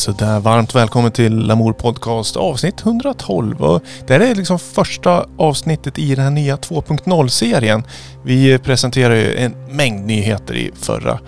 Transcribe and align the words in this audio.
Så 0.00 0.12
där, 0.12 0.40
varmt 0.40 0.74
välkommen 0.74 1.12
till 1.12 1.38
Lamour 1.38 1.72
Podcast 1.72 2.36
avsnitt 2.36 2.80
112. 2.80 3.62
Och 3.62 3.82
det 4.06 4.12
här 4.12 4.20
är 4.20 4.34
liksom 4.34 4.58
första 4.58 5.26
avsnittet 5.36 5.98
i 5.98 6.14
den 6.14 6.24
här 6.24 6.30
nya 6.30 6.56
2.0-serien. 6.56 7.82
Vi 8.24 8.58
presenterade 8.58 9.20
ju 9.20 9.36
en 9.36 9.54
mängd 9.70 10.06
nyheter 10.06 10.54
i 10.54 10.70
förra 10.74 11.18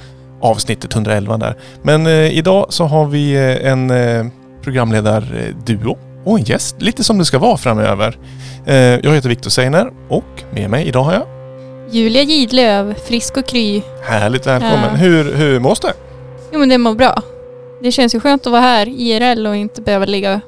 avsnittet 0.40 0.94
111 0.94 1.36
där. 1.36 1.56
Men 1.82 2.06
eh, 2.06 2.38
idag 2.38 2.66
så 2.68 2.84
har 2.84 3.06
vi 3.06 3.32
eh, 3.34 3.70
en 3.72 3.90
eh, 3.90 4.26
programledarduo 4.62 5.98
och 6.24 6.38
en 6.38 6.44
gäst, 6.44 6.76
lite 6.82 7.04
som 7.04 7.18
det 7.18 7.24
ska 7.24 7.38
vara 7.38 7.56
framöver. 7.56 8.18
Eh, 8.66 8.76
jag 8.76 9.14
heter 9.14 9.28
Viktor 9.28 9.50
Seiner 9.50 9.90
och 10.08 10.42
med 10.54 10.70
mig 10.70 10.88
idag 10.88 11.02
har 11.02 11.12
jag 11.12 11.26
Julia 11.90 12.22
Gidlöv, 12.22 12.94
frisk 12.94 13.36
och 13.36 13.46
kry. 13.46 13.82
Härligt 14.04 14.46
välkommen. 14.46 14.90
Ja. 14.90 14.96
Hur, 14.96 15.34
hur 15.34 15.60
mås 15.60 15.80
det? 15.80 15.92
Jo 16.52 16.58
men 16.58 16.68
det 16.68 16.78
mår 16.78 16.94
bra. 16.94 17.22
Det 17.82 17.92
känns 17.92 18.14
ju 18.14 18.20
skönt 18.20 18.46
att 18.46 18.52
vara 18.52 18.62
här 18.62 18.88
IRL 18.88 19.46
och 19.46 19.56
inte 19.56 19.82
behöva 19.82 20.04
ligga 20.04 20.34
i 20.34 20.40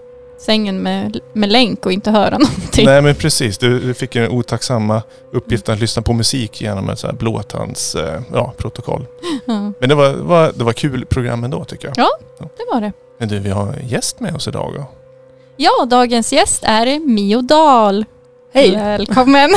sängen 0.43 0.83
med, 0.83 1.21
med 1.33 1.53
länk 1.53 1.87
och 1.87 1.93
inte 1.93 2.11
höra 2.11 2.31
någonting. 2.39 2.87
Nej 2.87 3.03
men 3.03 3.15
precis, 3.15 3.59
du, 3.59 3.81
du 3.81 3.95
fick 3.95 4.15
ju 4.15 4.23
den 4.23 4.31
otacksamma 4.31 5.03
uppgiften 5.33 5.75
att 5.75 5.81
lyssna 5.81 6.03
på 6.03 6.13
musik 6.13 6.61
genom 6.61 6.91
ett 6.91 6.99
så 6.99 7.07
här 7.07 7.15
blåtands 7.15 7.95
eh, 7.95 8.21
ja, 8.33 8.53
protokoll. 8.57 9.07
Ja, 9.47 9.73
Men 9.79 9.89
det 9.89 9.95
var, 9.95 10.13
var, 10.13 10.53
det 10.55 10.65
var 10.65 10.73
kul 10.73 11.07
program 11.07 11.45
ändå 11.45 11.65
tycker 11.65 11.93
jag. 11.97 12.07
det 12.39 12.65
var 12.73 12.81
det. 12.81 12.93
Men 13.19 13.29
du, 13.29 13.39
vi 13.39 13.51
har 13.51 13.73
en 13.73 13.89
gäst 13.89 14.21
med 14.21 14.35
oss 14.35 14.49
idag. 14.49 14.73
då. 14.77 14.85
Ja, 15.57 15.85
dagens 15.91 16.33
gäst 16.33 16.63
är 16.67 16.99
Mio 17.01 17.43
Dahl. 17.43 18.05
Hej! 18.53 18.71
Välkommen. 18.71 19.51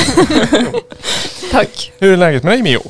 Tack! 1.52 1.92
Hur 1.98 2.14
är 2.14 2.18
läget 2.18 2.44
med 2.44 2.54
dig 2.54 2.62
Mio? 2.62 2.82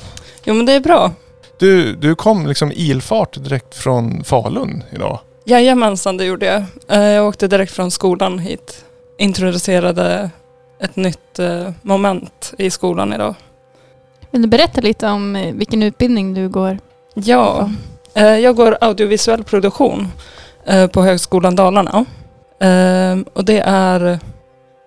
Jo 0.43 0.53
men 0.53 0.65
det 0.65 0.73
är 0.73 0.79
bra. 0.79 1.11
Du, 1.59 1.95
du 1.95 2.15
kom 2.15 2.47
liksom 2.47 2.71
ilfart 2.75 3.43
direkt 3.43 3.75
från 3.75 4.23
Falun 4.23 4.83
idag. 4.91 5.19
Jajamensan, 5.45 6.17
det 6.17 6.25
gjorde 6.25 6.45
jag. 6.45 6.63
Eh, 6.97 7.03
Jag 7.09 7.27
åkte 7.27 7.47
direkt 7.47 7.71
från 7.71 7.91
skolan 7.91 8.39
hit. 8.39 8.85
Introducerade 9.17 10.29
ett 10.79 10.95
nytt 10.95 11.39
eh, 11.39 11.69
moment 11.81 12.53
i 12.57 12.69
skolan 12.69 13.13
idag. 13.13 13.35
Vill 14.31 14.41
du 14.41 14.47
berätta 14.47 14.81
lite 14.81 15.07
om 15.07 15.35
eh, 15.35 15.53
vilken 15.53 15.83
utbildning 15.83 16.33
du 16.33 16.49
går? 16.49 16.79
Ja, 17.13 17.69
jag 18.13 18.55
går 18.55 18.77
audiovisuell 18.81 19.43
produktion 19.43 20.07
på 20.91 21.01
Högskolan 21.01 21.55
Dalarna. 21.55 22.05
Och 23.33 23.45
det 23.45 23.59
är 23.65 24.19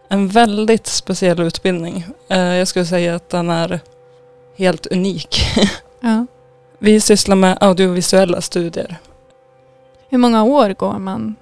en 0.09 0.29
väldigt 0.29 0.87
speciell 0.87 1.41
utbildning. 1.41 2.05
Jag 2.29 2.69
skulle 2.69 2.85
säga 2.87 3.15
att 3.15 3.29
den 3.31 3.51
är 3.51 3.81
helt 4.57 4.87
unik. 4.87 5.41
Ja. 6.03 6.27
Vi 6.83 7.01
sysslar 7.01 7.37
med 7.37 7.59
audiovisuella 7.61 8.41
studier. 8.41 8.97
Hur 10.09 10.19
många 10.19 10.45
år 10.45 10.71
går 10.79 10.99
man? 10.99 11.37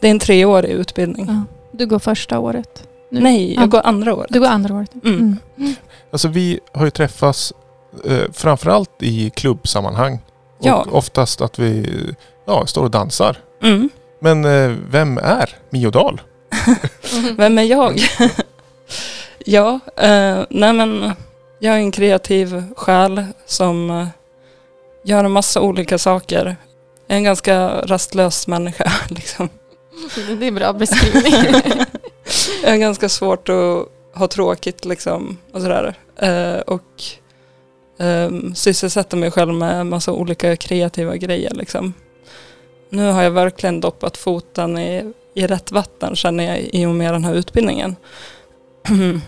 Det 0.00 0.06
är 0.06 0.10
en 0.10 0.18
treårig 0.18 0.70
utbildning. 0.70 1.26
Ja. 1.28 1.42
Du 1.72 1.86
går 1.86 1.98
första 1.98 2.38
året. 2.38 2.88
Nu. 3.10 3.20
Nej, 3.20 3.54
Ja. 3.54 3.60
jag 3.60 3.70
går 3.70 3.80
andra 3.84 4.14
året. 4.14 4.26
Du 4.32 4.40
går 4.40 4.46
andra 4.46 4.74
året. 4.74 4.90
Mm. 5.04 5.36
Mm. 5.58 5.74
Alltså 6.10 6.28
vi 6.28 6.60
har 6.72 6.84
ju 6.84 6.90
träffats 6.90 7.52
eh, 8.04 8.32
framförallt 8.32 9.02
i 9.02 9.30
klubbsammanhang. 9.30 10.18
Och 10.58 10.66
Ja. 10.66 10.86
oftast 10.90 11.40
att 11.40 11.58
vi 11.58 11.86
ja, 12.46 12.66
står 12.66 12.82
och 12.82 12.90
dansar. 12.90 13.36
Mm. 13.62 13.88
Men 14.20 14.44
eh, 14.44 14.76
vem 14.90 15.18
är 15.18 15.50
Mio 15.70 15.90
Dahl? 15.90 16.20
Vem 17.36 17.58
är 17.58 17.62
jag? 17.62 18.00
ja, 19.46 19.80
eh, 19.96 20.38
nej 20.50 20.72
men 20.72 21.12
jag 21.58 21.74
är 21.74 21.78
en 21.78 21.90
kreativ 21.92 22.62
själ 22.76 23.24
som 23.46 23.90
eh, 23.90 24.06
gör 25.02 25.24
en 25.24 25.30
massa 25.30 25.60
olika 25.60 25.98
saker. 25.98 26.56
Jag 27.06 27.14
är 27.14 27.18
en 27.18 27.24
ganska 27.24 27.68
rastlös 27.68 28.46
människa. 28.46 28.92
Liksom. 29.08 29.48
Det 30.16 30.44
är 30.44 30.48
en 30.48 30.54
bra 30.54 30.72
beskrivning. 30.72 31.32
jag 32.62 32.70
har 32.70 32.76
ganska 32.76 33.08
svårt 33.08 33.48
att 33.48 33.88
ha 34.14 34.28
tråkigt 34.28 34.84
liksom, 34.84 35.38
och 35.52 35.60
sådär. 35.60 35.94
Eh, 36.16 36.60
och 36.60 37.02
um, 37.98 38.54
sysselsätter 38.54 39.16
mig 39.16 39.30
själv 39.30 39.54
med 39.54 39.80
en 39.80 39.88
massa 39.88 40.12
olika 40.12 40.56
kreativa 40.56 41.16
grejer. 41.16 41.54
Liksom. 41.54 41.94
Nu 42.88 43.10
har 43.10 43.22
jag 43.22 43.30
verkligen 43.30 43.80
doppat 43.80 44.16
foten 44.16 44.78
i, 44.78 45.12
i 45.34 45.46
rätt 45.46 45.72
vatten 45.72 46.16
känner 46.16 46.44
jag 46.44 46.58
i 46.60 46.86
och 46.86 46.94
med 46.94 47.14
den 47.14 47.24
här 47.24 47.34
utbildningen. 47.34 47.96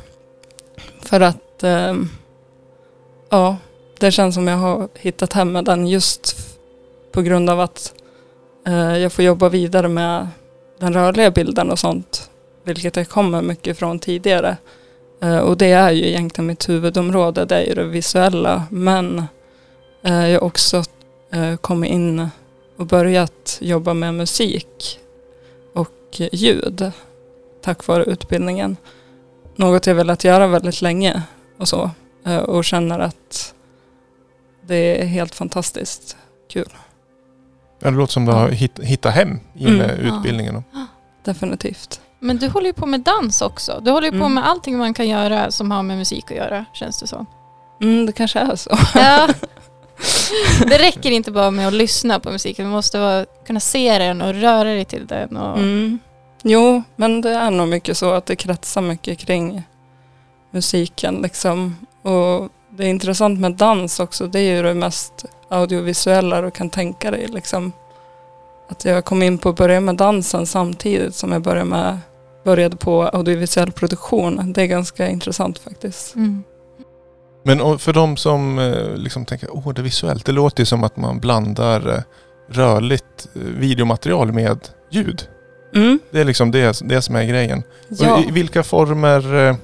För 1.02 1.20
att 1.20 1.62
ehm, 1.62 2.08
ja, 3.30 3.56
det 4.04 4.12
känns 4.12 4.34
som 4.34 4.48
jag 4.48 4.56
har 4.56 4.88
hittat 4.94 5.32
hem 5.32 5.52
med 5.52 5.64
den 5.64 5.86
just 5.86 6.36
på 7.12 7.22
grund 7.22 7.50
av 7.50 7.60
att 7.60 7.94
eh, 8.66 8.98
jag 8.98 9.12
får 9.12 9.24
jobba 9.24 9.48
vidare 9.48 9.88
med 9.88 10.28
den 10.78 10.92
rörliga 10.92 11.30
bilden 11.30 11.70
och 11.70 11.78
sånt 11.78 12.30
vilket 12.64 12.96
jag 12.96 13.08
kommer 13.08 13.42
mycket 13.42 13.78
från 13.78 13.98
tidigare. 13.98 14.56
Eh, 15.22 15.38
och 15.38 15.56
det 15.56 15.72
är 15.72 15.90
ju 15.90 16.08
egentligen 16.08 16.46
mitt 16.46 16.68
huvudområde, 16.68 17.44
det 17.44 17.56
är 17.56 17.66
ju 17.66 17.74
det 17.74 17.84
visuella. 17.84 18.66
Men 18.70 19.24
eh, 20.02 20.28
jag 20.28 20.40
har 20.40 20.46
också 20.46 20.84
eh, 21.32 21.56
kommit 21.56 21.90
in 21.90 22.28
och 22.76 22.86
börjat 22.86 23.58
jobba 23.60 23.94
med 23.94 24.14
musik 24.14 25.00
och 25.74 26.20
ljud 26.32 26.92
tack 27.62 27.86
vare 27.86 28.04
utbildningen. 28.04 28.76
Något 29.56 29.86
jag 29.86 29.94
velat 29.94 30.24
göra 30.24 30.46
väldigt 30.46 30.82
länge 30.82 31.22
och 31.58 31.68
så. 31.68 31.90
Eh, 32.26 32.38
och 32.38 32.64
känner 32.64 32.98
att 32.98 33.53
det 34.66 35.02
är 35.02 35.06
helt 35.06 35.34
fantastiskt 35.34 36.16
kul. 36.52 36.68
Ja, 37.80 37.90
det 37.90 37.96
låter 37.96 38.12
som 38.12 38.24
du 38.24 38.32
har 38.32 38.48
hitt, 38.48 38.78
hittat 38.78 39.14
hem 39.14 39.40
i 39.54 39.66
Mm. 39.66 39.80
Ja. 39.80 39.86
utbildningen. 40.16 40.64
Definitivt. 41.24 42.00
Men 42.18 42.36
du 42.38 42.48
håller 42.48 42.66
ju 42.66 42.72
på 42.72 42.86
med 42.86 43.00
dans 43.00 43.42
också. 43.42 43.80
Du 43.84 43.90
håller 43.90 44.06
ju 44.06 44.10
på 44.10 44.16
Mm. 44.24 44.34
med 44.34 44.46
allting 44.48 44.78
man 44.78 44.94
kan 44.94 45.08
göra 45.08 45.50
som 45.50 45.70
har 45.70 45.82
med 45.82 45.96
musik 45.98 46.30
att 46.30 46.36
göra, 46.36 46.64
känns 46.72 47.00
det 47.00 47.06
som. 47.06 47.26
Mm, 47.82 48.06
det 48.06 48.12
kanske 48.12 48.38
är 48.38 48.56
så. 48.56 48.70
Ja. 48.94 49.28
Det 50.68 50.78
räcker 50.78 51.10
inte 51.10 51.30
bara 51.30 51.50
med 51.50 51.66
att 51.68 51.72
lyssna 51.72 52.20
på 52.20 52.30
musiken. 52.30 52.64
Du 52.64 52.70
måste 52.70 52.98
vara, 53.00 53.24
kunna 53.46 53.60
se 53.60 53.98
den 53.98 54.22
och 54.22 54.34
röra 54.34 54.64
dig 54.64 54.84
till 54.84 55.06
den. 55.06 55.36
Och, 55.36 55.58
Mm. 55.58 55.98
Jo, 56.42 56.82
men 56.96 57.20
det 57.20 57.30
är 57.30 57.50
nog 57.50 57.68
mycket 57.68 57.96
så 57.96 58.10
att 58.12 58.26
det 58.26 58.36
kretsar 58.36 58.80
mycket 58.80 59.18
kring 59.18 59.62
musiken 60.50 61.14
liksom. 61.22 61.76
Och 62.02 62.48
det 62.76 62.84
är 62.84 62.88
intressant 62.88 63.40
med 63.40 63.52
dans 63.52 64.00
också. 64.00 64.26
Det 64.26 64.40
är 64.40 64.56
ju 64.56 64.62
det 64.62 64.74
mest 64.74 65.24
audiovisuella 65.48 66.40
du 66.40 66.50
kan 66.50 66.70
tänka 66.70 67.10
dig 67.10 67.26
liksom. 67.28 67.72
Att 68.68 68.84
jag 68.84 69.04
kom 69.04 69.22
in 69.22 69.38
på 69.38 69.48
att 69.48 69.56
börja 69.56 69.80
med 69.80 69.96
dansen 69.96 70.46
samtidigt 70.46 71.14
som 71.14 71.32
jag 71.32 71.42
började, 71.42 71.70
med, 71.70 71.98
började 72.44 72.76
på 72.76 73.02
audiovisuell 73.02 73.72
produktion. 73.72 74.52
Det 74.52 74.62
är 74.62 74.66
ganska 74.66 75.08
intressant 75.08 75.58
faktiskt. 75.58 76.14
Mm. 76.14 76.44
Men 77.42 77.78
för 77.78 77.92
de 77.92 78.16
som 78.16 78.58
eh, 78.58 78.96
liksom 78.96 79.24
tänker 79.24 79.48
åh 79.52 79.72
det 79.74 79.80
är 79.80 79.82
visuellt. 79.82 80.24
Det 80.24 80.32
låter 80.32 80.60
ju 80.60 80.66
som 80.66 80.84
att 80.84 80.96
man 80.96 81.20
blandar 81.20 81.88
eh, 81.88 82.02
rörligt 82.48 83.28
eh, 83.34 83.40
videomaterial 83.40 84.32
med 84.32 84.58
ljud. 84.90 85.28
Mm. 85.74 85.98
Det 86.10 86.20
är 86.20 86.24
liksom 86.24 86.50
det, 86.50 86.80
det 86.84 87.02
som 87.02 87.16
är 87.16 87.24
grejen. 87.24 87.62
Ja. 87.88 88.14
Och 88.14 88.24
I 88.24 88.30
vilka 88.30 88.62
former 88.62 89.56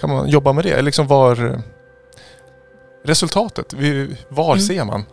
kan 0.00 0.10
man 0.10 0.28
jobba 0.28 0.52
med 0.52 0.64
det? 0.64 0.82
Liksom 0.82 1.06
var 1.06 1.62
resultatet? 3.06 3.74
Var 4.28 4.52
Mm. 4.52 4.60
ser 4.60 4.84
man? 4.84 5.04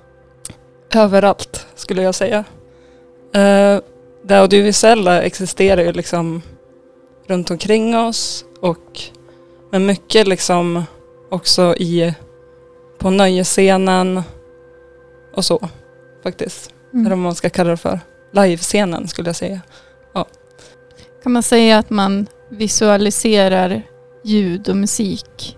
Överallt 0.95 1.67
skulle 1.75 2.01
jag 2.01 2.15
säga. 2.15 2.43
Eh, 3.33 3.79
det 4.25 4.39
audiovisuella 4.39 5.21
existerar 5.21 5.81
ju 5.81 5.91
liksom 5.91 6.41
runt 7.27 7.51
omkring 7.51 7.97
oss 7.97 8.45
och 8.61 9.01
men 9.71 9.85
mycket 9.85 10.27
liksom 10.27 10.83
också 11.31 11.75
i 11.75 12.13
på 12.97 13.09
nöjesscenen 13.09 14.21
och 15.35 15.45
så 15.45 15.69
faktiskt. 16.23 16.69
Eller 16.93 17.01
vad 17.03 17.07
Mm. 17.11 17.21
man 17.21 17.35
ska 17.35 17.49
kalla 17.49 17.69
det 17.69 17.77
för. 17.77 17.99
Livescenen 18.33 19.07
skulle 19.07 19.29
jag 19.29 19.35
säga. 19.35 19.61
Kan 21.23 21.31
man 21.31 21.43
säga 21.43 21.77
att 21.77 21.89
man 21.89 22.27
visualiserar 22.49 23.81
ljud 24.23 24.69
och 24.69 24.75
musik 24.77 25.57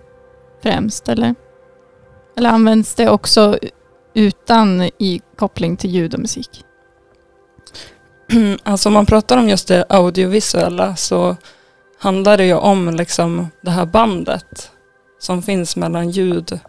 främst, 0.64 1.10
eller? 1.10 1.36
Eller 2.38 2.50
används 2.50 2.96
det 2.96 3.10
också 3.10 3.60
utan 4.14 4.82
i 4.82 5.22
koppling 5.38 5.78
till 5.78 5.90
ljud 5.90 6.14
och 6.14 6.20
musik? 6.20 6.64
alltså 8.64 8.90
om 8.90 8.94
man 8.94 9.06
pratar 9.06 9.38
om 9.38 9.50
just 9.50 9.68
det 9.68 9.86
audiovisuella 9.90 10.96
så 10.96 11.36
handlar 12.00 12.38
det 12.38 12.46
ju 12.46 12.54
om 12.54 12.90
liksom 12.90 13.48
det 13.62 13.72
här 13.72 13.86
bandet 13.86 14.72
som 15.20 15.42
finns 15.42 15.76
mellan 15.76 16.10
ljud 16.10 16.60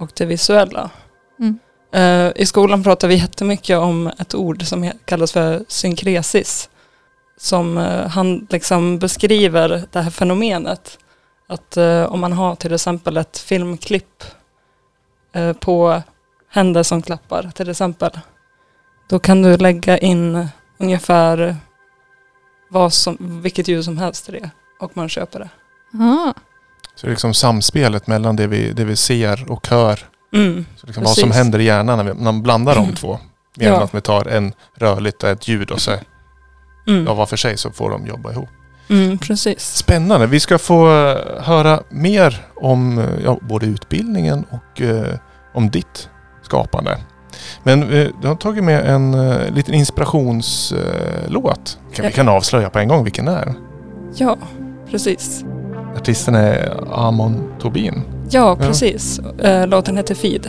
och 0.00 0.10
det 0.16 0.24
visuella. 0.24 0.90
Mm. 1.40 1.58
Eh, 1.92 2.32
I 2.36 2.46
skolan 2.46 2.82
pratar 2.82 3.08
vi 3.08 3.14
jättemycket 3.14 3.78
om 3.78 4.06
ett 4.18 4.34
ord 4.34 4.62
som 4.62 4.90
kallas 5.04 5.32
för 5.32 5.64
synkresis. 5.68 6.70
Som 7.36 7.78
eh, 7.78 8.06
han 8.06 8.46
liksom 8.50 8.98
beskriver 8.98 9.84
det 9.92 10.00
här 10.00 10.10
fenomenet. 10.10 10.98
Att 11.46 11.76
eh, 11.76 12.04
om 12.04 12.20
man 12.20 12.32
har 12.32 12.54
till 12.54 12.74
exempel 12.74 13.16
ett 13.16 13.38
filmklipp 13.38 14.24
på 15.60 16.02
händer 16.50 16.82
som 16.82 17.02
klappar 17.02 17.50
till 17.54 17.70
exempel. 17.70 18.10
Då 19.08 19.18
kan 19.18 19.42
du 19.42 19.56
lägga 19.56 19.98
in 19.98 20.48
ungefär 20.78 21.56
vad 22.70 22.92
som, 22.92 23.16
vilket 23.42 23.68
ljud 23.68 23.84
som 23.84 23.98
helst 23.98 24.28
är 24.28 24.32
det 24.32 24.50
och 24.80 24.96
man 24.96 25.08
köper 25.08 25.38
det. 25.38 25.48
Ah, 26.04 26.32
Så 26.94 27.06
det 27.06 27.08
är 27.08 27.10
liksom 27.10 27.34
samspelet 27.34 28.06
mellan 28.06 28.36
det 28.36 28.46
vi, 28.46 28.72
det 28.72 28.84
vi 28.84 28.96
ser 28.96 29.50
och 29.52 29.68
hör. 29.68 30.00
Mm. 30.32 30.66
Så 30.76 30.86
liksom 30.86 31.04
vad 31.04 31.14
som 31.16 31.30
händer 31.30 31.58
i 31.58 31.64
hjärnan 31.64 31.98
när, 31.98 32.04
vi, 32.04 32.14
när 32.14 32.24
man 32.24 32.42
blandar 32.42 32.74
de 32.74 32.94
två. 32.94 33.18
Mer 33.56 33.66
än 33.68 33.72
Ja. 33.74 33.82
att 33.84 33.94
vi 33.94 34.00
tar 34.00 34.28
en 34.28 34.52
rörligt 34.74 35.22
och 35.22 35.28
ett 35.30 35.48
ljud 35.48 35.70
och 35.70 35.80
så 35.80 35.92
Mm. 36.86 37.04
ja, 37.06 37.14
var 37.14 37.26
för 37.26 37.36
sig 37.36 37.56
så 37.56 37.70
får 37.70 37.90
de 37.90 38.06
jobba 38.06 38.32
ihop. 38.32 38.48
Mm, 38.90 39.18
precis. 39.18 39.76
Spännande. 39.76 40.26
Vi 40.26 40.40
ska 40.40 40.58
få 40.58 40.86
eh, 40.86 41.16
höra 41.42 41.80
mer 41.88 42.46
om 42.56 42.98
eh, 42.98 43.04
ja, 43.24 43.38
både 43.42 43.66
utbildningen 43.66 44.44
och 44.50 44.80
eh, 44.82 45.14
om 45.54 45.70
ditt 45.70 46.08
skapande. 46.42 46.98
Men 47.62 47.82
eh, 47.82 48.08
du 48.22 48.28
har 48.28 48.34
tagit 48.34 48.64
med 48.64 48.86
en 48.86 49.14
eh, 49.14 49.50
liten 49.54 49.74
inspirationslåt. 49.74 50.80
Låt. 51.28 51.78
kan, 51.94 52.04
Ja. 52.04 52.08
Vi 52.08 52.12
kan 52.12 52.28
avslöja 52.28 52.70
på 52.70 52.78
en 52.78 52.88
gång 52.88 53.04
vilken 53.04 53.24
det 53.24 53.32
är. 53.32 53.54
Ja, 54.16 54.36
precis. 54.90 55.44
Artisten 55.96 56.34
är 56.34 56.72
Amon 56.92 57.52
Tobin. 57.60 58.02
Ja, 58.30 58.56
precis. 58.56 59.18
Eh, 59.18 59.66
Låten 59.66 59.96
heter 59.96 60.14
Feed. 60.14 60.48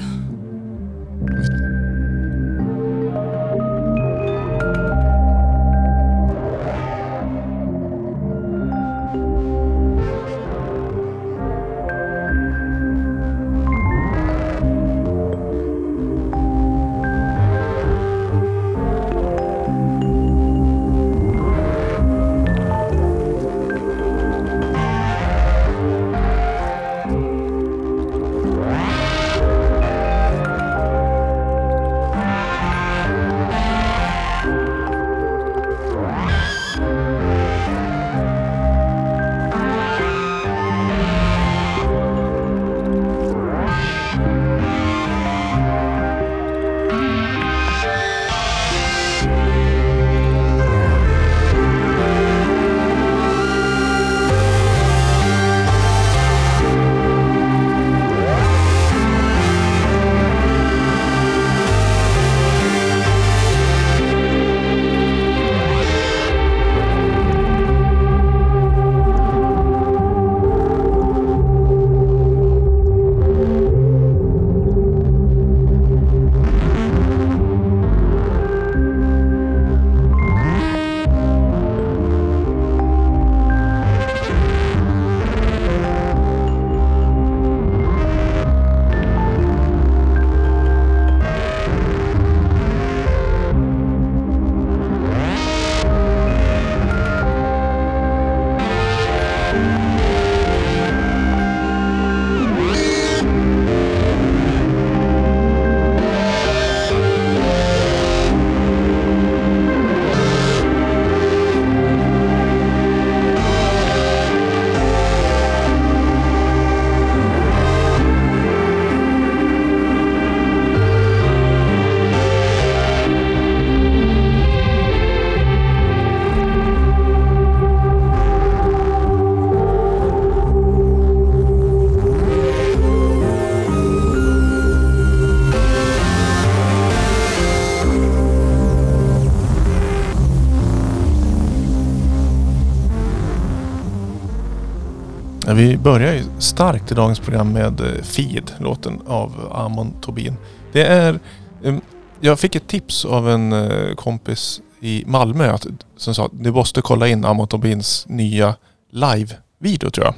Börjar 145.85 146.13
ju 146.13 146.23
starkt 146.39 146.91
i 146.91 146.95
dagens 146.95 147.19
program 147.19 147.53
med 147.53 147.81
eh, 147.81 148.03
Feed, 148.03 148.51
låten 148.59 149.01
av 149.07 149.51
Amon 149.51 150.01
Tobin. 150.01 150.37
Det 150.71 150.83
är... 150.85 151.19
em, 151.63 151.81
Jag 152.19 152.39
fick 152.39 152.55
ett 152.55 152.67
tips 152.67 153.05
av 153.05 153.29
en 153.29 153.53
eh, 153.53 153.95
kompis 153.95 154.61
i 154.79 155.03
Malmö 155.07 155.57
som 155.97 156.15
sa 156.15 156.25
att 156.25 156.31
du 156.33 156.51
måste 156.51 156.81
kolla 156.81 157.07
in 157.07 157.25
Amon 157.25 157.47
Tobins 157.47 158.05
nya 158.07 158.55
live-video 158.91 159.89
tror 159.89 160.05
jag. 160.05 160.15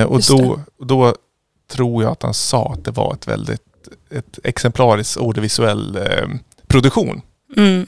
Eh, 0.00 0.06
och 0.06 0.20
då, 0.28 0.60
då 0.84 1.14
tror 1.70 2.02
jag 2.02 2.12
att 2.12 2.22
han 2.22 2.34
sa 2.34 2.72
att 2.72 2.84
det 2.84 2.90
var 2.90 3.14
ett 3.14 3.28
väldigt 3.28 3.62
ett 4.10 4.38
exemplariskt 4.44 5.16
audiovisuell 5.16 5.96
eh, 5.96 6.28
produktion. 6.66 7.22
Mm, 7.56 7.86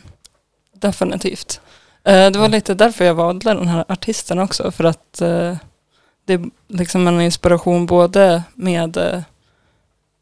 definitivt. 0.75 1.61
Det 2.02 2.37
var 2.37 2.49
lite 2.49 2.75
därför 2.75 3.04
jag 3.04 3.14
valde 3.14 3.54
den 3.54 3.68
här 3.68 3.85
artisten 3.88 4.38
också. 4.38 4.70
För 4.70 4.85
att 4.85 5.23
det 6.28 6.35
är 6.35 6.50
liksom 6.68 7.08
en 7.08 7.20
inspiration 7.20 7.87
både 7.87 8.42
med 8.54 8.97
eh, 8.97 9.20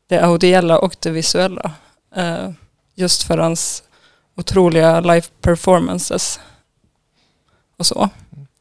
det 0.09 0.21
audiella 0.21 0.79
och 0.79 0.97
det 1.01 1.11
visuella. 1.11 1.73
Eh, 2.17 2.51
just 2.95 3.23
för 3.23 3.39
hans 3.39 3.83
otroliga 4.37 5.01
live 5.01 5.27
performances. 5.41 6.41
Och 7.77 7.87
så. 7.87 8.09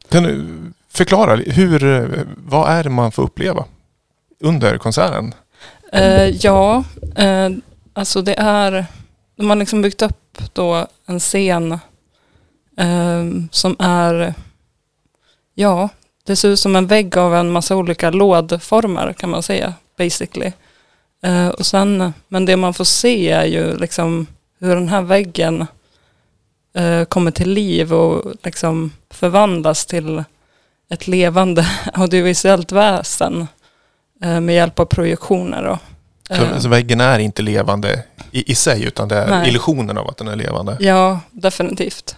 Kan 0.08 0.22
du 0.22 0.46
förklara, 0.88 1.36
hur, 1.36 2.08
vad 2.36 2.70
är 2.70 2.84
det 2.84 2.90
man 2.90 3.12
får 3.12 3.22
uppleva 3.22 3.64
under 4.40 4.78
konserten? 4.78 5.34
Eh, 5.92 6.28
ja, 6.28 6.84
eh, 7.16 7.50
alltså 7.92 8.22
det 8.22 8.34
är, 8.38 8.86
de 9.36 9.48
har 9.48 9.56
liksom 9.56 9.82
byggt 9.82 10.02
upp 10.02 10.38
då 10.52 10.86
en 11.06 11.20
scen 11.20 11.72
eh, 12.76 13.24
som 13.50 13.76
är, 13.78 14.34
ja, 15.54 15.88
det 16.26 16.36
ser 16.36 16.48
ut 16.48 16.60
som 16.60 16.76
en 16.76 16.86
vägg 16.86 17.16
av 17.16 17.34
en 17.34 17.50
massa 17.50 17.76
olika 17.76 18.10
lådformer 18.10 19.12
kan 19.12 19.30
man 19.30 19.42
säga, 19.42 19.74
basically. 19.98 20.52
Eh, 21.22 21.48
och 21.48 21.66
sen, 21.66 22.12
men 22.28 22.44
det 22.44 22.56
man 22.56 22.74
får 22.74 22.84
se 22.84 23.30
är 23.30 23.44
ju 23.44 23.76
liksom 23.76 24.26
hur 24.60 24.74
den 24.74 24.88
här 24.88 25.02
väggen 25.02 25.66
eh, 26.74 27.04
kommer 27.04 27.30
till 27.30 27.50
liv 27.50 27.94
och 27.94 28.34
liksom 28.42 28.92
förvandlas 29.10 29.86
till 29.86 30.24
ett 30.90 31.06
levande 31.06 31.66
audiovisuellt 31.92 32.72
väsen 32.72 33.46
eh, 34.22 34.40
med 34.40 34.54
hjälp 34.54 34.80
av 34.80 34.84
projektioner. 34.84 35.64
Då. 35.64 35.78
Så, 36.36 36.60
så 36.60 36.68
väggen 36.68 37.00
är 37.00 37.18
inte 37.18 37.42
levande 37.42 38.02
i, 38.30 38.52
i 38.52 38.54
sig 38.54 38.84
utan 38.84 39.08
det 39.08 39.16
är 39.16 39.30
Nej. 39.30 39.48
illusionen 39.48 39.98
av 39.98 40.08
att 40.08 40.16
den 40.16 40.28
är 40.28 40.36
levande. 40.36 40.76
Ja, 40.80 41.20
definitivt. 41.30 42.16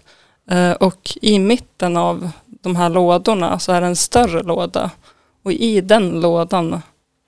Och 0.80 1.10
i 1.22 1.38
mitten 1.38 1.96
av 1.96 2.30
de 2.62 2.76
här 2.76 2.88
lådorna 2.88 3.58
så 3.58 3.72
är 3.72 3.80
det 3.80 3.86
en 3.86 3.96
större 3.96 4.42
låda. 4.42 4.90
Och 5.42 5.52
i 5.52 5.80
den 5.80 6.20
lådan 6.20 6.82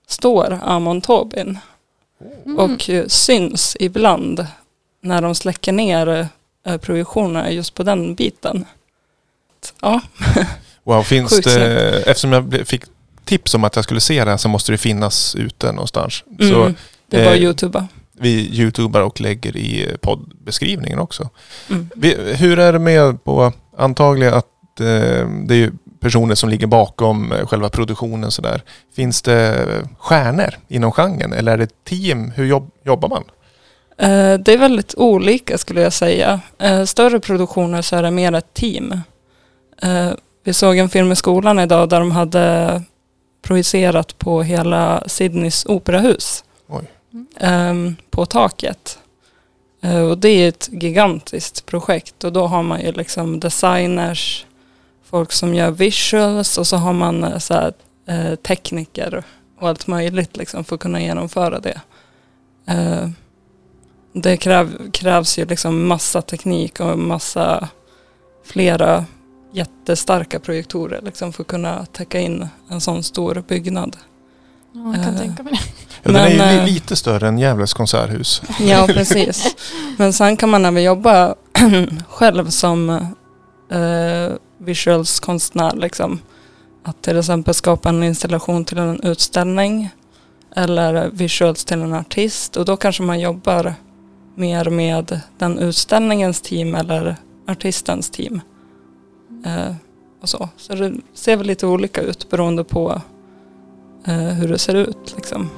står 0.07 0.59
Amon 0.63 1.01
Tobin. 1.01 1.59
Mm. 2.45 2.59
Och 2.59 2.89
eh, 2.89 3.07
syns 3.07 3.77
ibland 3.79 4.47
när 5.01 5.21
de 5.21 5.35
släcker 5.35 5.71
ner 5.71 6.27
eh, 6.65 6.77
projektionerna 6.77 7.51
just 7.51 7.73
på 7.73 7.83
den 7.83 8.15
biten. 8.15 8.65
Ja, 9.81 10.01
Wow, 10.83 11.03
finns 11.03 11.31
Sjukt 11.31 11.45
det, 11.45 12.03
eftersom 12.07 12.31
jag 12.31 12.67
fick 12.67 12.83
tips 13.25 13.53
om 13.53 13.63
att 13.63 13.75
jag 13.75 13.85
skulle 13.85 13.99
se 13.99 14.23
det 14.25 14.31
här 14.31 14.37
så 14.37 14.49
måste 14.49 14.71
det 14.71 14.77
finnas 14.77 15.35
ute 15.35 15.71
någonstans. 15.71 16.23
Så 16.39 16.61
mm, 16.61 16.75
det 17.07 17.25
var 17.25 17.33
eh, 17.33 17.43
Youtube. 17.43 17.87
vi 18.11 18.59
youtubar 18.59 19.01
och 19.01 19.21
lägger 19.21 19.57
i 19.57 19.97
poddbeskrivningen 20.01 20.99
också. 20.99 21.29
Mm. 21.69 21.89
Vi, 21.95 22.35
hur 22.35 22.59
är 22.59 22.73
det 22.73 22.79
med 22.79 23.23
på, 23.23 23.53
antagligen 23.77 24.33
att 24.33 24.47
det 24.75 25.53
är 25.53 25.57
ju 25.57 25.71
personer 25.99 26.35
som 26.35 26.49
ligger 26.49 26.67
bakom 26.67 27.31
eh, 27.31 27.45
själva 27.47 27.69
produktionen 27.69 28.31
sådär. 28.31 28.61
Finns 28.95 29.21
det 29.21 29.65
stjärnor 29.99 30.49
inom 30.67 30.91
genren 30.91 31.33
eller 31.33 31.51
är 31.53 31.57
det 31.57 31.83
team? 31.83 32.31
Hur 32.35 32.45
jobb, 32.45 32.71
jobbar 32.83 33.09
man? 33.09 33.23
Eh, 33.97 34.39
Det 34.39 34.53
är 34.53 34.57
väldigt 34.57 34.95
olika 34.97 35.57
skulle 35.57 35.81
jag 35.81 35.93
säga. 35.93 36.39
Eh, 36.57 36.83
Större 36.83 37.19
produktioner 37.19 37.81
så 37.81 37.95
är 37.95 38.03
det 38.03 38.11
mer 38.11 38.33
ett 38.35 38.53
team. 38.53 38.91
Eh, 39.81 40.09
Vi 40.43 40.53
såg 40.53 40.77
en 40.77 40.89
film 40.89 41.11
i 41.11 41.15
skolan 41.15 41.59
idag 41.59 41.89
där 41.89 41.99
de 41.99 42.11
hade 42.11 42.81
projicerat 43.41 44.17
på 44.17 44.43
hela 44.43 45.03
Sydneys 45.07 45.65
operahus. 45.65 46.43
Oj. 46.67 46.83
ehm, 47.39 47.95
På 48.09 48.25
taket. 48.25 48.97
Eh, 49.83 50.01
Och 50.01 50.17
det 50.17 50.29
är 50.29 50.47
ett 50.49 50.69
gigantiskt 50.71 51.65
projekt 51.65 52.23
och 52.23 52.33
då 52.33 52.47
har 52.47 52.63
man 52.63 52.81
ju 52.81 52.91
liksom 52.91 53.39
designers, 53.39 54.45
folk 55.11 55.31
som 55.31 55.53
gör 55.53 55.71
visuals 55.71 56.57
och 56.57 56.67
så 56.67 56.77
har 56.77 56.93
man 56.93 57.23
eh, 57.23 57.37
så 57.37 57.53
här, 57.53 57.73
eh, 58.07 58.35
tekniker 58.35 59.23
och 59.59 59.69
allt 59.69 59.87
möjligt 59.87 60.37
liksom 60.37 60.63
för 60.63 60.75
att 60.75 60.81
kunna 60.81 61.01
genomföra 61.01 61.59
det. 61.59 61.81
Eh, 62.67 63.09
det 64.13 64.37
kräv, 64.37 64.91
krävs 64.91 65.39
ju 65.39 65.45
liksom 65.45 65.87
massa 65.87 66.21
teknik 66.21 66.79
och 66.79 66.99
massa 66.99 67.69
flera 68.45 69.05
jättestarka 69.53 70.39
projektorer 70.39 71.01
liksom 71.01 71.33
för 71.33 71.43
att 71.43 71.47
kunna 71.47 71.85
täcka 71.85 72.19
in 72.19 72.47
en 72.69 72.81
sån 72.81 73.03
stor 73.03 73.43
byggnad. 73.47 73.97
Ja, 74.73 74.93
jag 74.95 75.03
kan 75.03 75.13
Eh, 75.13 75.19
tänka 75.19 75.43
mig 75.43 75.53
det. 75.53 75.59
Ja, 76.03 76.11
den 76.11 76.41
är 76.41 76.53
ju 76.53 76.59
eh, 76.59 76.65
lite 76.65 76.95
större 76.95 77.27
än 77.27 77.39
Gävles 77.39 77.73
konserthus. 77.73 78.41
Ja, 78.59 78.87
precis. 78.93 79.55
Men 79.97 80.13
sen 80.13 80.37
kan 80.37 80.49
man 80.49 80.65
även 80.65 80.83
jobba 80.83 81.35
själv 82.09 82.49
som 82.49 82.89
eh, 83.69 84.31
visuals-konstnär. 84.61 85.75
Liksom. 85.75 86.19
Att 86.83 87.01
till 87.01 87.17
exempel 87.17 87.53
skapa 87.53 87.89
en 87.89 88.03
installation 88.03 88.65
till 88.65 88.77
en 88.77 89.01
utställning 89.03 89.89
eller 90.55 91.09
visuals 91.09 91.65
till 91.65 91.81
en 91.81 91.93
artist. 91.93 92.57
Och 92.57 92.65
då 92.65 92.77
kanske 92.77 93.03
man 93.03 93.19
jobbar 93.19 93.73
mer 94.35 94.69
med 94.69 95.21
den 95.37 95.59
utställningens 95.59 96.41
team 96.41 96.75
eller 96.75 97.15
artistens 97.47 98.09
team. 98.09 98.41
Eh, 99.45 99.75
och 100.21 100.29
så. 100.29 100.49
så 100.57 100.75
det 100.75 100.93
ser 101.13 101.37
väl 101.37 101.47
lite 101.47 101.67
olika 101.67 102.01
ut 102.01 102.29
beroende 102.29 102.63
på 102.63 103.01
eh, 104.05 104.13
hur 104.13 104.47
det 104.47 104.57
ser 104.57 104.75
ut. 104.75 105.13
Liksom. 105.15 105.49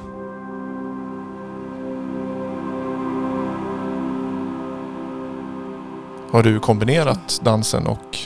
Har 6.30 6.42
du 6.42 6.60
kombinerat 6.60 7.40
dansen 7.44 7.86
och 7.86 8.18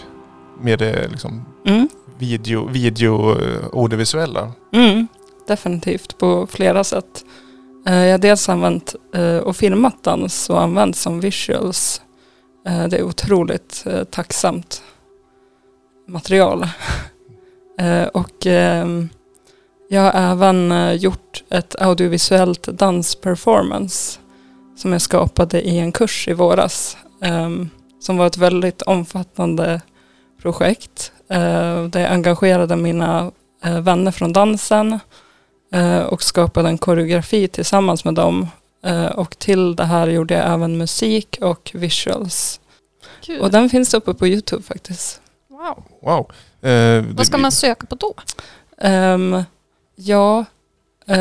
med 0.60 0.78
det 0.78 1.08
liksom 1.08 1.44
Mm. 1.66 1.88
video, 2.18 2.68
video 2.68 3.40
eh, 3.42 3.64
och 3.66 3.88
det 3.88 3.96
visuella? 3.96 4.52
Mm, 4.72 5.06
definitivt 5.46 6.18
på 6.18 6.46
flera 6.46 6.84
sätt. 6.84 7.24
Eh, 7.86 8.04
Jag 8.04 8.10
har 8.12 8.18
dels 8.18 8.48
använt 8.48 8.94
eh, 9.14 9.36
och 9.36 9.56
filmat 9.56 10.02
dans 10.02 10.50
och 10.50 10.62
använt 10.62 10.96
som 10.96 11.20
visuals. 11.20 12.02
Det 12.90 12.98
är 12.98 13.02
otroligt 13.02 13.84
tacksamt 14.10 14.82
material. 16.08 16.66
Och 18.12 18.46
ehm, 18.46 19.08
jag 19.88 20.02
har 20.02 20.12
även 20.32 20.72
gjort 20.98 21.44
ett 21.50 21.76
audiovisuellt 21.82 22.62
dansperformance 22.62 24.18
som 24.76 24.92
jag 24.92 25.02
skapade 25.02 25.62
i 25.68 25.78
en 25.78 25.92
kurs 25.92 26.28
i 26.28 26.32
våras. 26.32 26.96
ehm, 27.22 27.70
Som 28.00 28.16
var 28.16 28.26
ett 28.26 28.36
väldigt 28.38 28.82
omfattande 28.82 29.80
projekt. 30.42 31.12
Eh, 31.30 31.84
Där 31.84 32.00
jag 32.00 32.12
engagerade 32.12 32.76
mina 32.76 33.30
eh, 33.64 33.80
vänner 33.80 34.10
från 34.10 34.32
dansen 34.32 34.98
eh, 35.72 36.00
och 36.00 36.22
skapade 36.22 36.68
en 36.68 36.78
koreografi 36.78 37.48
tillsammans 37.48 38.04
med 38.04 38.14
dem. 38.14 38.48
Och 39.14 39.38
till 39.38 39.76
det 39.76 39.84
här 39.84 40.06
gjorde 40.08 40.34
jag 40.34 40.52
även 40.52 40.78
musik 40.78 41.38
och 41.40 41.70
visuals. 41.74 42.60
Kul. 43.20 43.40
Och 43.40 43.50
den 43.50 43.70
finns 43.70 43.94
uppe 43.94 44.14
på 44.14 44.26
Youtube 44.26 44.62
faktiskt. 44.62 45.20
wow. 45.48 45.84
Wow. 46.02 46.30
Eh, 46.70 47.04
Vad 47.14 47.26
ska 47.26 47.36
det- 47.36 47.42
man 47.42 47.52
söka 47.52 47.86
på 47.86 47.94
då? 47.94 48.14
Um, 48.88 49.42
ja, 49.96 50.44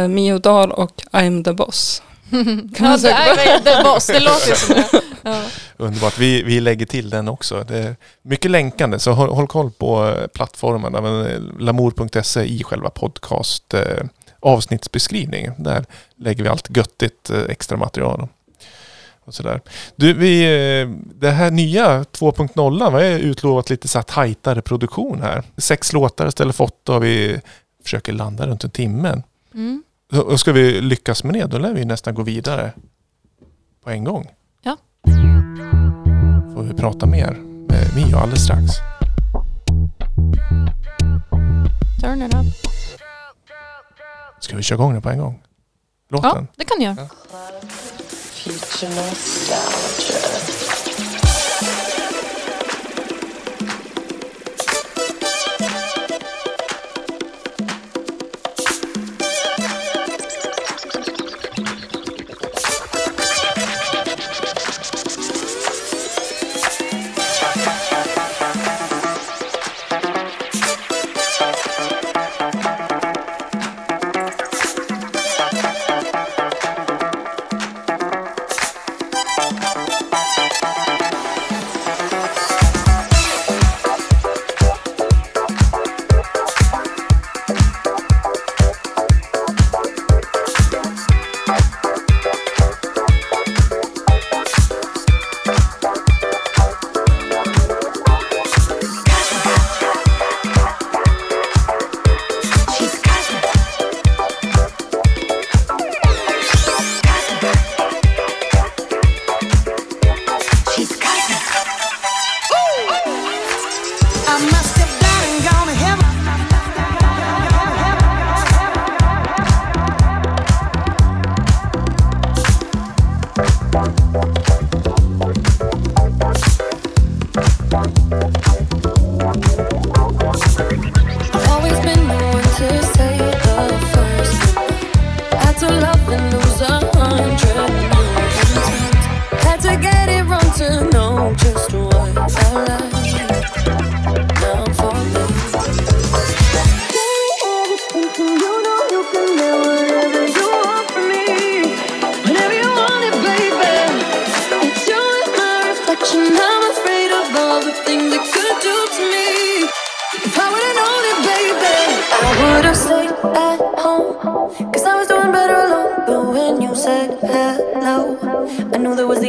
Mio 0.09 0.37
Dahl 0.37 0.71
och 0.71 0.91
I'm 1.11 1.43
the 1.43 1.53
boss. 1.53 2.01
Kan 2.29 2.87
man 2.87 2.91
ja, 2.91 2.97
det 2.97 3.01
på? 3.01 3.07
är 3.07 3.35
väl 3.35 3.63
The 3.63 3.83
Boss, 3.83 4.07
det 4.07 4.19
låter 4.19 4.49
ju 4.49 4.55
som 4.55 4.75
det. 4.75 5.01
Ja. 5.23 5.43
Underbart. 5.77 6.17
Vi, 6.19 6.43
vi 6.43 6.59
lägger 6.59 6.85
till 6.85 7.09
den 7.09 7.27
också. 7.27 7.65
Det 7.67 7.77
är 7.77 7.95
mycket 8.21 8.51
länkande, 8.51 8.99
så 8.99 9.11
håll, 9.11 9.29
håll 9.29 9.47
koll 9.47 9.71
på 9.71 10.07
eh, 10.07 10.27
plattformarna. 10.27 11.01
Men, 11.01 11.25
eh, 11.25 11.39
Lamour.se 11.59 12.41
i 12.43 12.63
själva 12.63 12.89
podcast 12.89 13.73
eh, 13.73 14.05
avsnittsbeskrivningen. 14.39 15.53
Där 15.57 15.85
lägger 16.15 16.43
vi 16.43 16.49
allt 16.49 16.77
göttigt 16.77 17.29
eh, 17.29 17.41
extra 17.49 17.77
material. 17.77 18.27
Och 19.25 19.33
sådär. 19.33 19.61
Du, 19.95 20.13
vi, 20.13 20.43
eh, 20.43 20.89
det 21.19 21.29
här 21.31 21.51
nya 21.51 22.03
2.0 22.03 22.97
vi 22.99 23.11
har 23.11 23.19
utlovat 23.19 23.69
lite 23.69 23.87
så 23.87 23.97
här 23.97 24.03
tajtare 24.03 24.61
produktion 24.61 25.21
här. 25.21 25.43
Sex 25.57 25.93
låtar 25.93 26.27
istället 26.27 26.55
för 26.55 26.63
åtta 26.63 26.95
och 26.95 27.03
vi 27.03 27.41
försöker 27.83 28.13
landa 28.13 28.47
runt 28.47 28.63
en 28.63 28.69
timme. 28.69 29.21
Mm. 29.53 29.83
Och 30.13 30.39
ska 30.39 30.51
vi 30.51 30.81
lyckas 30.81 31.23
med 31.23 31.33
det, 31.33 31.45
då 31.45 31.57
lär 31.57 31.73
vi 31.73 31.85
nästan 31.85 32.15
gå 32.15 32.23
vidare 32.23 32.73
på 33.83 33.89
en 33.89 34.03
gång. 34.03 34.31
Ja. 34.61 34.77
Får 36.53 36.63
vi 36.63 36.73
prata 36.73 37.05
mer 37.05 37.31
med 37.67 37.95
Mio 37.95 38.17
alldeles 38.17 38.43
strax. 38.43 38.71
Turn 42.01 42.21
it 42.21 42.33
up. 42.33 42.45
Ska 44.39 44.57
vi 44.57 44.63
köra 44.63 44.75
igång 44.75 44.93
den 44.93 45.01
på 45.01 45.09
en 45.09 45.19
gång? 45.19 45.43
Låten? 46.09 46.29
Ja, 46.33 46.45
det 46.55 46.65
kan 46.65 46.81
jag. 46.81 46.95
Future 48.33 49.01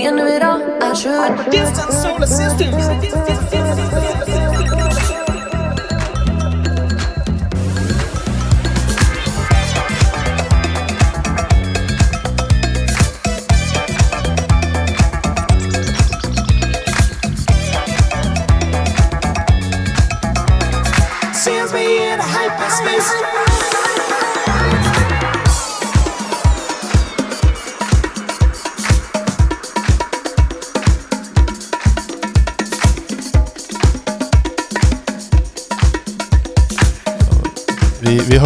end 0.09 0.21
of 0.21 0.27
it 0.27 0.43
all. 0.43 0.63
I 0.83 0.95
should. 0.95 1.51
Distant 1.51 1.93
solar 1.93 2.27
systems. 2.27 4.38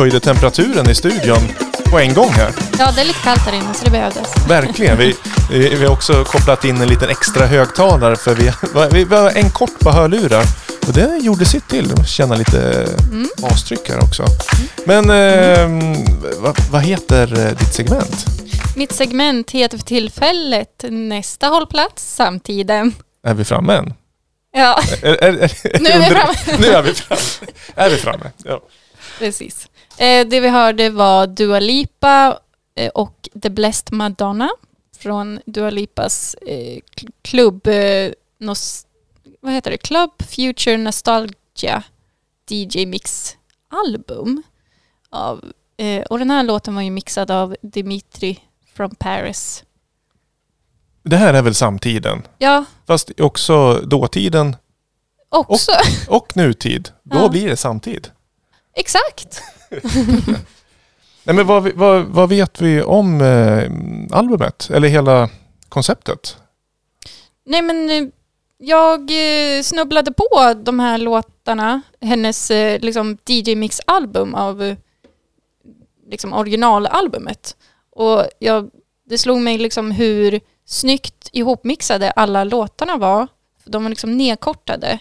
Höjde 0.03 0.21
temperaturen 0.21 0.91
i 0.91 0.95
studion 0.95 1.39
på 1.91 1.99
en 1.99 2.15
gång 2.15 2.29
här. 2.31 2.53
Ja, 2.79 2.93
det 2.95 3.01
är 3.01 3.05
lite 3.05 3.19
kallt 3.25 3.41
här 3.41 3.53
inne 3.53 3.75
så 3.75 3.85
det 3.85 3.91
behövdes. 3.91 4.29
Verkligen. 4.49 4.99
Vi, 4.99 5.17
vi 5.51 5.85
har 5.85 5.93
också 5.93 6.25
kopplat 6.25 6.65
in 6.65 6.81
en 6.81 6.89
liten 6.89 7.09
extra 7.11 7.47
högtalare 7.47 8.17
för 8.17 8.35
vi, 8.91 9.05
vi, 9.05 9.15
har 9.15 9.31
en 9.31 9.51
kort 9.51 9.79
på 9.81 9.91
hörlurar. 9.91 10.45
Och 10.87 10.93
det 10.93 11.17
gjorde 11.23 11.45
sitt 11.45 11.69
till. 11.69 11.93
att 11.93 12.09
Känna 12.09 12.35
lite 12.37 12.89
Mm. 13.13 13.29
bastryck 13.39 13.89
här 13.89 14.05
också. 14.05 14.25
Men 14.87 15.11
eh, 15.11 15.97
vad, 16.39 16.57
vad 16.71 16.83
heter 16.83 17.47
eh, 17.47 17.57
ditt 17.59 17.75
segment? 17.75 18.25
Mitt 18.77 18.93
segment 18.93 19.51
heter 19.51 19.79
för 19.79 19.85
tillfället 19.85 20.85
Nästa 20.91 21.47
hållplats, 21.47 22.15
samtiden. 22.15 22.95
Är 23.27 23.35
vi 23.35 23.45
framme 23.45 23.75
än? 23.75 23.95
Ja, 24.55 24.81
Är, 25.03 25.25
är, 25.25 25.33
är, 25.33 25.81
Nu 25.81 25.89
är 25.91 25.99
vi 25.99 26.05
framme. 26.15 26.59
nu 26.59 26.67
är 26.67 26.83
vi 26.83 26.95
framme. 26.95 27.21
Är 27.75 27.91
vi 27.91 27.97
framme? 27.97 28.31
Ja. 28.45 28.61
precis. 29.19 29.67
Eh, 30.03 30.27
det 30.27 30.41
vi 30.41 30.49
hörde 30.49 30.91
var 30.91 31.27
Dua 31.27 31.61
Lipa 31.61 32.39
eh, 32.75 32.89
och 32.89 33.29
The 33.43 33.51
Blessed 33.51 33.93
Madonna 33.93 34.49
från 34.99 35.41
Dua 35.47 35.71
Lipas 35.71 36.35
eh, 36.35 36.81
kl- 36.97 37.13
klubb... 37.23 37.67
Eh, 37.67 38.11
nos, 38.39 38.87
vad 39.41 39.53
heter 39.53 39.71
det? 39.71 39.77
Club 39.79 40.11
Future 40.29 40.77
Nostalgia 40.77 41.83
DJ 42.51 42.87
Mix 42.87 43.37
album. 43.69 44.43
Av, 45.11 45.45
och 46.11 46.19
den 46.19 46.31
här 46.31 46.43
låten 46.43 46.75
var 46.75 46.83
ju 46.83 46.91
mixad 46.91 47.31
av 47.31 47.57
Dimitri 47.63 48.41
from 48.75 48.91
Paris. 48.95 49.65
Det 51.03 51.17
här 51.17 51.35
är 51.35 51.43
väl 51.43 51.55
samtiden? 51.55 52.23
Ja, 52.39 52.65
Fast 52.87 53.21
också 53.21 53.75
dåtiden 53.81 54.57
också. 55.29 55.73
och 56.09 56.37
nutid. 56.37 56.89
Då 57.03 57.17
Ja. 57.17 57.29
blir 57.29 57.49
det 57.49 57.57
samtid. 57.57 58.09
Exakt. 58.75 59.43
Nej, 61.25 61.37
men 61.37 61.47
vad, 61.47 61.73
vad, 61.73 62.05
vad 62.05 62.29
vet 62.29 62.61
vi 62.61 62.83
om 62.83 63.21
eh, 63.21 64.17
albumet? 64.19 64.71
Eller 64.71 64.89
hela 64.89 65.29
konceptet? 65.69 66.37
Nej 67.45 67.63
men 67.63 67.91
eh, 67.91 68.09
jag 68.59 69.01
eh, 69.01 69.63
snubblade 69.63 70.13
på 70.13 70.55
de 70.63 70.81
här 70.81 70.99
låtarna, 70.99 71.83
hennes 72.01 72.51
eh, 72.51 72.81
liksom 72.81 73.19
DJ 73.27 73.55
Mix-album 73.55 74.35
av 74.35 74.77
liksom 76.09 76.33
originalalbumet. 76.33 77.57
Och 77.91 78.27
jag, 78.39 78.71
det 79.05 79.19
slog 79.19 79.41
mig 79.41 79.59
liksom 79.59 79.91
hur 79.91 80.41
snyggt 80.65 81.29
ihopmixade 81.33 82.11
alla 82.11 82.45
låtarna 82.45 82.97
var. 82.97 83.29
De 83.65 83.83
var 83.83 83.91
liksom 83.91 84.17
nedkortade. 84.17 84.99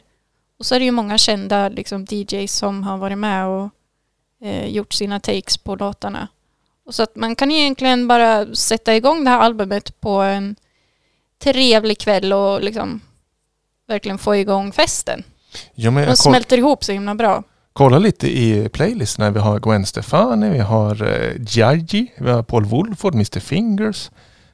Och 0.60 0.66
så 0.66 0.76
är 0.76 0.80
det 0.80 0.86
ju 0.86 0.92
många 0.92 1.18
kända 1.18 1.70
liksom, 1.70 2.06
DJs 2.10 2.56
som 2.56 2.84
har 2.84 2.98
varit 2.98 3.18
med 3.18 3.48
och 3.48 3.70
eh, 4.44 4.68
gjort 4.68 4.94
sina 4.94 5.20
takes 5.20 5.58
på 5.58 5.76
låtarna. 5.76 6.28
Och 6.86 6.96
så 6.96 7.04
att 7.04 7.16
man 7.16 7.36
kan 7.36 7.52
egentligen 7.52 8.08
bara 8.08 8.56
sätta 8.56 8.96
igång 8.96 9.24
det 9.24 9.30
här 9.30 9.40
albumet 9.40 10.02
på 10.02 10.10
en 10.22 10.56
trevlig 11.44 12.00
kväll 12.00 12.34
och 12.34 12.64
liksom 12.64 13.02
verkligen 13.88 14.18
få 14.18 14.36
igång 14.36 14.72
festen. 14.72 15.24
Ja, 15.76 15.92
men 15.92 16.08
De 16.08 16.16
smälter 16.16 16.58
ihop 16.58 16.84
så 16.84 16.92
himla 16.92 17.16
bra. 17.16 17.44
kolla 17.74 18.00
lite 18.00 18.28
i 18.38 18.70
playlisten. 18.70 19.34
Vi 19.34 19.40
har 19.40 19.60
Gwen 19.60 19.86
Stefani, 19.86 20.50
vi 20.50 20.60
har 20.60 21.04
eh, 21.04 21.34
Giorgi, 21.48 22.12
vi 22.18 22.30
har 22.32 22.44
Paul 22.44 22.66
Woolford, 22.66 23.14
Mr 23.14 23.40
Fingers, 23.40 24.12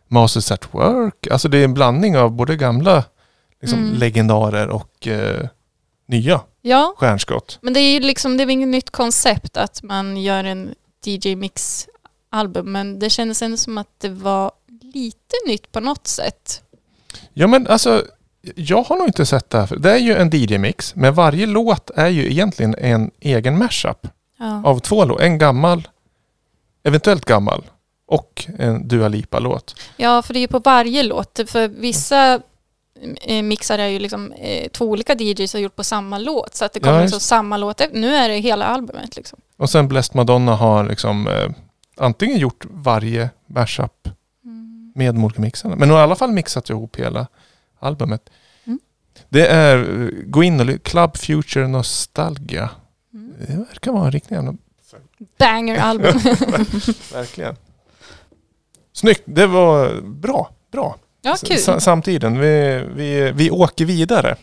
Masters 0.08 0.52
at 0.52 0.73
Work. 0.73 1.28
Alltså 1.32 1.47
det 1.50 1.58
är 1.58 1.63
en 1.63 1.73
blandning 1.73 2.17
av 2.17 2.32
både 2.32 2.56
gamla 2.56 3.04
liksom, 3.62 3.80
Mm. 3.80 3.93
legendarer 3.95 4.67
och 4.67 5.08
eh, 5.08 5.47
nya 6.08 6.41
Ja, 6.68 6.94
stjärnskott. 6.98 7.58
men 7.62 7.74
det 7.74 7.80
är 7.80 7.94
ju 7.94 8.00
liksom, 8.00 8.38
det 8.38 8.44
är 8.44 8.50
inget 8.50 8.68
nytt 8.70 8.90
koncept 8.90 9.58
att 9.58 9.84
man 9.84 10.18
gör 10.18 10.44
en 10.44 10.76
DJ 11.06 11.36
Mix 11.36 11.88
album, 12.30 12.72
men 12.72 13.00
det 13.00 13.10
kändes 13.10 13.42
ändå 13.42 13.58
som 13.58 13.78
att 13.78 13.88
det 13.98 14.10
var 14.10 14.52
lite 14.94 15.36
nytt 15.48 15.72
på 15.72 15.80
något 15.80 16.08
sätt. 16.08 16.62
Ja 17.34 17.48
men 17.48 17.68
alltså, 17.68 18.04
jag 18.56 18.84
har 18.84 18.98
nog 18.98 19.08
inte 19.08 19.26
sett 19.26 19.50
det 19.50 19.58
här. 19.60 19.78
Det 19.78 19.92
är 19.92 19.98
ju 19.98 20.16
en 20.16 20.30
DJ-mix, 20.30 20.96
men 20.96 21.14
varje 21.14 21.46
låt 21.46 21.90
är 21.96 22.08
ju 22.08 22.32
egentligen 22.32 22.76
en 22.78 23.12
egen 23.20 23.58
mashup 23.58 24.08
Ja. 24.40 24.62
av 24.66 24.80
två 24.80 25.06
låtar. 25.06 25.24
En 25.24 25.38
gammal, 25.38 25.88
eventuellt 26.84 27.26
gammal, 27.26 27.64
och 28.08 28.46
en 28.60 28.88
Dua 28.88 29.08
Lipa-låt. 29.08 29.76
Ja, 29.98 30.22
för 30.22 30.34
det 30.34 30.40
är 30.40 30.42
ju 30.42 30.48
på 30.48 30.60
varje 30.60 31.04
låt. 31.04 31.40
För 31.48 31.68
vissa 31.68 32.40
mixar 33.44 33.80
är 33.80 33.88
ju 33.88 34.00
liksom 34.00 34.32
eh, 34.32 34.68
två 34.72 34.86
olika 34.86 35.14
DJs 35.16 35.54
har 35.54 35.60
gjort 35.60 35.76
på 35.76 35.84
samma 35.84 36.18
låt. 36.18 36.56
Så 36.56 36.66
att 36.66 36.74
det 36.74 36.80
Ja, 36.80 36.84
kommer 36.84 37.02
just- 37.02 37.14
liksom 37.14 37.20
samma 37.28 37.58
låt. 37.58 37.82
Nu 37.94 38.16
är 38.16 38.30
det 38.30 38.38
hela 38.38 38.66
albumet 38.66 39.16
liksom. 39.16 39.40
Och 39.58 39.70
sen 39.70 39.88
Blessed 39.88 40.16
Madonna 40.16 40.56
har 40.56 40.84
liksom 40.90 41.28
eh, 41.28 41.50
antingen 41.98 42.38
gjort 42.38 42.66
varje 42.70 43.30
mashup 43.48 44.10
Mm. 44.46 44.92
med 44.96 45.16
mixarna. 45.38 45.76
Men 45.76 45.90
har 45.90 46.00
i 46.00 46.04
alla 46.04 46.16
fall 46.16 46.32
mixat 46.32 46.70
ihop 46.70 46.96
hela 46.96 47.28
albumet. 47.80 48.30
Mm. 48.66 48.80
Det 49.30 49.48
är, 49.48 49.78
eh, 50.02 50.10
gå 50.26 50.44
in 50.44 50.60
och 50.60 50.84
Club 50.84 51.18
Future 51.18 51.68
Nostalgia. 51.68 52.70
Mm. 53.14 53.34
Det 53.48 53.56
verkar 53.70 53.92
vara 53.92 54.06
en 54.06 54.12
riktig 54.12 54.36
jävla 54.36 54.54
Banger-album. 55.40 56.18
Verkligen. 57.14 57.56
Snyggt. 58.94 59.22
Det 59.26 59.48
var 59.48 60.02
bra. 60.02 60.50
Bra. 60.72 60.96
Ja, 61.28 61.36
kul. 61.48 61.82
Samtiden. 61.82 62.40
Vi, 62.40 62.84
vi, 62.96 63.32
vi 63.36 63.52
åker 63.52 63.86
vidare. 63.86 64.36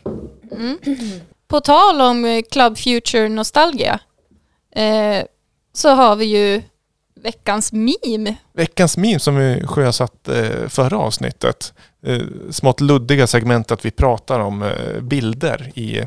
Mm. 0.53 0.79
På 1.49 1.61
tal 1.61 2.01
om 2.01 2.25
eh, 2.25 2.43
Club 2.51 2.79
Future 2.79 3.29
Nostalgia 3.29 3.99
eh, 4.77 5.25
så 5.73 5.89
har 5.89 6.17
vi 6.17 6.25
ju 6.25 6.63
veckans 7.23 7.73
meme. 7.73 8.37
Veckans 8.53 8.97
meme 8.97 9.19
som 9.21 9.37
vi 9.37 9.63
sjösatt 9.67 10.29
eh, 10.29 10.69
förra 10.69 10.99
avsnittet. 10.99 11.73
Eh, 12.07 12.21
smått 12.51 12.81
luddiga 12.81 13.27
segment 13.27 13.71
att 13.71 13.85
vi 13.85 13.91
pratar 13.91 14.41
om 14.41 14.63
eh, 14.63 15.01
bilder 15.01 15.73
i 15.75 16.03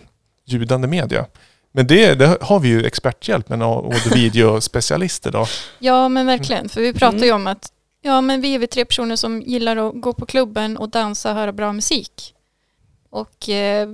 ljudande 0.45 0.87
media. 0.87 1.25
Men 1.71 1.87
det, 1.87 2.13
det 2.13 2.37
har 2.41 2.59
vi 2.59 2.67
ju 2.67 2.85
experthjälp 2.85 3.49
med 3.49 3.63
och 3.63 3.93
videospecialister 4.15 5.31
då. 5.31 5.45
Ja, 5.79 6.09
men 6.09 6.25
verkligen. 6.25 6.69
För 6.69 6.81
vi 6.81 6.93
pratar 6.93 7.17
Mm. 7.17 7.27
ju 7.27 7.31
om 7.33 7.47
att 7.47 7.71
ja, 8.01 8.21
men 8.21 8.41
vi 8.41 8.55
är 8.55 8.59
väl 8.59 8.67
tre 8.67 8.85
personer 8.85 9.15
som 9.15 9.41
gillar 9.41 9.77
att 9.77 10.01
gå 10.01 10.13
på 10.13 10.25
klubben 10.25 10.77
och 10.77 10.89
dansa 10.89 11.29
och 11.31 11.35
höra 11.37 11.51
bra 11.51 11.73
musik. 11.73 12.33
Och 13.09 13.49
eh, 13.49 13.89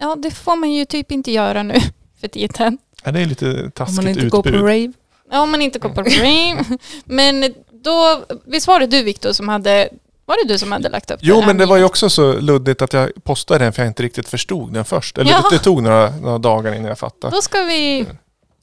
ja, 0.00 0.16
det 0.18 0.30
får 0.30 0.56
man 0.56 0.72
ju 0.72 0.84
typ 0.84 1.12
inte 1.12 1.32
göra 1.32 1.62
nu 1.62 1.74
för 2.20 2.28
tiden. 2.28 2.78
Ja, 3.04 3.12
det 3.12 3.20
är 3.20 3.26
lite 3.26 3.62
Om 3.64 3.70
taskigt 3.70 3.96
man 3.96 4.08
inte 4.08 4.20
utbud. 4.20 4.30
går 4.32 4.42
på 4.42 4.50
rave. 4.50 4.92
Ja, 5.30 5.40
om 5.42 5.50
man 5.50 5.62
inte 5.62 5.78
går 5.78 5.88
på 5.88 6.02
rave. 6.02 6.64
Men 7.04 7.54
då, 7.72 8.24
visst 8.46 8.66
var 8.66 8.80
det 8.80 8.86
du 8.86 9.02
Viktor 9.02 9.32
som 9.32 9.48
hade, 9.48 9.88
var 10.24 10.44
det 10.46 10.52
du 10.52 10.58
som 10.58 10.72
hade 10.72 10.88
lagt 10.88 11.10
upp 11.10 11.18
Jo, 11.22 11.40
här 11.40 11.46
men 11.46 11.58
det 11.58 11.66
var 11.66 11.76
ju 11.76 11.84
också 11.84 12.10
så 12.10 12.32
luddigt 12.40 12.82
att 12.82 12.92
jag 12.92 13.10
postade 13.24 13.64
den 13.64 13.72
för 13.72 13.82
jag 13.82 13.90
inte 13.90 14.02
riktigt 14.02 14.28
förstod 14.28 14.72
den 14.72 14.84
först. 14.84 15.18
Eller 15.18 15.30
Jaha. 15.30 15.42
det, 15.50 15.56
det 15.56 15.62
tog 15.64 15.82
några, 15.82 16.10
några 16.10 16.38
dagar 16.38 16.72
innan 16.74 16.84
jag 16.88 16.98
fattade. 16.98 17.36
Då 17.36 17.42
ska 17.42 17.62
vi 17.62 18.04
Ska, 18.04 18.14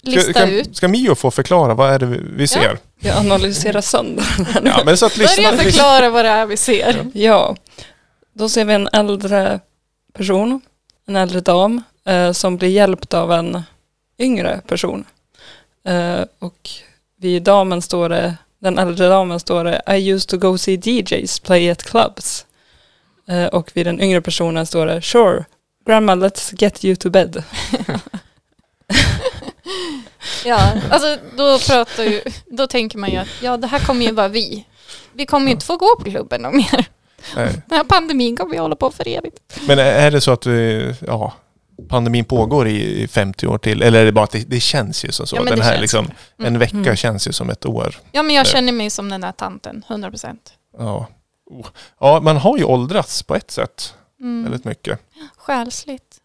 lista 0.02 0.34
kan, 0.34 0.50
ut. 0.50 0.76
ska 0.76 0.88
Mio 0.88 1.16
få 1.16 1.32
förklara 1.32 1.74
vad 1.74 1.94
är 1.94 2.00
det 2.00 2.06
vi, 2.36 2.48
ser? 2.48 2.78
Jag 3.00 3.18
analyserar 3.18 3.82
sönder 3.82 4.34
den 4.38 4.46
här 4.46 4.62
nu. 4.62 4.70
Ja, 4.70 4.82
men 4.86 4.98
så 4.98 5.06
att 5.06 5.16
Börja 5.16 5.58
förklara 5.58 6.10
vad 6.10 6.26
det 6.26 6.30
är 6.30 6.46
vi 6.46 6.58
ser. 6.58 7.08
Ja, 7.14 7.56
då 8.34 8.50
ser 8.50 8.66
vi 8.66 8.74
en 8.74 8.88
äldre 8.94 9.60
person, 10.14 10.62
en 11.08 11.16
äldre 11.16 11.42
dam, 11.42 11.84
eh, 12.06 12.32
som 12.32 12.58
blir 12.58 12.70
hjälpt 12.70 13.14
av 13.14 13.32
en 13.32 13.64
yngre 14.20 14.62
person. 14.68 15.06
Eh, 15.86 16.22
och 16.40 16.70
vid 17.18 17.44
damen 17.44 17.82
står 17.82 18.10
det, 18.10 18.38
den 18.60 18.80
äldre 18.80 19.08
damen 19.08 19.40
står 19.40 19.64
det 19.64 19.82
I 19.98 20.12
used 20.12 20.30
to 20.30 20.38
go 20.38 20.58
see 20.58 20.76
DJs 20.76 21.40
play 21.40 21.70
at 21.70 21.84
clubs. 21.84 22.46
Eh, 23.28 23.46
och 23.46 23.72
vid 23.74 23.86
den 23.86 24.02
yngre 24.02 24.22
personen 24.22 24.66
står 24.66 24.86
det 24.86 25.02
Sure, 25.02 25.46
grandma 25.86 26.16
let's 26.16 26.56
get 26.62 26.86
you 26.86 26.96
to 26.96 27.10
bed. 27.10 27.44
Ja, 30.46 30.72
alltså 30.90 31.18
då 31.38 31.60
pratar 31.60 32.04
ju, 32.04 32.22
då 32.46 32.68
tänker 32.68 32.98
man 32.98 33.10
ju 33.12 33.18
att 33.18 33.28
ja, 33.42 33.58
det 33.58 33.68
här 33.68 33.80
kommer 33.80 34.06
ju 34.06 34.12
vara 34.12 34.28
vi. 34.28 34.66
Vi 35.14 35.26
kommer 35.26 35.46
ju 35.48 35.52
inte 35.52 35.66
få 35.66 35.78
gå 35.78 35.96
på 36.00 36.04
klubben 36.04 36.46
och 36.46 36.54
mer. 36.54 36.86
Nej. 37.36 37.62
Den 37.68 37.78
här 37.78 37.84
pandemin 37.84 38.38
kommer 38.38 38.52
vi 38.52 38.58
hålla 38.58 38.76
på 38.76 38.92
för 38.92 39.08
evigt. 39.08 39.40
Men 39.68 39.80
är 39.80 40.12
det 40.12 40.22
så 40.22 40.32
att 40.32 40.46
vi, 40.46 40.94
ja, 41.08 41.34
pandemin 41.90 42.26
pågår 42.26 42.68
i 42.68 43.08
50 43.08 43.48
år 43.48 43.58
till? 43.58 43.82
Eller 43.82 44.02
är 44.02 44.06
det 44.06 44.12
bara 44.12 44.24
att 44.24 44.32
det, 44.32 44.40
det 44.50 44.60
känns 44.60 45.06
ju 45.06 45.12
som 45.12 45.28
så? 45.28 45.36
Ja, 45.36 45.44
Den 45.44 45.62
här 45.62 45.82
liksom, 45.82 46.12
en 46.38 46.60
vecka 46.60 46.78
Mm. 46.78 46.96
känns 46.96 47.28
ju 47.28 47.32
som 47.34 47.50
ett 47.50 47.66
år. 47.66 48.00
Ja, 48.12 48.24
men 48.24 48.36
jag 48.36 48.44
Nej. 48.44 48.52
känner 48.52 48.72
mig 48.72 48.90
som 48.90 49.10
den 49.10 49.22
där 49.22 49.32
tanten, 49.32 49.84
100 49.88 50.10
procent. 50.10 50.54
Ja. 50.78 51.08
Ja, 52.00 52.20
man 52.20 52.38
har 52.38 52.58
ju 52.58 52.64
åldrats 52.64 53.24
på 53.24 53.36
ett 53.36 53.52
sätt 53.52 53.94
Mm. 54.20 54.44
väldigt 54.44 54.66
mycket. 54.66 55.00
Själsligt. 55.38 56.18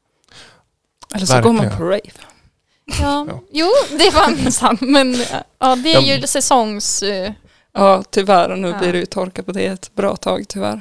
Eller 1.14 1.26
så 1.26 1.40
går 1.40 1.52
man 1.52 1.56
Verkligen. 1.56 1.78
på 1.78 1.84
rave. 1.84 2.26
Ja. 3.00 3.26
Ja. 3.28 3.40
Jo, 3.52 3.68
det 3.98 4.10
var 4.14 4.50
sant. 4.60 4.80
Men 4.80 5.16
ja, 5.58 5.76
det 5.76 5.92
är 5.94 6.00
Ja. 6.02 6.16
ju 6.16 6.26
säsongs... 6.26 7.02
eh, 7.02 7.32
Ja, 7.78 8.02
tyvärr. 8.10 8.48
Och 8.50 8.58
nu 8.58 8.68
Ja. 8.68 8.78
blir 8.78 8.92
det 8.92 8.98
ju 8.98 9.06
torka 9.06 9.42
på 9.42 9.52
det 9.52 9.66
ett 9.66 9.94
bra 9.94 10.16
tag 10.16 10.44
tyvärr. 10.48 10.80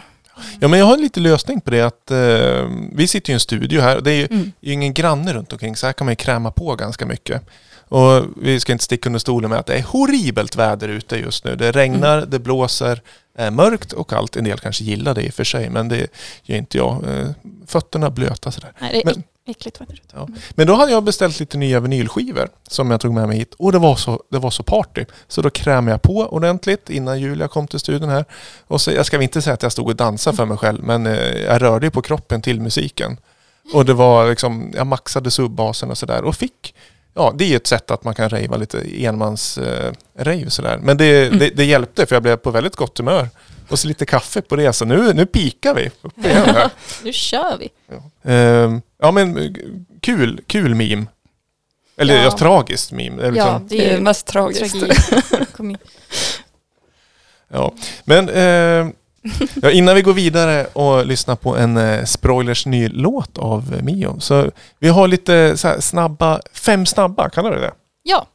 Ja, 0.60 0.68
men 0.68 0.80
jag 0.80 0.86
har 0.86 0.94
en 0.94 1.02
liten 1.02 1.24
lösning 1.24 1.62
på 1.62 1.72
det 1.72 1.82
att 1.82 2.12
eh, 2.12 2.70
vi 2.91 3.08
sitter 3.08 3.30
ju 3.30 3.34
i 3.34 3.36
en 3.36 3.39
studio 3.39 3.82
här 3.82 3.98
och 3.98 4.04
det 4.04 4.12
är 4.12 4.15
ju, 4.15 4.28
Mm. 4.32 4.52
ju 4.62 4.74
ingen 4.74 4.94
granne 4.94 5.34
runt 5.34 5.54
omkring 5.54 5.76
så 5.76 5.86
här 5.86 5.94
kan 5.94 6.06
man 6.06 6.12
ju 6.12 6.15
kräma 6.15 6.52
på 6.52 6.76
ganska 6.76 7.06
mycket. 7.06 7.41
Och 7.88 8.24
vi 8.41 8.60
ska 8.60 8.72
inte 8.72 8.84
sticka 8.84 9.10
under 9.10 9.20
stolen 9.20 9.50
med 9.50 9.60
att 9.60 9.65
det 9.65 9.76
är 9.76 9.84
horribelt 9.84 10.56
väder 10.56 10.88
ute 10.88 11.15
just 11.18 11.46
nu. 11.46 11.56
Det 11.56 11.72
regnar, 11.72 12.18
Mm. 12.18 12.30
det 12.30 12.39
blåser, 12.39 13.02
är 13.38 13.52
mörkt 13.52 13.91
och 13.94 14.10
kallt. 14.10 14.36
En 14.36 14.44
del 14.44 14.60
kanske 14.60 14.84
gillar 14.84 15.13
det 15.13 15.22
i 15.24 15.30
och 15.30 15.34
för 15.34 15.44
sig 15.44 15.70
men 15.70 15.88
det 15.88 16.08
gör 16.44 16.58
inte 16.58 16.78
jag. 16.78 17.04
Eh, 17.08 17.28
Fötterna 17.68 18.10
blöta 18.10 18.52
sådär. 18.52 18.72
Nej, 18.80 18.89
det 18.94 19.02
är 19.02 19.06
Men- 19.15 19.24
äckligt 19.45 19.79
var 19.79 19.88
det. 19.88 19.95
Ja. 20.13 20.27
Men 20.51 20.67
då 20.67 20.75
hade 20.75 20.91
jag 20.91 21.03
beställt 21.03 21.39
lite 21.39 21.58
nya 21.58 21.79
vinylskivor 21.79 22.49
som 22.67 22.91
jag 22.91 23.01
tog 23.01 23.13
med 23.13 23.27
mig 23.27 23.38
hit 23.38 23.53
och 23.53 23.71
det 23.71 23.79
var 23.79 23.95
så, 23.95 24.23
det 24.31 24.39
var 24.39 24.51
så 24.51 24.63
party. 24.63 25.05
Så 25.27 25.41
då 25.41 25.49
krämade 25.49 25.91
jag 25.91 26.01
på 26.01 26.17
ordentligt 26.17 26.89
innan 26.89 27.19
Julia 27.19 27.47
kom 27.47 27.67
till 27.67 27.79
studion 27.79 28.10
här. 28.10 28.25
Och 28.67 28.81
så, 28.81 28.91
jag 28.91 29.05
ska 29.05 29.17
väl 29.17 29.23
inte 29.23 29.41
säga 29.41 29.53
att 29.53 29.63
jag 29.63 29.71
stod 29.71 29.88
och 29.88 29.95
dansade 29.95 30.38
för 30.38 30.45
mig 30.45 30.58
själv 30.58 30.84
men 30.84 31.08
eh, 31.08 31.38
jag 31.43 31.62
rörde 31.62 31.91
på 31.91 32.01
kroppen 32.01 32.41
till 32.41 32.62
musiken. 32.62 33.17
Och 33.73 33.86
det 33.86 33.93
var 33.93 34.29
liksom, 34.29 34.71
jag 34.75 34.88
maxade 34.88 35.31
subbasen 35.31 35.91
och 35.91 35.97
sådär 35.97 36.23
och 36.23 36.36
fick 36.36 36.73
Ja, 37.17 37.34
det 37.36 37.43
är 37.43 37.47
ju 37.47 37.55
ett 37.55 37.67
sätt 37.67 37.91
att 37.91 38.03
man 38.03 38.15
kan 38.15 38.29
rejva 38.29 38.58
lite 38.58 39.05
enmans 39.05 39.58
eh, 39.58 39.93
sådär. 40.47 40.79
Men 40.81 40.97
det, 40.97 41.29
det, 41.29 41.49
det 41.49 41.65
hjälpte 41.65 42.05
för 42.05 42.15
jag 42.15 42.23
blev 42.23 42.36
på 42.36 42.51
väldigt 42.51 42.75
gott 42.75 42.97
humör. 42.97 43.29
Och 43.69 43.80
så 43.80 43.88
lite 43.88 44.06
kaffe 44.06 44.41
på 44.41 44.56
det, 44.56 44.73
så 44.73 44.86
nu, 44.86 45.13
nu 45.13 45.25
pikar 45.25 45.73
vi 45.73 45.91
upp 46.01 46.25
igen 46.25 46.45
här. 46.45 46.69
Nu 47.04 47.13
kör 47.13 47.58
vi. 47.58 47.69
Ehm, 48.23 48.82
ja 48.97 49.12
men 49.12 49.38
eh, 49.38 49.51
kul, 50.01 50.41
kul 50.47 50.75
meme. 50.75 51.06
Eller 51.97 52.15
Ja. 52.15 52.23
ja. 52.23 52.32
tragiskt 52.32 52.91
meme. 52.91 53.21
Det 53.21 53.28
är 53.28 53.32
Ja, 53.32 53.60
Liksom, 53.60 53.67
det 53.67 53.89
är 53.89 53.95
ju 53.95 54.01
mest 54.01 54.28
tragiskt. 54.28 54.75
ja. 57.47 57.73
Men 58.04 58.30
ehm, 58.30 58.93
ja, 59.62 59.71
innan 59.71 59.95
vi 59.95 60.01
går 60.01 60.13
vidare 60.13 60.65
och 60.65 61.06
lyssnar 61.06 61.36
på 61.36 61.56
en 61.58 61.78
eh, 61.78 62.06
Sproilers 62.06 62.65
ny 62.65 62.88
låt 62.89 63.38
av 63.38 63.73
eh, 63.73 63.84
Mio. 63.84 64.19
Så 64.19 64.51
vi 64.80 64.88
har 64.88 65.08
lite 65.08 65.58
så 65.58 65.67
här 65.67 65.80
snabba, 65.80 66.41
fem 66.54 66.86
snabba, 66.86 67.30
kallar 67.30 67.51
du 67.51 67.62
det? 67.62 67.73
Ja, 68.04 68.28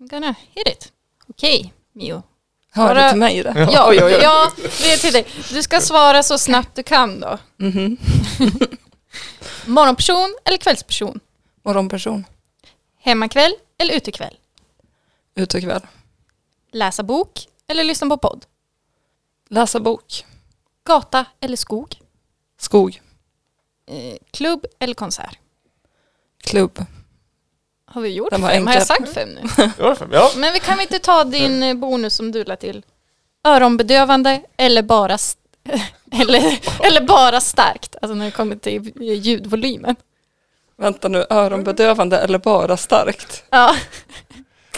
I'm 0.00 0.10
gonna 0.10 0.34
hit 0.54 0.66
it. 0.68 0.92
Okej, 1.28 1.72
Mio. 1.92 2.22
Bara- 2.74 3.02
det 3.02 3.10
till 3.10 3.18
mig 3.18 3.42
det? 3.42 3.52
Ja. 3.56 3.68
Ja, 3.72 3.88
oj, 3.88 4.04
oj. 4.04 4.12
ja, 4.22 4.50
det 4.56 4.92
är 4.92 4.96
till 4.96 5.12
dig. 5.12 5.26
Du 5.50 5.62
ska 5.62 5.80
svara 5.80 6.22
så 6.22 6.38
snabbt 6.38 6.76
du 6.76 6.82
kan 6.82 7.20
då. 7.20 7.38
Mhm. 7.56 7.96
Morgonperson 9.66 10.34
eller 10.44 10.58
kvällsperson? 10.58 11.20
Morgonperson. 11.62 12.24
Hemmakväll 13.00 13.54
eller 13.78 13.94
utekväll? 13.94 14.36
Utekväll. 15.34 15.80
Läsa 16.72 17.02
bok 17.02 17.46
eller 17.66 17.84
lyssna 17.84 18.08
på 18.08 18.16
podd? 18.16 18.44
Läsa 19.48 19.80
bok. 19.80 20.24
Gata 20.84 21.24
eller 21.40 21.56
skog? 21.56 22.00
Skog. 22.58 23.00
Eh, 23.86 24.16
klubb 24.30 24.64
eller 24.78 24.94
konsert? 24.94 25.38
Klubb. 26.42 26.84
Har 27.94 28.02
vi 28.02 28.08
gjort 28.08 28.32
fem? 28.32 28.66
Har 28.66 28.74
jag 28.74 28.86
sagt 28.86 29.14
fem 29.14 29.28
nu? 29.28 29.40
Ja, 29.78 29.94
fem. 29.94 30.08
ja. 30.12 30.30
Men 30.36 30.52
vi 30.52 30.60
kan 30.60 30.76
vi 30.76 30.82
inte 30.82 30.98
ta 30.98 31.24
din 31.24 31.62
eh, 31.62 31.74
bonus 31.74 32.14
som 32.14 32.32
du 32.32 32.44
lade 32.44 32.60
till? 32.60 32.82
Öronbedövande 33.44 34.40
eller 34.56 34.82
bara, 34.82 35.18
eller, 36.20 36.58
eller 36.86 37.00
bara 37.00 37.40
starkt? 37.40 37.96
Alltså 38.02 38.14
när 38.14 38.24
det 38.24 38.30
kommer 38.30 38.56
till 38.56 38.92
ljudvolymen. 39.00 39.96
Vänta 40.76 41.08
nu, 41.08 41.26
öronbedövande 41.30 42.18
eller 42.18 42.38
bara 42.38 42.76
starkt? 42.76 43.44
Ja, 43.50 43.76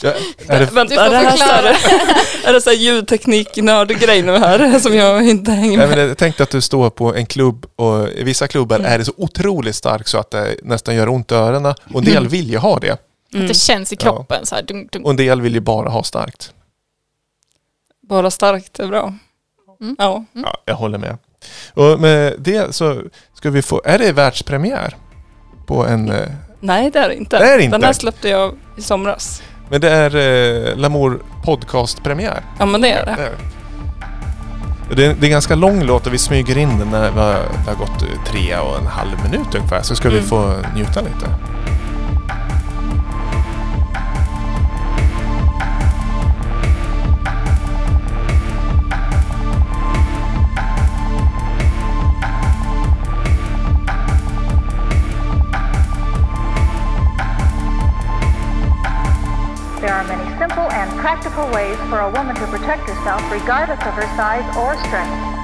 Ja, 0.02 0.12
är 0.48 0.60
det, 0.60 0.66
Vänta, 0.72 1.06
är 1.06 1.10
det 1.10 1.16
här 1.16 1.30
så 1.30 1.36
förklara. 1.38 1.72
här, 1.72 2.48
är 2.48 2.52
det 2.52 2.60
så 2.60 2.70
här 2.70 2.76
ljudteknik-nörd-grej 2.76 4.22
nu 4.22 4.38
här 4.38 4.78
som 4.78 4.94
jag 4.94 5.28
inte 5.28 5.50
hänger 5.50 5.78
nej, 5.78 5.86
med? 5.88 5.98
men 5.98 6.08
jag 6.08 6.18
tänkte 6.18 6.42
att 6.42 6.50
du 6.50 6.60
står 6.60 6.90
på 6.90 7.14
en 7.14 7.26
klubb 7.26 7.66
och 7.76 8.08
i 8.08 8.22
vissa 8.24 8.48
klubbar 8.48 8.76
Mm. 8.78 8.92
är 8.92 8.98
det 8.98 9.04
så 9.04 9.12
otroligt 9.16 9.76
starkt 9.76 10.08
så 10.08 10.18
att 10.18 10.30
det 10.30 10.56
nästan 10.62 10.94
gör 10.94 11.08
ont 11.08 11.32
i 11.32 11.34
öronen. 11.34 11.74
Och 11.92 11.98
en 11.98 12.04
del 12.04 12.16
Mm. 12.16 12.28
vill 12.28 12.50
ju 12.50 12.58
ha 12.58 12.78
det. 12.78 12.90
att 12.90 13.00
det 13.48 13.54
känns 13.56 13.92
i 13.92 13.96
kroppen 13.96 14.46
så 14.46 14.54
här. 14.54 14.62
Dunk, 14.62 14.92
dunk. 14.92 15.04
Och 15.04 15.10
en 15.10 15.16
del 15.16 15.40
vill 15.40 15.54
ju 15.54 15.60
bara 15.60 15.88
ha 15.88 16.02
starkt. 16.02 16.52
Bara 18.08 18.30
starkt 18.30 18.78
är 18.78 18.86
bra. 18.86 19.14
Mm. 19.80 19.96
Ja. 19.98 20.24
Ja, 20.32 20.56
jag 20.64 20.74
håller 20.74 20.98
med. 20.98 21.18
Och 21.74 22.00
med 22.00 22.34
det 22.38 22.74
så 22.74 23.02
ska 23.34 23.50
vi 23.50 23.62
få, 23.62 23.82
är 23.84 23.98
det 23.98 24.12
världspremiär? 24.12 24.96
På 25.66 25.86
en, 25.86 26.10
eh, 26.10 26.26
Nej, 26.60 26.90
det 26.90 26.98
är 26.98 27.08
det 27.08 27.14
inte. 27.14 27.38
Det 27.38 27.44
är 27.44 27.58
det 27.58 27.64
inte. 27.64 27.74
Den 27.76 27.84
här 27.84 27.92
släppte 27.92 28.28
jag 28.28 28.54
i 28.78 28.82
somras. 28.82 29.42
Men 29.70 29.80
det 29.80 29.90
är 29.90 30.16
eh, 30.70 30.76
Lamour 30.76 31.18
podcastpremiär. 31.44 32.40
Ja, 32.58 32.66
men 32.66 32.80
det 32.80 32.90
är 32.90 33.04
det. 33.06 33.16
Det 34.88 35.04
är 35.04 35.16
det. 35.16 35.20
Är, 35.20 35.24
en 35.24 35.30
ganska 35.30 35.54
lång 35.54 35.82
låt 35.82 36.06
och 36.06 36.14
vi 36.14 36.18
smyger 36.18 36.58
in 36.58 36.78
den 36.78 36.88
när 36.90 37.10
vi 37.10 37.18
har, 37.20 37.32
det 37.64 37.70
har 37.70 37.74
gått 37.76 38.02
eh, 38.02 38.08
tre 38.26 38.56
och 38.58 38.78
en 38.80 38.86
halv 38.86 39.22
minut 39.30 39.54
ungefär. 39.54 39.82
Så 39.82 39.96
ska 39.96 40.08
vi 40.08 40.16
Mm. 40.16 40.28
få 40.28 40.52
njuta 40.74 41.00
lite. 41.00 41.26
For 61.88 62.00
a 62.00 62.10
woman 62.10 62.34
to 62.36 62.46
protect 62.46 62.88
herself 62.88 63.22
regardless 63.30 63.80
of 63.86 63.94
her 63.94 64.08
size 64.16 64.44
or 64.56 64.74
strength. 64.86 65.36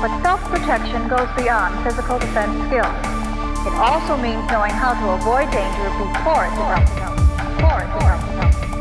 But 0.00 0.10
self-protection 0.22 1.08
goes 1.08 1.28
beyond 1.36 1.78
physical 1.84 2.18
defense 2.18 2.56
skills. 2.66 2.96
It 3.66 3.74
also 3.78 4.16
means 4.16 4.42
knowing 4.50 4.72
how 4.72 4.94
to 4.94 5.06
avoid 5.20 5.50
danger 5.50 5.88
before 6.00 6.46
it 6.46 6.54
becomes 6.56 6.90
before 7.56 7.82
it 7.82 7.90
becomes 7.94 8.71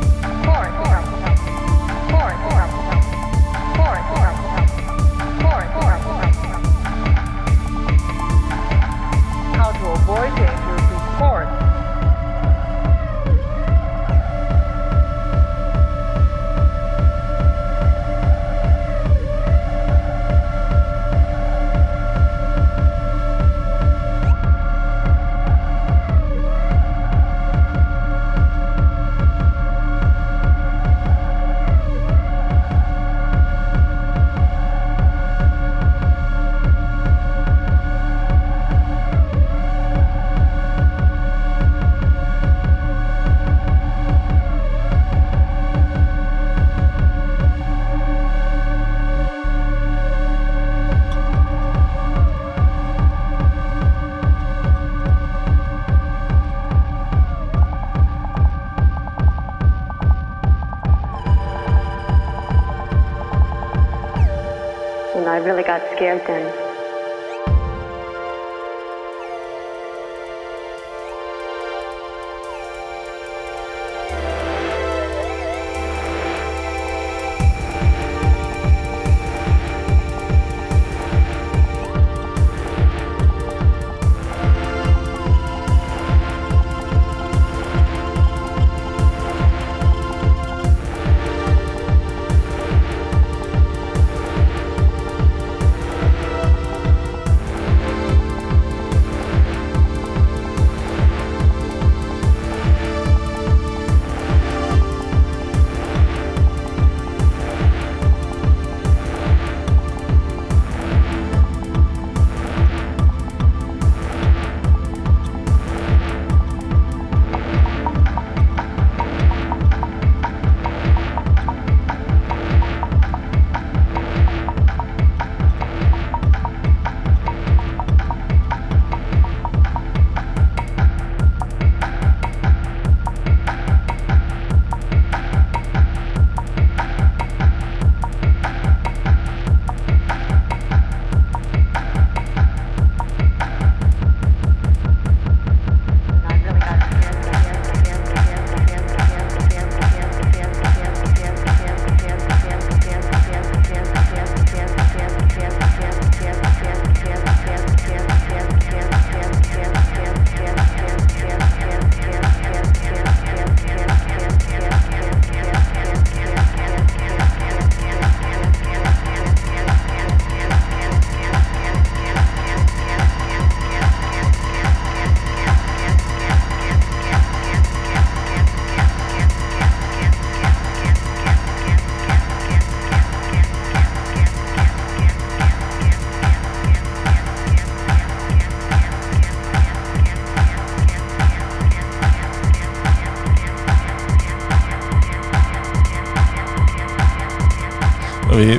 shared 66.02 66.26
them. 66.26 66.61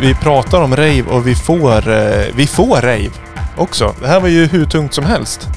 Vi, 0.02 0.14
pratar 0.14 0.60
om 0.62 0.76
rave 0.76 1.02
och 1.02 1.26
vi 1.26 1.34
får, 1.34 1.88
eh, 1.90 2.24
vi 2.34 2.46
får 2.46 2.76
rave 2.76 3.10
också. 3.56 3.94
Det 4.00 4.08
här 4.08 4.20
var 4.20 4.28
ju 4.28 4.46
hur 4.46 4.64
tungt 4.66 4.94
som 4.94 5.04
helst. 5.04 5.48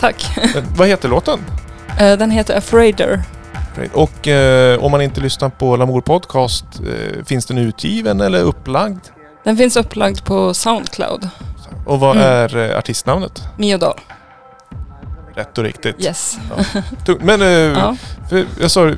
Tack. 0.00 0.38
Vad 0.76 0.88
heter 0.88 1.08
låten? 1.08 1.38
Eh, 2.00 2.18
Den 2.18 2.30
heter 2.30 2.56
Afraider. 2.58 3.22
Och 3.92 4.28
eh, 4.28 4.78
om 4.84 4.90
man 4.90 5.00
inte 5.02 5.20
lyssnar 5.20 5.48
på 5.48 5.76
Lamour 5.76 6.00
Podcast, 6.00 6.64
eh, 6.80 7.24
finns 7.24 7.46
den 7.46 7.58
utgiven 7.58 8.20
eller 8.20 8.40
upplagd? 8.42 8.98
Den 9.44 9.56
finns 9.56 9.76
upplagd 9.76 10.24
på 10.24 10.54
Soundcloud. 10.54 11.28
Och 11.86 12.00
vad 12.00 12.16
Mm. 12.16 12.28
är 12.28 12.56
eh, 12.70 12.78
artistnamnet? 12.78 13.42
Miodal. 13.56 14.00
Rätt 15.34 15.58
och 15.58 15.64
riktigt. 15.64 16.04
Yes. 16.04 16.38
Tungt. 17.06 17.22
Men 17.22 17.42
eh, 17.42 17.48
Ja. 17.78 17.96
för 18.28 18.44
jag 18.60 18.70
sa 18.70 18.92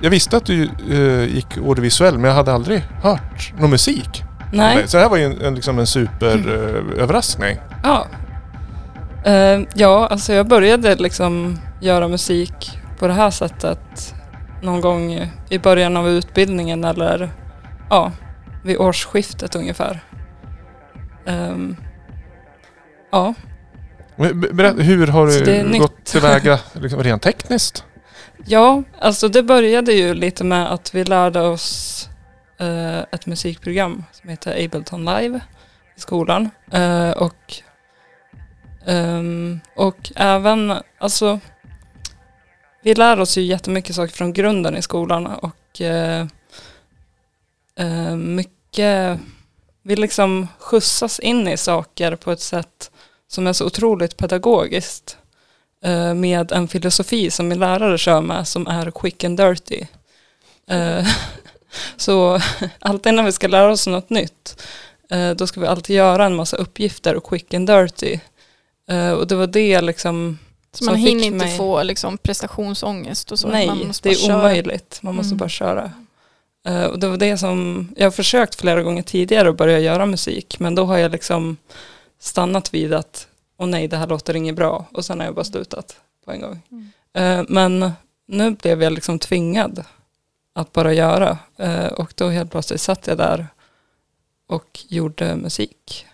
jag 0.00 0.10
visste 0.10 0.36
att 0.36 0.46
du 0.46 0.70
eh, 0.90 1.34
gick 1.34 1.56
audiovisuell 1.56 2.18
men 2.18 2.24
jag 2.28 2.34
hade 2.34 2.52
aldrig 2.52 2.82
hört 3.02 3.52
någon 3.58 3.70
musik. 3.70 4.22
Nej. 4.52 4.88
Så 4.88 4.96
det 4.96 5.02
här 5.02 5.10
var 5.10 5.16
ju 5.16 5.24
en, 5.24 5.40
en, 5.40 5.54
liksom 5.54 5.78
en 5.78 5.86
superöverraskning. 5.86 7.56
Ja. 7.82 8.06
Eh, 9.24 9.60
ja, 9.74 10.06
alltså 10.06 10.32
jag 10.32 10.48
började 10.48 10.94
liksom 10.94 11.58
göra 11.80 12.08
musik 12.08 12.78
på 12.98 13.06
det 13.06 13.12
här 13.12 13.30
sättet 13.30 14.14
någon 14.62 14.80
gång 14.80 15.30
i 15.48 15.58
början 15.58 15.96
av 15.96 16.08
utbildningen 16.08 16.84
eller 16.84 17.30
ja, 17.90 18.12
vid 18.64 18.76
årsskiftet 18.76 19.54
ungefär. 19.54 20.00
Ehm, 21.26 21.76
ja, 23.12 23.34
Berätta, 24.52 24.82
hur 24.82 25.06
har 25.06 25.26
du 25.26 25.62
nytt. 25.62 25.80
gått 25.80 26.04
tillväga 26.04 26.58
liksom, 26.72 27.02
rent 27.02 27.22
tekniskt? 27.22 27.84
Ja, 28.44 28.82
alltså 28.98 29.28
det 29.28 29.42
började 29.42 29.92
ju 29.92 30.14
lite 30.14 30.44
med 30.44 30.72
att 30.72 30.94
vi 30.94 31.04
lärde 31.04 31.40
oss 31.40 32.08
eh, 32.58 32.98
ett 32.98 33.26
musikprogram 33.26 34.04
som 34.12 34.30
heter 34.30 34.64
Ableton 34.64 35.04
Live 35.04 35.40
i 35.96 36.00
skolan. 36.00 36.50
Eh, 36.72 37.10
och, 37.10 37.54
ehm, 38.86 39.60
och 39.76 40.12
även, 40.16 40.74
alltså 40.98 41.40
vi 42.82 42.94
lär 42.94 43.20
oss 43.20 43.38
ju 43.38 43.42
jättemycket 43.42 43.96
saker 43.96 44.14
från 44.14 44.32
grunden 44.32 44.76
i 44.76 44.82
skolan 44.82 45.26
och 45.26 45.80
eh, 45.80 46.26
eh, 47.78 48.16
mycket, 48.16 49.20
vi 49.82 49.96
liksom 49.96 50.48
skjutsas 50.58 51.20
in 51.20 51.48
i 51.48 51.56
saker 51.56 52.16
på 52.16 52.32
ett 52.32 52.40
sätt 52.40 52.90
som 53.28 53.46
är 53.46 53.52
så 53.52 53.66
otroligt 53.66 54.16
pedagogiskt 54.16 55.18
med 56.14 56.52
en 56.52 56.68
filosofi 56.68 57.30
som 57.30 57.48
min 57.48 57.58
lärare 57.58 57.98
kör 57.98 58.20
med 58.20 58.48
som 58.48 58.66
är 58.66 58.90
quick 58.90 59.24
and 59.24 59.36
dirty. 59.36 59.80
Eh, 60.70 61.06
så 61.96 62.40
alltid 62.78 63.14
när 63.14 63.22
vi 63.22 63.32
ska 63.32 63.48
lära 63.48 63.70
oss 63.72 63.86
något 63.86 64.10
nytt 64.10 64.62
eh, 65.10 65.30
då 65.30 65.46
ska 65.46 65.60
vi 65.60 65.66
alltid 65.66 65.96
göra 65.96 66.24
en 66.26 66.36
massa 66.36 66.56
uppgifter 66.56 67.14
och 67.14 67.24
quick 67.24 67.54
and 67.54 67.66
dirty. 67.66 68.18
Eh, 68.90 69.10
och 69.10 69.26
det 69.26 69.34
var 69.34 69.46
det 69.46 69.80
liksom 69.80 70.38
Så 70.72 70.84
man 70.84 70.94
hinner 70.94 71.24
inte 71.24 71.44
mig- 71.46 71.56
få 71.56 71.82
liksom, 71.82 72.18
prestationsångest 72.18 73.32
och 73.32 73.38
så. 73.38 73.48
Nej, 73.48 73.66
man 73.66 73.78
måste 73.86 74.08
det 74.08 74.14
är 74.14 74.18
köra. 74.18 74.38
omöjligt. 74.38 74.98
Man 75.02 75.14
måste 75.14 75.28
Mm. 75.28 75.38
bara 75.38 75.48
köra. 75.48 75.92
Eh, 76.68 76.84
och 76.84 76.98
det 76.98 77.08
var 77.08 77.16
det 77.16 77.38
som, 77.38 77.88
jag 77.96 78.06
har 78.06 78.10
försökt 78.10 78.54
flera 78.60 78.82
gånger 78.82 79.02
tidigare 79.02 79.48
att 79.48 79.56
börja 79.56 79.78
göra 79.78 80.06
musik, 80.06 80.56
men 80.58 80.74
då 80.74 80.84
har 80.84 80.98
jag 80.98 81.12
liksom 81.12 81.56
stannat 82.20 82.74
vid 82.74 82.94
att, 82.94 83.26
åh 83.56 83.66
nej, 83.66 83.88
det 83.88 83.96
här 83.96 84.06
låter 84.06 84.36
inget 84.36 84.54
bra, 84.56 84.86
och 84.92 85.04
sen 85.04 85.18
har 85.18 85.26
jag 85.26 85.34
bara 85.34 85.44
slutat 85.44 85.96
på 86.24 86.32
en 86.32 86.40
gång. 86.40 86.60
Mm. 86.70 86.90
Eh, 87.40 87.44
men 87.48 87.92
nu 88.28 88.50
blev 88.50 88.82
jag 88.82 88.92
liksom 88.92 89.18
tvingad 89.18 89.84
att 90.54 90.72
bara 90.72 90.92
göra, 90.92 91.38
Eh, 91.58 91.86
och 91.86 92.12
då 92.16 92.28
helt 92.28 92.50
plötsligt 92.50 92.80
satt 92.80 93.06
jag 93.06 93.18
där 93.18 93.46
och 94.48 94.80
gjorde 94.88 95.36
musik. 95.36 96.06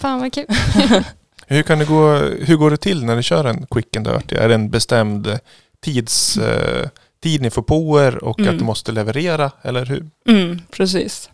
Fan 0.00 0.20
vad 0.20 0.32
kul. 0.32 0.46
Hur, 1.46 1.62
kan 1.62 1.78
det 1.78 1.84
gå, 1.84 2.14
hur 2.18 2.56
går 2.56 2.70
det 2.70 2.76
till 2.76 3.04
när 3.04 3.16
ni 3.16 3.22
kör 3.22 3.44
en 3.44 3.66
quick 3.66 3.96
and 3.96 4.06
dirty? 4.06 4.36
Är 4.36 4.48
det 4.48 4.54
en 4.54 4.70
bestämd 4.70 5.38
tids, 5.80 6.36
eh, 6.36 6.88
tid 7.22 7.42
ni 7.42 7.50
får 7.50 7.62
på 7.62 8.00
er 8.02 8.24
och 8.24 8.38
Mm. 8.40 8.52
att 8.54 8.58
du 8.58 8.64
måste 8.64 8.92
leverera? 8.92 9.50
Eller 9.62 9.86
hur? 9.86 10.10
Mm, 10.28 10.60
precis. 10.70 11.30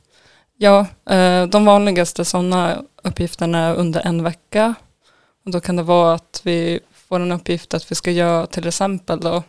Ja, 0.56 0.86
de 1.48 1.64
vanligaste 1.64 2.24
sådana 2.24 2.82
uppgifterna 3.02 3.58
är 3.58 3.74
under 3.74 4.00
en 4.06 4.22
vecka. 4.22 4.74
Och 5.48 5.52
då 5.52 5.60
kan 5.60 5.76
det 5.76 5.82
vara 5.82 6.14
att 6.14 6.40
vi 6.44 6.80
får 6.92 7.20
en 7.20 7.32
uppgift 7.32 7.74
att 7.74 7.90
vi 7.90 7.94
ska 7.94 8.10
göra 8.10 8.46
till 8.46 8.68
exempel 8.68 9.20
då, 9.20 9.42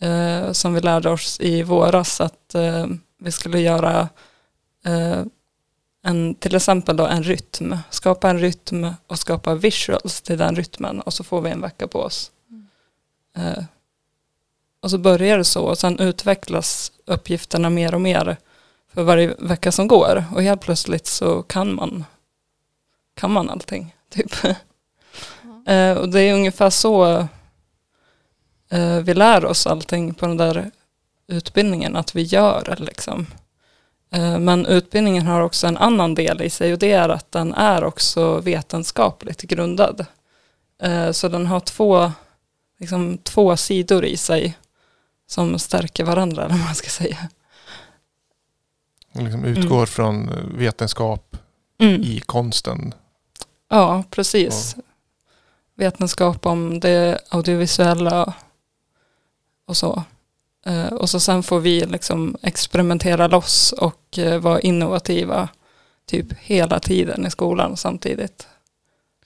eh, 0.00 0.52
som 0.52 0.74
vi 0.74 0.80
lärde 0.80 1.10
oss 1.10 1.40
i 1.40 1.62
våras, 1.62 2.20
att 2.20 2.54
eh, 2.54 2.86
vi 3.18 3.32
skulle 3.32 3.60
göra 3.60 4.08
eh, 4.84 5.22
en, 6.02 6.34
till 6.34 6.56
exempel 6.56 6.96
då 6.96 7.06
en 7.06 7.22
rytm, 7.22 7.76
skapa 7.90 8.30
en 8.30 8.38
rytm 8.38 8.86
och 9.06 9.18
skapa 9.18 9.54
visuals 9.54 10.22
till 10.22 10.38
den 10.38 10.56
rytmen 10.56 11.00
och 11.00 11.14
så 11.14 11.24
får 11.24 11.40
vi 11.40 11.50
en 11.50 11.60
vecka 11.60 11.88
på 11.88 12.00
oss. 12.00 12.30
Eh, 13.36 13.64
och 14.80 14.90
så 14.90 14.98
börjar 14.98 15.38
det 15.38 15.44
så 15.44 15.64
och 15.64 15.78
sen 15.78 15.98
utvecklas 15.98 16.92
uppgifterna 17.06 17.70
mer 17.70 17.94
och 17.94 18.00
mer 18.00 18.36
för 18.92 19.02
varje 19.02 19.34
vecka 19.38 19.72
som 19.72 19.88
går 19.88 20.24
och 20.34 20.42
helt 20.42 20.60
plötsligt 20.60 21.06
så 21.06 21.42
kan 21.42 21.74
man 21.74 22.04
kan 23.14 23.30
man 23.30 23.50
allting 23.50 23.94
typ. 24.10 24.32
Eh, 25.66 25.92
och 25.96 26.08
det 26.08 26.20
är 26.20 26.34
ungefär 26.34 26.70
så 26.70 27.16
eh, 28.70 28.98
vi 28.98 29.14
lär 29.14 29.44
oss 29.44 29.66
allting 29.66 30.14
på 30.14 30.26
den 30.26 30.36
där 30.36 30.70
utbildningen 31.26 31.96
att 31.96 32.16
vi 32.16 32.22
gör 32.22 32.76
liksom. 32.78 33.26
Eh, 34.12 34.38
men 34.38 34.66
utbildningen 34.66 35.26
har 35.26 35.40
också 35.40 35.66
en 35.66 35.76
annan 35.76 36.14
del 36.14 36.42
i 36.42 36.50
sig 36.50 36.72
och 36.72 36.78
det 36.78 36.92
är 36.92 37.08
att 37.08 37.32
den 37.32 37.54
är 37.54 37.84
också 37.84 38.40
vetenskapligt 38.40 39.42
grundad. 39.42 40.06
Så 41.12 41.28
den 41.28 41.46
har 41.46 41.60
två, 41.60 42.12
liksom, 42.78 43.18
två 43.18 43.56
sidor 43.56 44.04
i 44.04 44.16
sig 44.16 44.56
som 45.26 45.58
stärker 45.58 46.04
varandra 46.04 46.44
eller 46.44 46.54
vad 46.54 46.64
man 46.64 46.74
ska 46.74 46.88
säga. 46.88 47.18
Liksom 49.12 49.44
utgår 49.44 49.86
från 49.86 50.28
eh, 50.28 50.34
vetenskap 50.44 51.36
Mm. 51.78 52.02
i 52.02 52.20
konsten. 52.20 52.94
Ja, 53.68 54.04
precis. 54.10 54.76
Vetenskap 55.76 56.46
om 56.46 56.80
det 56.80 57.18
audiovisuella 57.28 58.34
och 59.66 59.76
så. 59.76 60.02
Eh, 60.66 60.86
och 60.92 61.10
så 61.10 61.20
sen 61.20 61.42
får 61.42 61.60
vi 61.60 61.80
liksom 61.86 62.36
experimentera 62.42 63.26
loss 63.28 63.72
och 63.72 64.18
eh, 64.18 64.38
vara 64.38 64.60
innovativa 64.60 65.48
typ 66.06 66.26
hela 66.38 66.80
tiden 66.80 67.26
i 67.26 67.30
skolan 67.30 67.76
samtidigt. 67.76 68.46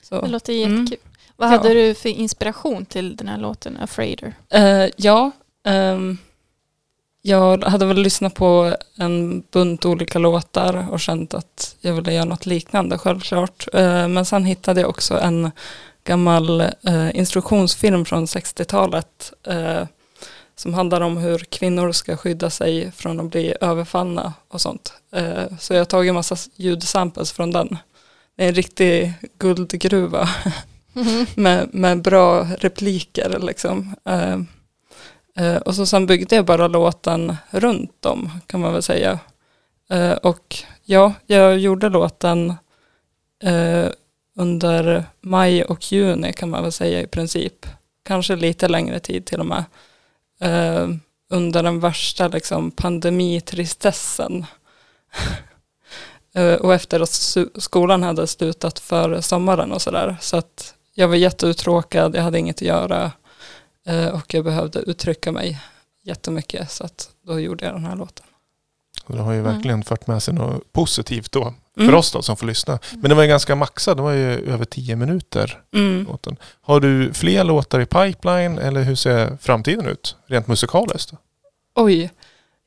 Så, 0.03 0.21
Det 0.21 0.29
låter 0.29 0.65
Mm. 0.65 0.81
jättekul. 0.85 1.05
Vad 1.37 1.49
Ja. 1.49 1.57
hade 1.57 1.75
du 1.75 1.95
för 1.95 2.09
inspiration 2.09 2.85
till 2.87 3.17
den 3.17 3.29
här 3.29 3.39
låten, 3.39 3.77
Afraider? 3.77 4.35
Eh, 4.49 4.87
ja, 4.97 5.31
ehm, 5.65 6.19
jag 7.23 7.65
hade 7.65 7.87
väl 7.87 7.97
lyssnat 8.03 8.35
på 8.35 8.77
en 8.97 9.43
bunt 9.51 9.85
olika 9.85 10.19
låtar 10.19 10.87
och 10.91 11.01
känt 11.01 11.35
att 11.35 11.77
jag 11.81 11.93
ville 11.93 12.13
göra 12.13 12.25
något 12.25 12.47
liknande 12.47 12.99
självklart. 12.99 13.67
Eh, 13.73 14.09
men 14.09 14.25
sen 14.25 14.45
hittade 14.45 14.81
jag 14.81 14.91
också 14.91 15.19
en 15.21 15.51
gammal 16.09 16.61
eh, 16.61 17.16
instruktionsfilm 17.16 18.05
från 18.05 18.27
60-talet 18.27 19.33
eh, 19.47 19.83
som 20.57 20.75
handlar 20.75 21.01
om 21.01 21.16
hur 21.16 21.38
kvinnor 21.38 21.92
ska 21.92 22.16
skydda 22.16 22.51
sig 22.51 22.92
från 22.92 23.21
att 23.21 23.31
bli 23.31 23.55
överfallna 23.61 24.33
och 24.49 24.61
sånt. 24.61 24.92
Eh, 25.12 25.44
så 25.59 25.75
jag 25.75 25.81
har 25.81 25.85
tagit 25.85 26.09
en 26.09 26.14
massa 26.14 26.37
ljudsamples 26.57 27.33
från 27.33 27.51
den. 27.51 27.77
Det 28.37 28.44
är 28.44 28.49
en 28.49 28.55
riktig 28.55 29.12
guldgruva 29.38 30.29
med, 31.35 31.75
med 31.75 32.03
bra 32.03 32.44
repliker 32.59 33.38
liksom. 33.40 33.94
Eh, 34.05 34.38
eh, 35.37 35.57
och 35.57 35.75
så 35.75 35.87
sen 35.87 36.07
byggde 36.07 36.37
jag 36.37 36.44
bara 36.44 36.68
låten 36.68 37.37
runt 37.51 38.03
dem 38.03 38.31
kan 38.47 38.61
man 38.61 38.73
väl 38.73 38.83
säga. 38.83 39.18
Eh, 39.90 40.12
och 40.12 40.57
ja, 40.85 41.12
jag 41.27 41.59
gjorde 41.59 41.88
låten 41.88 42.55
under 44.38 45.05
maj 45.20 45.64
och 45.64 45.92
juni 45.92 46.33
kan 46.33 46.51
man 46.51 46.62
väl 46.62 46.72
säga 46.72 47.01
i 47.01 47.07
princip. 47.07 47.66
Kanske 48.05 48.37
lite 48.37 48.68
längre 48.68 49.01
tid 49.01 49.27
till 49.27 49.40
och 49.40 49.46
med. 49.46 49.64
Eh, 50.40 50.88
under 51.31 51.62
den 51.62 51.81
värsta 51.81 52.29
liksom, 52.29 52.70
pandemitristessen. 52.70 54.46
Eh, 56.35 56.55
och 56.55 56.74
efter 56.74 57.01
att 57.01 57.37
skolan 57.62 58.03
hade 58.03 58.27
slutat 58.27 58.79
för 58.79 59.20
sommaren 59.20 59.72
och 59.72 59.83
sådär. 59.83 60.16
Så 60.20 60.37
att 60.37 60.74
jag 60.94 61.09
var 61.09 61.14
jätteuttråkad, 61.16 62.16
jag 62.16 62.22
hade 62.22 62.38
inget 62.38 62.57
att 62.57 62.62
göra 62.62 63.12
eh, 63.87 64.07
och 64.09 64.35
jag 64.35 64.44
behövde 64.44 64.79
uttrycka 64.79 65.33
mig 65.33 65.61
jättemycket 66.03 66.70
så 66.70 66.85
att 66.85 67.11
då 67.22 67.40
gjorde 67.40 67.64
jag 67.64 67.74
den 67.74 67.85
här 67.85 67.96
låten. 67.96 68.27
Och 69.05 69.16
Det 69.16 69.22
har 69.22 69.33
ju 69.33 69.40
Mm. 69.40 69.55
verkligen 69.55 69.83
fört 69.85 70.07
med 70.07 70.22
sig 70.22 70.35
något 70.35 70.72
positivt 70.72 71.33
då. 71.33 71.55
För 71.79 71.83
Mm. 71.85 71.95
oss 71.95 72.12
då 72.12 72.23
som 72.23 72.37
får 72.37 72.47
lyssna. 72.47 72.79
Men 72.93 73.09
det 73.09 73.14
var 73.14 73.23
ju 73.23 73.29
ganska 73.29 73.55
maxad. 73.57 73.97
Det 73.97 74.03
var 74.03 74.12
ju 74.12 74.51
över 74.53 74.64
tio 74.64 74.97
minuter. 74.97 75.62
Mm. 75.75 76.05
Låten. 76.09 76.37
Har 76.61 76.81
du 76.81 77.12
fler 77.12 77.45
låtar 77.45 77.81
i 77.81 77.87
pipeline 77.87 78.59
eller 78.59 78.83
hur 78.83 78.95
ser 78.95 79.37
framtiden 79.41 79.87
ut? 79.87 80.17
Rent 80.27 80.47
musikaliskt? 80.47 81.12
Oj, 81.75 82.11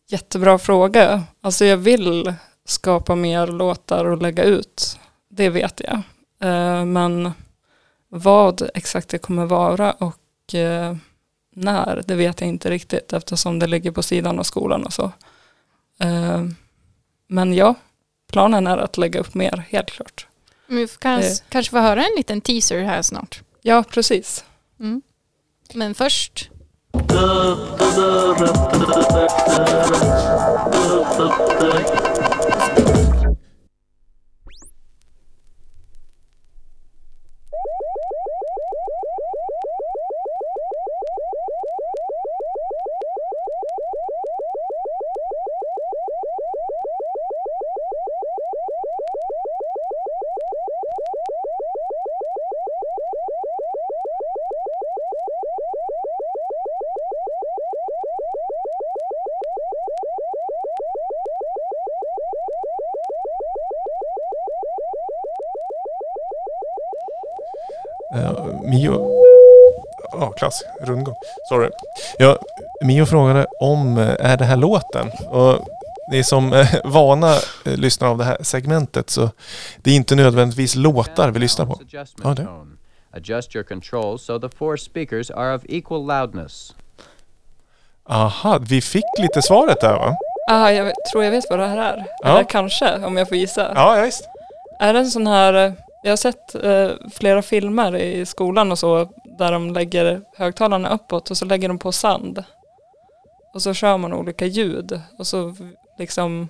jättebra 0.10 0.58
fråga. 0.58 1.24
Alltså 1.41 1.65
jag 1.65 1.78
vill 1.78 2.34
skapa 2.65 3.15
mer 3.15 3.47
låtar 3.47 4.06
och 4.06 4.21
lägga 4.21 4.43
ut. 4.43 5.00
Det 5.30 5.50
vet 5.50 5.82
jag. 5.86 6.02
Eh, 6.50 6.86
men 6.86 7.32
vad 8.10 8.69
exakt 8.74 9.10
det 9.10 9.17
kommer 9.17 9.45
vara 9.45 9.91
och 9.91 10.56
eh, 10.56 10.95
när, 11.56 12.04
det 12.08 12.15
vet 12.15 12.41
jag 12.41 12.47
inte 12.47 12.69
riktigt 12.69 13.13
eftersom 13.13 13.60
det 13.60 13.67
ligger 13.67 13.91
på 13.91 14.04
sidan 14.04 14.39
av 14.39 14.43
skolan 14.43 14.86
och 14.86 14.93
så. 14.93 15.12
Eh, 16.00 16.43
men 17.28 17.54
ja, 17.54 17.76
planen 18.32 18.67
är 18.67 18.78
att 18.78 18.98
lägga 18.98 19.20
upp 19.20 19.34
mer, 19.34 19.63
helt 19.70 19.91
klart. 19.91 20.28
Vi 20.67 20.88
får 20.88 20.98
kanske, 21.00 21.30
Eh. 21.32 21.36
kanske 21.50 21.72
få 21.72 21.80
höra 21.80 22.04
en 22.06 22.15
liten 22.17 22.41
teaser 22.41 22.82
här 22.84 23.02
snart. 23.02 23.41
Ja, 23.62 23.84
precis. 23.89 24.44
Mm. 24.80 25.02
Men 25.74 25.96
först, 25.96 26.50
Ja, 70.51 70.67
klass. 70.77 70.87
Rundgång. 70.89 71.15
Sorry. 71.49 71.69
Ja, 72.19 72.37
Mio 72.85 73.05
frågade 73.05 73.45
om, 73.59 73.97
eh, 73.97 74.15
är 74.19 74.37
det 74.37 74.45
här 74.45 74.57
låten? 74.57 75.11
Och 75.29 75.67
ni 76.11 76.23
som 76.23 76.53
är 76.53 76.81
vana 76.87 77.33
eh, 77.65 77.77
lyssnare 77.77 78.11
av 78.11 78.17
det 78.17 78.23
här 78.23 78.37
segmentet 78.41 79.09
så 79.09 79.29
det 79.81 79.91
är 79.91 79.95
inte 79.95 80.15
nödvändigtvis 80.15 80.75
låtar 80.75 81.31
vi 81.31 81.39
lyssnar 81.39 81.65
på. 81.65 81.79
Ja, 82.23 82.33
det. 82.33 82.47
Adjust 83.13 83.55
your 83.55 83.63
controls 83.63 84.21
so 84.21 84.39
the 84.39 84.49
four 84.49 84.77
speakers 84.77 85.31
are 85.31 85.55
of 85.55 85.61
equal 85.65 86.07
loudness. 86.07 86.75
Aha, 88.09 88.59
vi 88.61 88.81
fick 88.81 89.03
lite 89.19 89.41
svaret 89.41 89.81
där 89.81 89.93
va? 89.93 90.17
Ah, 90.47 90.69
jag 90.69 90.85
vet, 90.85 90.95
tror 91.11 91.23
jag 91.23 91.31
vet 91.31 91.45
vad 91.49 91.59
det 91.59 91.67
här 91.67 91.77
är. 91.77 92.05
Ja. 92.23 92.29
Eller 92.29 92.43
kanske, 92.43 93.05
om 93.05 93.17
jag 93.17 93.29
får 93.29 93.37
gissa. 93.37 93.71
Ja, 93.75 93.97
ja 93.97 94.03
visst. 94.03 94.29
Är 94.79 94.93
det 94.93 94.99
en 94.99 95.11
sån 95.11 95.27
här, 95.27 95.53
eh, 95.53 95.73
jag 96.03 96.11
har 96.11 96.17
sett 96.17 96.55
eh, 96.55 96.89
flera 97.13 97.41
filmer 97.41 97.95
i 97.95 98.25
skolan 98.25 98.71
och 98.71 98.79
så, 98.79 99.09
där 99.45 99.51
de 99.51 99.73
lägger 99.73 100.21
högtalarna 100.38 100.89
uppåt 100.93 101.32
och 101.32 101.38
så 101.38 101.45
lägger 101.45 101.67
de 101.67 101.77
på 101.80 101.91
sand. 101.91 102.43
Och 103.54 103.62
så 103.62 103.73
kör 103.73 103.97
man 103.97 104.13
olika 104.13 104.45
ljud 104.45 105.01
och 105.17 105.27
så 105.27 105.56
liksom 105.97 106.47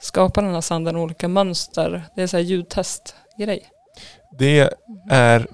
skapar 0.00 0.42
den 0.42 0.54
här 0.54 0.60
sanden 0.60 0.96
olika 0.96 1.28
mönster. 1.28 2.04
Det 2.16 2.22
är 2.22 2.26
så 2.26 2.36
här 2.36 2.44
ljudtestgrej. 2.44 3.62
Det 4.38 4.70
är 5.10 5.46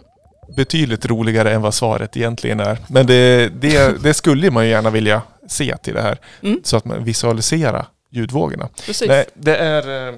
betydligt 0.57 1.07
roligare 1.07 1.53
än 1.53 1.63
vad 1.63 1.75
svaret 1.75 2.17
egentligen 2.17 2.61
är. 2.61 2.79
Men 2.89 3.07
det, 3.07 3.49
det, 3.49 4.03
det 4.03 4.15
skulle 4.15 4.51
man 4.51 4.65
ju 4.65 4.71
gärna 4.71 4.91
vilja 4.91 5.23
se 5.49 5.77
till 5.77 5.95
det 5.95 6.03
här. 6.03 6.19
Mm. 6.43 6.61
Så 6.65 6.77
att 6.77 6.85
man 6.85 7.05
visualiserar 7.05 7.87
ljudvågorna. 8.11 8.69
Precis. 8.87 9.09
Nej, 9.09 9.25
det 9.35 9.57
är... 9.57 10.09
eh, 10.09 10.15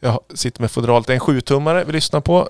Jag 0.00 0.20
sitter 0.34 0.60
med 0.60 0.70
fodralet. 0.70 1.06
Det 1.06 1.12
är 1.12 1.14
en 1.14 1.20
sjutummare 1.20 1.84
vi 1.84 1.92
lyssnar 1.92 2.20
på. 2.20 2.48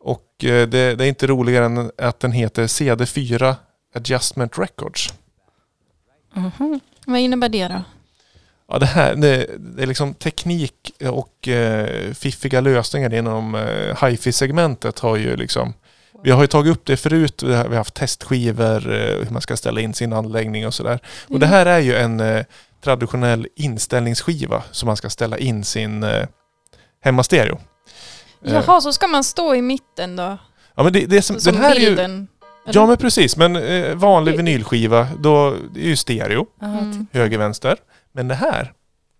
Och 0.00 0.44
eh, 0.44 0.68
det, 0.68 0.94
det 0.94 1.04
är 1.04 1.08
inte 1.08 1.26
roligare 1.26 1.64
än 1.64 1.90
att 1.98 2.20
den 2.20 2.32
heter 2.32 2.66
CD4 2.66 3.54
Adjustment 3.94 4.58
Records. 4.58 5.14
Mhm. 6.34 6.80
vad 7.06 7.20
innebär 7.20 7.48
det 7.48 7.68
då? 7.68 7.82
Ja, 8.68 8.78
det 8.78 8.86
här 8.86 9.14
det, 9.14 9.46
det 9.58 9.82
är 9.82 9.86
liksom 9.86 10.14
teknik 10.14 10.92
och 11.10 11.48
eh, 11.48 12.12
fiffiga 12.14 12.60
lösningar 12.60 13.14
inom 13.14 13.54
eh, 13.54 14.04
hifi-segmentet 14.04 14.98
har 14.98 15.16
ju 15.16 15.36
liksom 15.36 15.74
vi 16.22 16.30
har 16.30 16.40
ju 16.40 16.46
tagit 16.46 16.72
upp 16.72 16.86
det 16.86 16.96
förut, 16.96 17.42
vi 17.42 17.54
har 17.54 17.74
haft 17.74 17.94
testskivor, 17.94 18.92
eh, 18.92 19.24
hur 19.24 19.30
man 19.30 19.42
ska 19.42 19.56
ställa 19.56 19.80
in 19.80 19.94
sin 19.94 20.12
anläggning 20.12 20.66
och 20.66 20.74
sådär. 20.74 20.98
Och 21.28 21.40
det 21.40 21.46
här 21.46 21.66
är 21.66 21.78
ju 21.78 21.96
en 21.96 22.20
eh, 22.20 22.44
traditionell 22.84 23.48
inställningsskiva 23.56 24.62
som 24.70 24.86
man 24.86 24.96
ska 24.96 25.10
ställa 25.10 25.38
in 25.38 25.64
sin 25.64 26.02
eh, 26.02 26.26
hemmastereo. 27.00 27.58
Eh, 28.46 28.52
Jaha, 28.54 28.80
så 28.80 28.92
ska 28.92 29.06
man 29.06 29.24
stå 29.24 29.54
i 29.54 29.62
mitten 29.62 30.16
då? 30.16 30.38
Ja 30.74 30.82
men 30.82 30.92
det, 30.92 31.06
det 31.06 31.16
är 31.16 31.20
som, 31.20 31.40
Som 31.40 31.52
den 31.52 31.62
här 31.62 31.76
är 31.76 31.80
ju, 31.80 31.86
bilden? 31.86 32.28
Ja 32.72 32.86
men 32.86 32.96
precis, 32.96 33.36
men 33.36 33.56
eh, 33.56 33.94
vanlig 33.94 34.36
vinylskiva, 34.36 35.08
då 35.20 35.54
det 35.74 35.80
är 35.80 35.84
ju 35.88 35.96
stereo, 35.96 36.46
Mm. 36.62 37.06
höger, 37.12 37.38
vänster. 37.38 37.76
Men 38.12 38.28
det 38.28 38.34
här, 38.34 38.72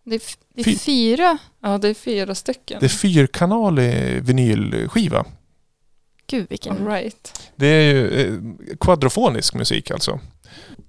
Det 0.04 0.14
är, 0.14 0.20
det 0.54 0.60
är 0.60 0.64
Fy- 0.64 0.78
fyra. 0.78 1.38
Ja, 1.62 1.78
det 1.78 1.88
är 1.88 1.94
fyra 1.94 2.34
stycken. 2.34 2.76
det 2.80 2.86
är 2.86 2.88
fyrkanalig 2.88 4.22
vinylskiva. 4.22 5.24
Gud 6.26 6.46
vilken... 6.50 6.76
All 6.76 6.86
right. 6.92 7.40
Det 7.56 7.66
är 7.66 7.82
ju 7.94 8.20
eh, 8.26 8.76
kvadrofonisk 8.80 9.54
musik 9.54 9.90
alltså. 9.90 10.20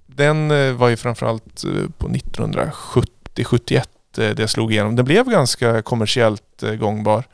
Den 0.06 0.50
eh, 0.50 0.72
var 0.72 0.88
ju 0.88 0.96
framförallt 0.96 1.64
eh, 1.64 1.70
på 1.98 2.08
1970-71 2.08 3.82
eh, 4.18 4.30
det 4.34 4.48
slog 4.48 4.72
igenom. 4.72 4.96
Den 4.96 5.04
blev 5.04 5.24
ganska 5.30 5.82
kommersiellt 5.82 6.62
eh, 6.62 6.72
gångbar. 6.74 7.24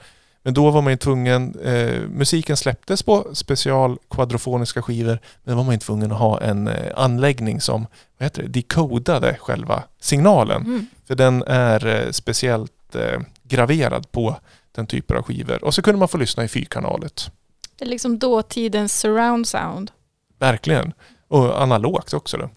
Men 0.45 0.55
då 0.55 0.71
var 0.71 0.83
man 0.83 0.93
ju 0.93 0.97
tvungen, 0.97 1.59
eh, 1.61 2.01
musiken 2.01 2.57
släpptes 2.57 3.03
på 3.03 3.35
special 3.35 3.99
kvadrofoniska 4.11 4.83
skivor, 4.83 5.19
men 5.45 5.53
då 5.53 5.57
var 5.57 5.65
man 5.65 5.75
ju 5.75 5.79
tvungen 5.79 6.13
att 6.13 6.19
ha 6.19 6.41
en 6.41 6.69
eh, 6.69 6.93
anläggning 6.97 7.61
som, 7.61 7.87
vad 8.19 8.27
heter 8.27 8.43
det, 8.43 8.49
dekodade 8.49 9.37
själva 9.41 9.83
signalen. 10.01 10.63
Mm. 10.63 10.87
För 11.07 11.15
den 11.15 11.43
är 11.43 11.87
eh, 11.87 12.11
speciellt 12.11 12.95
eh, 12.95 13.21
graverad 13.43 14.13
på 14.13 14.37
den 14.73 14.87
typen 14.87 15.17
av 15.17 15.23
skivor. 15.23 15.65
Och 15.65 15.75
så 15.75 15.83
kunde 15.83 15.99
man 15.99 16.09
få 16.09 16.19
lyssna 16.19 16.45
i 16.45 16.49
fyrkanalet. 16.49 17.31
Det 17.79 17.85
är 17.85 17.89
liksom 17.89 18.19
dåtidens 18.19 19.01
surround 19.01 19.49
sound. 19.49 19.91
Verkligen. 20.39 20.93
Och 21.29 21.63
analogt 21.63 22.15
också 22.15 22.37
då. 22.37 22.51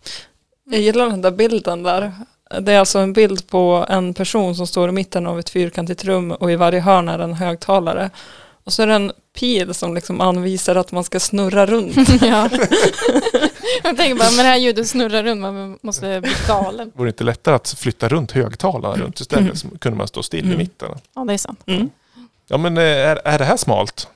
Jag 0.64 0.82
gillar 0.82 1.10
den 1.10 1.22
där 1.22 1.32
bilden 1.32 1.84
där. 1.84 2.14
Det 2.62 2.74
är 2.74 2.80
alltså 2.80 3.00
en 3.00 3.14
bild 3.14 3.48
på 3.50 3.86
en 3.89 4.14
person 4.14 4.56
som 4.56 4.68
står 4.68 4.89
i 4.89 4.91
mitten 4.91 5.28
av 5.28 5.39
ett 5.39 5.50
fyrkantigt 5.50 6.04
rum 6.06 6.32
och 6.32 6.52
i 6.52 6.56
varje 6.56 6.80
hörn 6.80 7.10
är 7.10 7.20
en 7.20 7.34
högtalare. 7.34 8.10
Och 8.64 8.74
så 8.74 8.82
är 8.84 8.88
det 8.88 8.93
en 8.93 9.12
pil 9.39 9.74
som 9.74 9.95
liksom 9.95 10.22
anvisar 10.22 10.76
att 10.76 10.91
man 10.91 11.04
ska 11.04 11.20
snurra 11.20 11.66
runt. 11.66 11.98
ja. 12.22 12.50
Jag 13.84 13.98
tänker 13.98 14.16
bara, 14.16 14.30
men 14.30 14.38
det 14.38 14.43
här 14.43 14.58
ljudet 14.58 14.88
snurrar 14.88 15.24
runt, 15.24 15.41
man 15.41 15.78
måste 15.82 16.22
bli 16.22 16.32
galen. 16.48 16.91
Vore 16.95 17.08
det 17.08 17.10
inte 17.10 17.24
lättare 17.24 17.56
att 17.56 17.70
flytta 17.80 18.08
runt 18.10 18.32
högtalarna 18.32 18.95
runt 19.04 19.20
istället? 19.20 19.58
Så 19.58 19.68
kunde 19.80 19.98
man 19.98 20.08
stå 20.08 20.24
still 20.24 20.39
i 20.43 20.48
Mm. 20.48 20.58
mitten. 20.58 20.89
Ja, 21.16 21.24
det 21.26 21.34
är 21.34 21.38
sant. 21.38 21.60
Mm. 21.66 21.89
Ja 22.48 22.58
men 22.58 22.78
eh, 22.78 22.84
är, 22.84 23.20
är 23.26 23.38
det 23.39 23.45
här 23.45 23.58
smalt? 23.58 24.08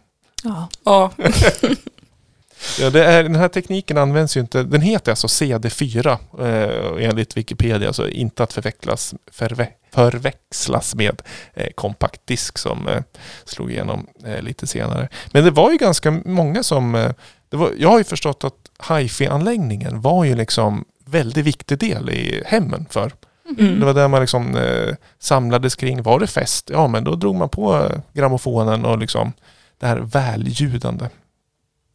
Ja. 0.44 0.68
Ja, 0.84 1.12
Ja, 2.80 2.89
det 2.89 3.05
är, 3.05 3.24
den 3.24 3.36
här 3.36 3.47
tekniken 3.47 3.97
används 3.97 4.38
ju 4.38 4.41
inte. 4.41 4.64
Den 4.64 4.82
heter 4.82 5.12
alltså 5.12 5.28
CD4 5.28 6.18
eh, 6.39 7.05
enligt 7.07 7.38
Wikipedia. 7.38 7.88
Alltså 7.88 8.09
inte 8.09 8.43
att 8.43 8.53
förväxlas, 8.53 9.14
förvä, 9.32 9.68
förväxlas 9.93 10.95
med 10.95 11.22
eh, 11.53 11.70
kompakt 11.76 12.28
disk 12.28 12.57
som 12.57 12.88
eh, 12.88 13.01
slog 13.45 13.72
igenom 13.72 14.07
eh, 14.26 14.41
lite 14.41 14.68
senare. 14.68 15.09
Men 15.32 15.43
det 15.43 15.51
var 15.51 15.72
ju 15.72 15.78
ganska 15.78 16.12
många 16.12 16.64
som... 16.64 16.95
Eh, 16.95 17.12
det 17.49 17.57
var, 17.57 17.72
jag 17.78 17.89
har 17.89 17.97
ju 17.97 18.03
förstått 18.03 18.43
att 18.43 18.89
hifi-anläggningen 18.89 20.01
var 20.01 20.24
ju 20.24 20.36
liksom 20.36 20.86
väldigt 21.05 21.45
viktig 21.45 21.78
del 21.78 22.09
i 22.09 22.43
hemmen 22.45 22.86
för. 22.89 23.12
Det 23.57 23.64
mm. 23.64 23.86
var 23.86 23.93
där 23.93 24.07
man 24.07 24.22
liksom 24.22 24.55
eh, 24.55 24.95
samlades 25.20 25.76
kring. 25.76 26.01
Var 26.01 26.20
det 26.20 26.28
fest? 26.28 26.70
Ja 26.74 26.88
men 26.88 27.03
då 27.03 27.16
drog 27.16 27.36
man 27.36 27.49
på 27.49 27.76
eh, 27.76 27.99
grammofonen 28.14 28.86
och 28.86 28.97
liksom 28.97 29.34
det 29.80 29.88
här 29.88 29.97
välljudande. 29.97 31.05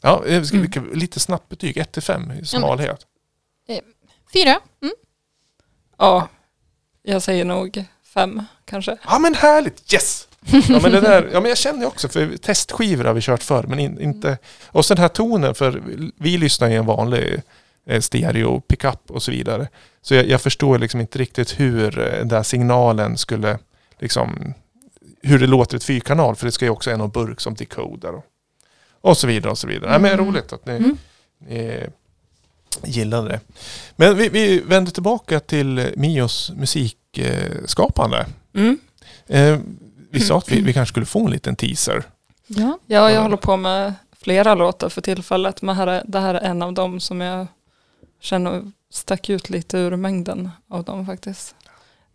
Ja, 0.03 0.25
eh, 0.27 0.43
ska 0.43 0.59
vi, 0.59 0.97
lite 0.97 1.21
snabbt 1.21 1.49
betyg. 1.49 1.77
1 1.77 1.93
till 1.93 2.03
5 2.03 2.33
i 2.33 2.45
smalhet. 2.45 3.07
Fyra. 4.33 4.61
Mm. 4.83 4.95
ja, 5.99 6.29
jag 7.03 7.23
säger 7.23 7.45
nog 7.45 7.85
fem 8.05 8.43
kanske. 8.65 8.97
Ja 9.05 9.19
men 9.19 9.35
härligt! 9.35 9.93
Yes! 9.93 10.29
Ja 10.69 10.81
men 10.83 10.93
det 10.93 11.01
där, 11.01 11.31
ja 11.33 11.41
men 11.41 11.49
jag 11.49 11.59
känner 11.59 11.87
också 11.87 12.09
för 12.09 12.37
testskivor 12.37 13.05
har 13.05 13.15
vi 13.15 13.21
kört 13.21 13.43
förr 13.43 13.63
men 13.63 13.79
in, 13.79 14.01
inte... 14.01 14.39
Och 14.67 14.85
så 14.87 14.95
den 14.95 15.03
här 15.03 15.09
tonen 15.09 15.55
för 15.55 15.83
vi 16.17 16.39
lyssnar 16.39 16.69
i 16.69 16.75
en 16.75 16.87
vanlig 16.87 17.43
eh, 17.87 18.01
stereo, 18.01 18.61
pickup 18.61 19.11
och 19.11 19.23
så 19.23 19.31
vidare. 19.31 19.69
Så 20.03 20.15
jag, 20.15 20.29
jag 20.29 20.41
förstår 20.41 20.79
liksom 20.79 21.01
inte 21.01 21.19
riktigt 21.19 21.61
hur 21.61 21.99
eh, 21.99 22.05
den 22.05 22.29
där 22.29 22.43
signalen 22.43 23.19
skulle 23.19 23.59
liksom... 23.99 24.55
Hur 25.23 25.39
det 25.39 25.47
låter 25.47 25.75
i 25.75 25.77
ett 25.77 25.85
fyrkanal 25.85 26.37
för 26.37 26.47
det 26.47 26.53
ska 26.53 26.65
ju 26.65 26.71
också 26.71 26.91
vara 26.91 26.99
någon 26.99 27.11
burk 27.11 27.41
som 27.41 27.55
decoder 27.55 28.15
och, 28.15 28.25
och 29.07 29.17
så 29.17 29.27
vidare 29.27 29.51
och 29.51 29.59
så 29.59 29.67
vidare. 29.67 29.93
Ja, 29.93 29.99
men 29.99 30.13
Mm. 30.13 30.27
roligt 30.27 30.53
att 30.53 30.67
ni, 30.67 30.73
Mm. 30.73 30.97
ni 32.83 32.91
gillade 32.91 33.29
det. 33.29 33.41
Men 33.97 34.17
vi, 34.17 34.29
vi 34.29 34.61
vänder 34.61 34.93
tillbaka 34.93 35.41
till 35.41 35.93
Mios 35.97 36.53
musikskapande. 36.57 38.27
Mm. 38.55 38.79
Eh, 39.27 39.59
vi 40.11 40.21
sa 40.21 40.39
att 40.39 40.53
vi, 40.53 40.61
vi 40.61 40.73
kanske 40.73 40.93
skulle 40.93 41.07
få 41.07 41.25
en 41.25 41.31
liten 41.31 41.57
teaser. 41.57 42.03
Ja. 42.47 42.79
Ja, 42.87 43.11
jag 43.11 43.23
håller 43.23 43.37
på 43.37 43.57
med 43.57 43.95
flera 44.19 44.55
låtar 44.55 44.89
för 44.89 45.01
tillfället. 45.01 45.63
Men 45.63 45.77
här 45.77 45.87
är, 45.87 46.03
det 46.07 46.21
här 46.21 46.35
är 46.35 46.41
en 46.41 46.63
av 46.63 46.73
dem 46.73 47.01
som 47.01 47.21
jag 47.21 47.47
känner 48.21 48.73
stack 48.93 49.31
ut 49.31 49.51
lite 49.51 49.79
ur 49.79 49.97
mängden 49.97 50.51
av 50.71 50.85
dem 50.85 51.07
faktiskt. 51.07 51.55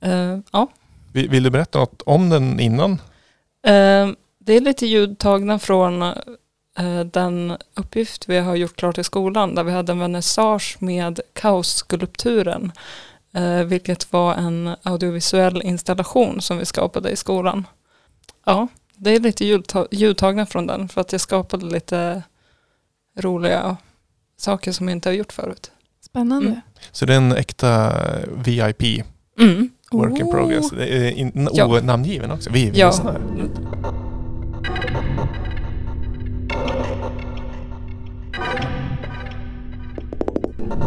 Eh, 0.01 0.37
ja. 0.51 0.67
Vill, 1.13 1.43
du 1.43 1.49
berätta 1.49 1.79
något 1.79 2.01
om 2.05 2.29
den 2.29 2.59
innan? 2.59 2.91
Eh, 3.67 4.09
det 4.39 4.53
är 4.53 4.61
lite 4.61 4.85
ljud 4.85 5.19
tagna 5.19 5.59
från 5.59 6.13
den 7.11 7.57
uppgift 7.75 8.29
vi 8.29 8.37
har 8.39 8.55
gjort 8.55 8.75
klart 8.75 8.97
i 8.97 9.03
skolan 9.03 9.55
där 9.55 9.63
vi 9.63 9.71
hade 9.71 9.91
en 9.91 9.99
vernissage 9.99 10.77
med 10.79 11.19
kaosskulpturen. 11.33 12.71
Eh, 13.33 13.63
vilket 13.63 14.13
var 14.13 14.33
en 14.35 14.75
audiovisuell 14.83 15.61
installation 15.61 16.41
som 16.41 16.57
vi 16.57 16.65
skapade 16.65 17.09
i 17.09 17.15
skolan. 17.15 17.67
Ja, 18.45 18.67
det 18.95 19.09
är 19.15 19.19
lite 19.19 19.45
ljudta- 19.45 19.87
ljudtagna 19.91 20.45
från 20.45 20.67
den 20.67 20.89
för 20.89 21.01
att 21.01 21.11
jag 21.11 21.21
skapade 21.21 21.65
lite 21.65 22.23
roliga 23.19 23.77
saker 24.37 24.71
som 24.71 24.87
jag 24.87 24.95
inte 24.97 25.09
har 25.09 25.13
gjort 25.13 25.33
förut. 25.33 25.71
Spännande. 26.05 26.47
Mm. 26.47 26.61
Så 26.91 27.05
det 27.05 27.13
är 27.13 27.17
en 27.17 27.31
äkta 27.31 27.93
VIP, 28.45 29.03
Mm. 29.39 29.69
work 29.91 30.19
in 30.19 30.25
Oh. 30.25 30.31
progress. 30.31 30.69
Det 30.69 30.87
är 31.07 31.11
in, 31.11 31.49
Ja. 31.53 31.65
onamngiven 31.65 32.31
också. 32.31 32.49
Vi, 32.49 32.69
vi 32.69 32.79
Ja. 32.79 32.87
lyssnar. 32.87 33.21
Men 40.71 40.79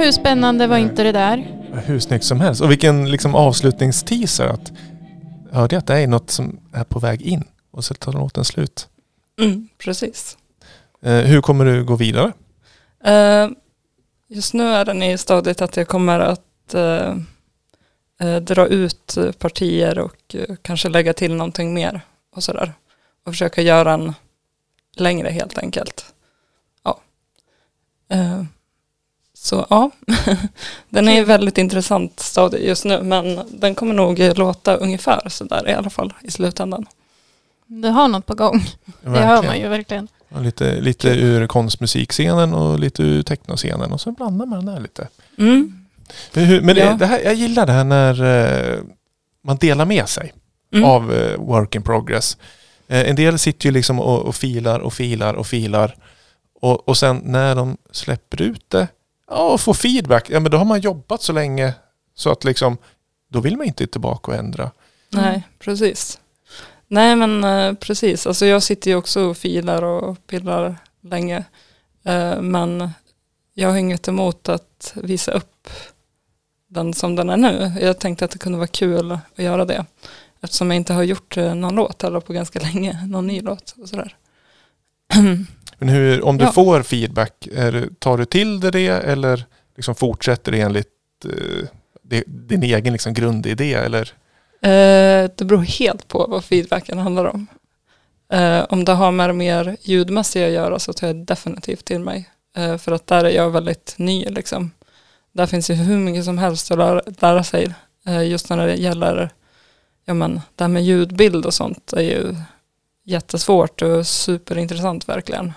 hur 0.00 0.12
spännande 0.12 0.66
var 0.66 0.78
inte 0.78 1.02
det 1.02 1.12
där? 1.12 1.36
Hur 1.86 1.98
snyggt 1.98 2.24
som 2.24 2.40
helst. 2.40 2.60
Och 2.60 2.70
vilken 2.70 3.10
liksom 3.10 3.34
avslutningsteaser. 3.34 4.46
Att, 4.46 4.72
hörde 5.52 5.74
jag 5.74 5.80
att 5.80 5.86
det 5.86 5.98
är 5.98 6.06
något 6.06 6.30
som 6.30 6.60
är 6.72 6.84
på 6.84 6.98
väg 6.98 7.22
in 7.22 7.44
och 7.70 7.84
så 7.84 7.94
tar 7.94 8.12
låten 8.12 8.44
slut. 8.44 8.88
Mm, 9.40 9.68
precis. 9.78 10.36
Eh, 11.02 11.12
hur 11.12 11.40
kommer 11.40 11.64
du 11.64 11.84
gå 11.84 11.96
vidare? 11.96 12.32
Eh, 13.04 13.48
just 14.28 14.54
nu 14.54 14.64
är 14.64 14.84
den 14.84 15.02
i 15.02 15.18
stadiet 15.18 15.62
att 15.62 15.76
jag 15.76 15.88
kommer 15.88 16.20
att 16.20 16.74
eh, 16.74 17.16
eh, 18.20 18.36
dra 18.36 18.66
ut 18.66 19.18
partier 19.38 19.98
och 19.98 20.34
eh, 20.34 20.56
kanske 20.62 20.88
lägga 20.88 21.12
till 21.12 21.34
någonting 21.34 21.74
mer 21.74 22.00
och 22.36 22.44
sådär. 22.44 22.72
Och 23.26 23.32
försöka 23.32 23.62
göra 23.62 23.92
en 23.92 24.14
längre 24.96 25.28
helt 25.28 25.58
enkelt. 25.58 26.04
Ja. 26.82 27.00
Så 29.42 29.66
ja, 29.70 29.90
den 30.88 31.08
är 31.08 31.24
väldigt 31.24 31.58
intressant 31.58 32.20
stadie 32.20 32.68
just 32.68 32.84
nu 32.84 33.02
men 33.02 33.40
den 33.50 33.74
kommer 33.74 33.94
nog 33.94 34.18
låta 34.38 34.74
ungefär 34.76 35.28
sådär 35.28 35.68
i 35.68 35.72
alla 35.72 35.90
fall 35.90 36.12
i 36.22 36.30
slutändan. 36.30 36.86
Du 37.66 37.88
har 37.88 38.08
något 38.08 38.26
på 38.26 38.34
gång. 38.34 38.64
Det 39.02 39.20
hör 39.20 39.42
man 39.42 39.58
ju 39.60 39.68
verkligen. 39.68 40.08
Ja, 40.28 40.40
Lite, 40.40 40.80
lite 40.80 41.08
ur 41.08 41.46
konstmusikscenen 41.46 42.54
och 42.54 42.78
lite 42.78 43.02
ur 43.02 43.22
technoscenen 43.22 43.92
och 43.92 44.00
så 44.00 44.12
blandar 44.12 44.46
man 44.46 44.66
det 44.66 44.72
där 44.72 44.80
lite. 44.80 45.08
Mm. 45.38 45.86
Men 46.34 46.66
det, 46.74 46.80
Ja. 46.80 46.94
det 46.98 47.06
här, 47.06 47.20
jag 47.20 47.34
gillar 47.34 47.66
det 47.66 47.72
här 47.72 47.84
när 47.84 48.22
eh, 48.74 48.78
man 49.44 49.56
delar 49.56 49.84
med 49.84 50.08
sig 50.08 50.32
Mm. 50.72 50.84
av 50.84 51.12
eh, 51.14 51.36
work 51.38 51.74
in 51.74 51.82
progress. 51.82 52.36
Eh, 52.88 53.10
en 53.10 53.16
del 53.16 53.38
sitter 53.38 53.66
ju 53.66 53.72
liksom 53.72 54.00
och, 54.00 54.22
och 54.22 54.34
filar 54.34 54.80
och 54.80 54.92
filar 54.92 55.34
och 55.34 55.46
filar. 55.46 55.96
Och, 56.60 56.88
och 56.88 56.96
sen 56.96 57.20
när 57.24 57.54
de 57.54 57.76
släpper 57.92 58.42
ut 58.42 58.64
det 58.70 58.88
ja, 59.30 59.52
och 59.52 59.60
får 59.60 59.74
feedback, 59.74 60.30
ja 60.30 60.40
men 60.40 60.50
då 60.50 60.58
har 60.58 60.64
man 60.64 60.80
jobbat 60.80 61.22
så 61.22 61.32
länge 61.32 61.74
så 62.14 62.30
att 62.30 62.44
liksom 62.44 62.78
då 63.28 63.40
vill 63.40 63.56
man 63.56 63.66
inte 63.66 63.86
tillbaka 63.86 64.30
och 64.30 64.38
ändra. 64.38 64.70
Nej, 65.10 65.42
precis. 65.58 66.18
Nej 66.88 67.16
men 67.16 67.44
eh, 67.44 67.74
precis, 67.74 68.26
alltså 68.26 68.46
jag 68.46 68.62
sitter 68.62 68.90
ju 68.90 68.96
också 68.96 69.20
och 69.20 69.36
filar 69.36 69.82
och 69.82 70.26
pillar 70.26 70.76
länge. 71.00 71.44
Eh, 72.04 72.40
men 72.40 72.90
jag 73.54 73.68
har 73.68 73.76
inget 73.76 74.08
emot 74.08 74.48
att 74.48 74.92
visa 74.94 75.32
upp 75.32 75.70
den 76.68 76.94
som 76.94 77.16
den 77.16 77.30
är 77.30 77.36
nu. 77.36 77.72
Jag 77.80 77.98
tänkte 77.98 78.24
att 78.24 78.30
det 78.30 78.38
kunde 78.38 78.58
vara 78.58 78.66
kul 78.66 79.12
att 79.12 79.44
göra 79.44 79.64
det. 79.64 79.86
Eftersom 80.40 80.70
jag 80.70 80.76
inte 80.76 80.92
har 80.92 81.02
gjort 81.02 81.36
eh, 81.36 81.54
någon 81.54 81.74
låt 81.74 82.04
eller 82.04 82.20
på 82.20 82.32
ganska 82.32 82.60
länge, 82.60 83.06
någon 83.06 83.26
ny 83.26 83.40
låt 83.40 83.74
och 83.82 83.88
sådär. 83.88 84.16
Men 85.80 85.88
hur, 85.88 86.24
om 86.24 86.38
du 86.38 86.44
Ja. 86.44 86.52
får 86.52 86.82
feedback, 86.82 87.48
är, 87.54 87.88
tar 87.98 88.18
du 88.18 88.24
till 88.24 88.60
dig 88.60 88.70
det 88.70 88.88
eller 88.88 89.44
liksom 89.76 89.94
fortsätter 89.94 90.52
det 90.52 90.60
enligt 90.60 90.86
eh, 91.24 91.68
det- 92.02 92.24
din 92.26 92.62
egen 92.62 92.92
liksom 92.92 93.14
grundidé? 93.14 93.74
Eller? 93.74 94.12
Eh, 94.62 95.30
det 95.36 95.44
beror 95.44 95.62
helt 95.62 96.08
på 96.08 96.26
vad 96.28 96.44
feedbacken 96.44 96.98
handlar 96.98 97.24
om. 97.24 97.46
Eh, 98.32 98.64
om 98.68 98.84
det 98.84 98.92
har 98.92 99.12
med 99.12 99.28
det 99.28 99.32
mer 99.32 99.76
ljudmässiga 99.82 100.46
att 100.46 100.52
göra 100.52 100.78
så 100.78 100.92
tar 100.92 101.06
jag 101.06 101.16
definitivt 101.16 101.84
till 101.84 102.00
mig. 102.00 102.28
Eh, 102.56 102.76
för 102.76 102.92
att 102.92 103.06
där 103.06 103.24
är 103.24 103.30
jag 103.30 103.50
väldigt 103.50 103.94
ny 103.96 104.24
liksom. 104.24 104.70
Där 105.32 105.46
finns 105.46 105.70
ju 105.70 105.74
hur 105.74 105.96
mycket 105.98 106.24
som 106.24 106.38
helst 106.38 106.70
att 106.70 106.78
lära, 106.78 107.02
lära 107.20 107.44
sig. 107.44 107.74
Eh, 108.06 108.22
just 108.28 108.50
när 108.50 108.66
det 108.66 108.74
gäller 108.74 109.30
ja, 110.04 110.14
men, 110.14 110.40
det 110.56 110.64
här 110.64 110.68
med 110.68 110.84
ljudbild 110.84 111.46
och 111.46 111.54
sånt 111.54 111.92
är 111.92 112.00
ju 112.02 112.34
jättesvårt 113.04 113.82
och 113.82 114.06
superintressant 114.06 115.08
verkligen. 115.08 115.52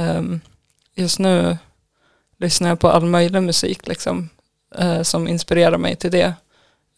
Ehm, 0.00 0.40
just 0.94 1.18
nu 1.18 1.58
lyssnar 2.38 2.68
jag 2.68 2.80
på 2.80 2.88
all 2.88 3.04
möjlig 3.04 3.42
musik 3.42 3.86
liksom, 3.86 4.28
eh, 4.74 5.02
som 5.02 5.28
inspirerar 5.28 5.78
mig 5.78 5.96
till 5.96 6.10
det. 6.10 6.34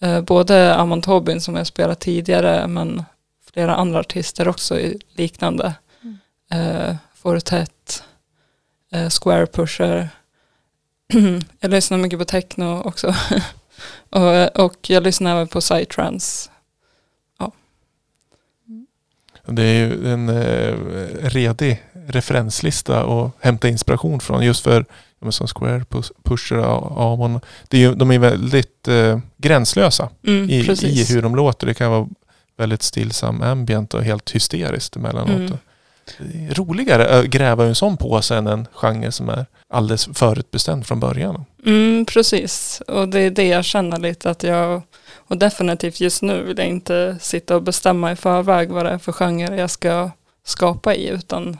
Eh, 0.01 0.21
både 0.21 0.75
Amon 0.75 1.03
Tobin 1.03 1.41
som 1.41 1.57
jag 1.57 1.67
spelat 1.67 2.01
tidigare 2.01 2.69
men 2.69 3.05
flera 3.53 3.75
andra 3.75 4.01
artister 4.01 4.49
också 4.49 4.81
i 4.81 5.01
liknande. 5.15 5.75
Mm. 6.03 6.19
Eh, 6.51 6.97
Fortet, 7.15 8.05
Square 9.23 9.47
Pusher. 9.47 10.09
jag 11.61 11.71
lyssnar 11.71 11.99
mycket 11.99 12.19
på 12.19 12.25
techno 12.25 12.83
också. 12.83 13.15
och, 14.11 14.61
och 14.65 14.91
jag 14.91 15.03
lyssnar 15.03 15.33
även 15.33 15.49
på 15.49 15.61
psytrance. 15.61 16.53
Det 19.47 19.63
är 19.63 19.87
ju 19.87 20.09
en 20.09 20.29
eh, 20.29 20.75
redig 21.29 21.83
referenslista 22.07 23.03
att 23.05 23.31
hämta 23.41 23.69
inspiration 23.69 24.21
från 24.21 24.45
just 24.45 24.65
för 24.65 24.85
som 25.31 25.47
Square, 25.47 25.85
Pus- 25.91 26.13
Pusher, 26.23 26.57
A- 26.59 26.93
Amon. 26.97 27.41
Det 27.69 27.77
är 27.77 27.81
ju, 27.81 27.95
de 27.95 28.11
är 28.11 28.19
väldigt 28.19 28.89
eh, 28.89 29.19
gränslösa 29.37 30.09
Mm, 30.27 30.51
i, 30.51 30.57
i 30.83 31.05
hur 31.05 31.23
de 31.23 31.37
låter. 31.37 31.67
Det 31.67 31.75
kan 31.75 31.91
vara 31.91 32.09
väldigt 32.57 32.83
stillsam 32.83 33.43
ambient 33.43 33.95
och 33.95 34.05
helt 34.05 34.31
hysteriskt 34.31 34.97
emellanåt. 34.97 35.29
Mm. 35.31 35.59
Det 36.19 36.47
är 36.51 36.55
roligare 36.55 37.19
att 37.19 37.25
gräva 37.27 37.65
en 37.67 37.75
sån 37.75 37.97
påse 37.97 38.37
än 38.37 38.47
en 38.47 38.67
genre 38.73 39.13
som 39.13 39.29
är 39.29 39.47
alldeles 39.69 40.09
förutbestämd 40.15 40.87
från 40.87 41.01
början. 41.01 41.45
Mm, 41.67 42.07
precis, 42.07 42.83
och 42.89 43.09
det 43.09 43.21
är 43.21 43.31
det 43.31 43.47
jag 43.49 43.65
känner 43.65 43.99
lite 43.99 44.31
att 44.31 44.43
jag, 44.43 44.83
och 45.17 45.39
definitivt 45.39 46.01
just 46.01 46.23
nu 46.23 46.43
vill 46.43 46.59
jag 46.59 46.67
inte 46.67 47.17
sitta 47.21 47.57
och 47.57 47.63
bestämma 47.63 48.13
i 48.13 48.17
förväg 48.17 48.71
vad 48.71 48.85
det 48.85 48.91
är 48.91 48.99
för 48.99 49.13
genre 49.13 49.57
jag 49.57 49.71
ska 49.71 50.11
skapa 50.45 50.95
i, 50.95 51.09
utan 51.09 51.59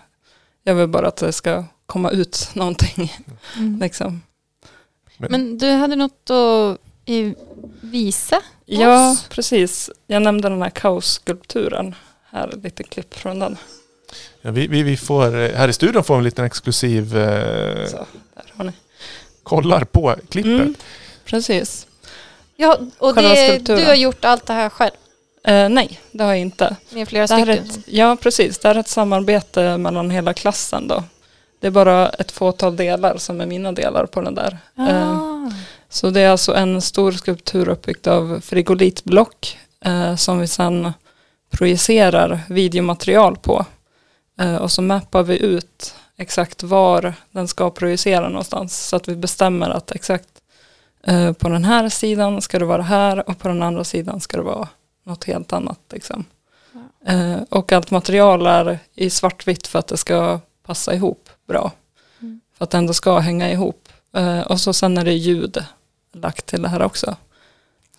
jag 0.65 0.75
vill 0.75 0.89
bara 0.89 1.09
att 1.09 1.17
det 1.17 1.33
ska 1.33 1.65
komma 1.87 2.11
ut 2.11 2.51
någonting. 2.55 3.13
Mm. 3.57 3.79
Liksom. 3.81 4.23
Men 5.17 5.59
du 5.59 5.71
hade 5.71 5.97
något 5.97 6.31
att 6.31 6.79
visa 7.81 8.43
Ja, 8.67 9.11
oss? 9.13 9.27
precis. 9.31 9.91
Jag 10.07 10.23
nämnde 10.23 10.49
den 10.49 10.63
här 10.63 10.71
kaosskulpturen. 10.71 11.95
Här 12.31 12.49
är 12.49 12.57
ett 12.57 12.65
litet 12.65 12.91
klipp 12.91 13.15
från 13.15 13.39
den. 13.39 13.57
Ja, 14.43 14.51
vi, 14.51 14.67
vi, 14.67 14.83
vi 14.83 14.97
får, 14.97 15.39
eh, 15.39 15.55
här 15.57 15.69
i 15.69 15.73
studion 15.73 16.05
får 16.05 16.15
vi 16.15 16.19
en 16.19 16.25
liten 16.25 16.45
exklusiv 16.45 17.17
eh, 17.17 17.87
Så, 17.89 17.97
där 18.35 18.45
har 18.57 18.65
ni. 18.65 18.73
kollar 19.43 19.85
på 19.85 20.17
klippet. 20.31 20.53
Mm, 20.53 20.75
precis. 21.25 21.87
Ja, 22.57 22.79
och 22.99 23.15
det, 23.15 23.59
du 23.59 23.85
har 23.85 23.95
gjort 23.95 24.25
allt 24.25 24.47
det 24.47 24.53
här 24.53 24.69
själv 24.69 24.93
Eh, 25.45 25.69
nej, 25.69 26.01
det 26.13 26.25
har 26.25 26.31
jag 26.31 26.41
inte. 26.41 26.77
med 26.91 27.09
flera 27.09 27.23
Det 27.27 27.29
stycken. 27.29 27.49
ett, 27.65 27.79
ja, 27.87 28.17
precis. 28.23 28.59
Det 28.59 28.69
här 28.69 28.75
är 28.75 28.81
ett 28.81 28.89
samarbete 28.89 29.77
mellan 29.79 30.11
hela 30.11 30.35
klassen 30.35 30.89
då. 30.89 31.05
Det 31.61 31.67
är 31.67 31.71
bara 31.71 32.09
ett 32.09 32.33
fåtal 32.33 32.77
delar 32.77 33.17
som 33.17 33.41
är 33.41 33.47
mina 33.47 33.73
delar 33.73 34.07
på 34.07 34.21
den 34.21 34.35
där. 34.35 34.59
Eh, 34.79 35.19
Ah. 35.19 35.51
Så 35.89 36.11
det 36.11 36.21
är 36.21 36.31
alltså 36.31 36.55
en 36.55 36.83
stor 36.83 37.13
skulptur 37.13 37.69
uppbyggd 37.69 38.09
av 38.09 38.41
frigolitblock 38.41 39.59
eh, 39.85 40.17
som 40.17 40.39
vi 40.39 40.47
sedan 40.47 40.93
projicerar 41.51 42.41
videomaterial 42.49 43.37
på. 43.37 43.65
Eh, 44.41 44.57
och 44.57 44.71
så 44.73 44.83
mappar 44.83 45.23
vi 45.23 45.39
ut 45.43 45.95
exakt 46.19 46.63
var 46.63 47.15
den 47.31 47.49
ska 47.49 47.71
projicera 47.71 48.29
någonstans. 48.29 48.89
Så 48.89 48.97
att 48.97 49.09
vi 49.09 49.17
bestämmer 49.17 49.71
att 49.71 49.91
exakt 49.91 50.29
eh, 51.07 51.33
på 51.33 51.49
den 51.49 51.65
här 51.65 51.89
sidan 51.89 52.43
ska 52.43 52.59
det 52.59 52.65
vara 52.65 52.83
här 52.83 53.29
och 53.31 53.39
på 53.39 53.49
den 53.49 53.63
andra 53.63 53.85
sidan 53.85 54.21
ska 54.21 54.37
det 54.37 54.43
vara 54.43 54.69
något 55.05 55.25
helt 55.25 55.53
annat. 55.53 55.81
Liksom. 55.93 56.25
Eh, 57.07 57.37
och 57.51 57.73
allt 57.73 57.91
material 57.91 58.47
är 58.47 58.79
i 58.95 59.11
svartvitt 59.11 59.67
för 59.67 59.79
att 59.79 59.87
det 59.89 59.97
ska 59.97 60.41
passa 60.67 60.95
ihop 60.95 61.29
bra. 61.49 61.73
Mm. 62.21 62.41
För 62.59 62.65
att 62.65 62.71
det 62.71 62.79
ändå 62.79 62.93
ska 62.93 63.19
hänga 63.19 63.51
ihop. 63.51 63.89
Eh, 64.17 64.41
och 64.41 64.61
så 64.61 64.73
sen 64.73 64.99
är 64.99 65.05
det 65.05 65.13
ljud 65.13 65.65
lagt 66.13 66.47
till 66.47 66.63
det 66.63 66.69
här 66.69 66.83
också. 66.83 67.17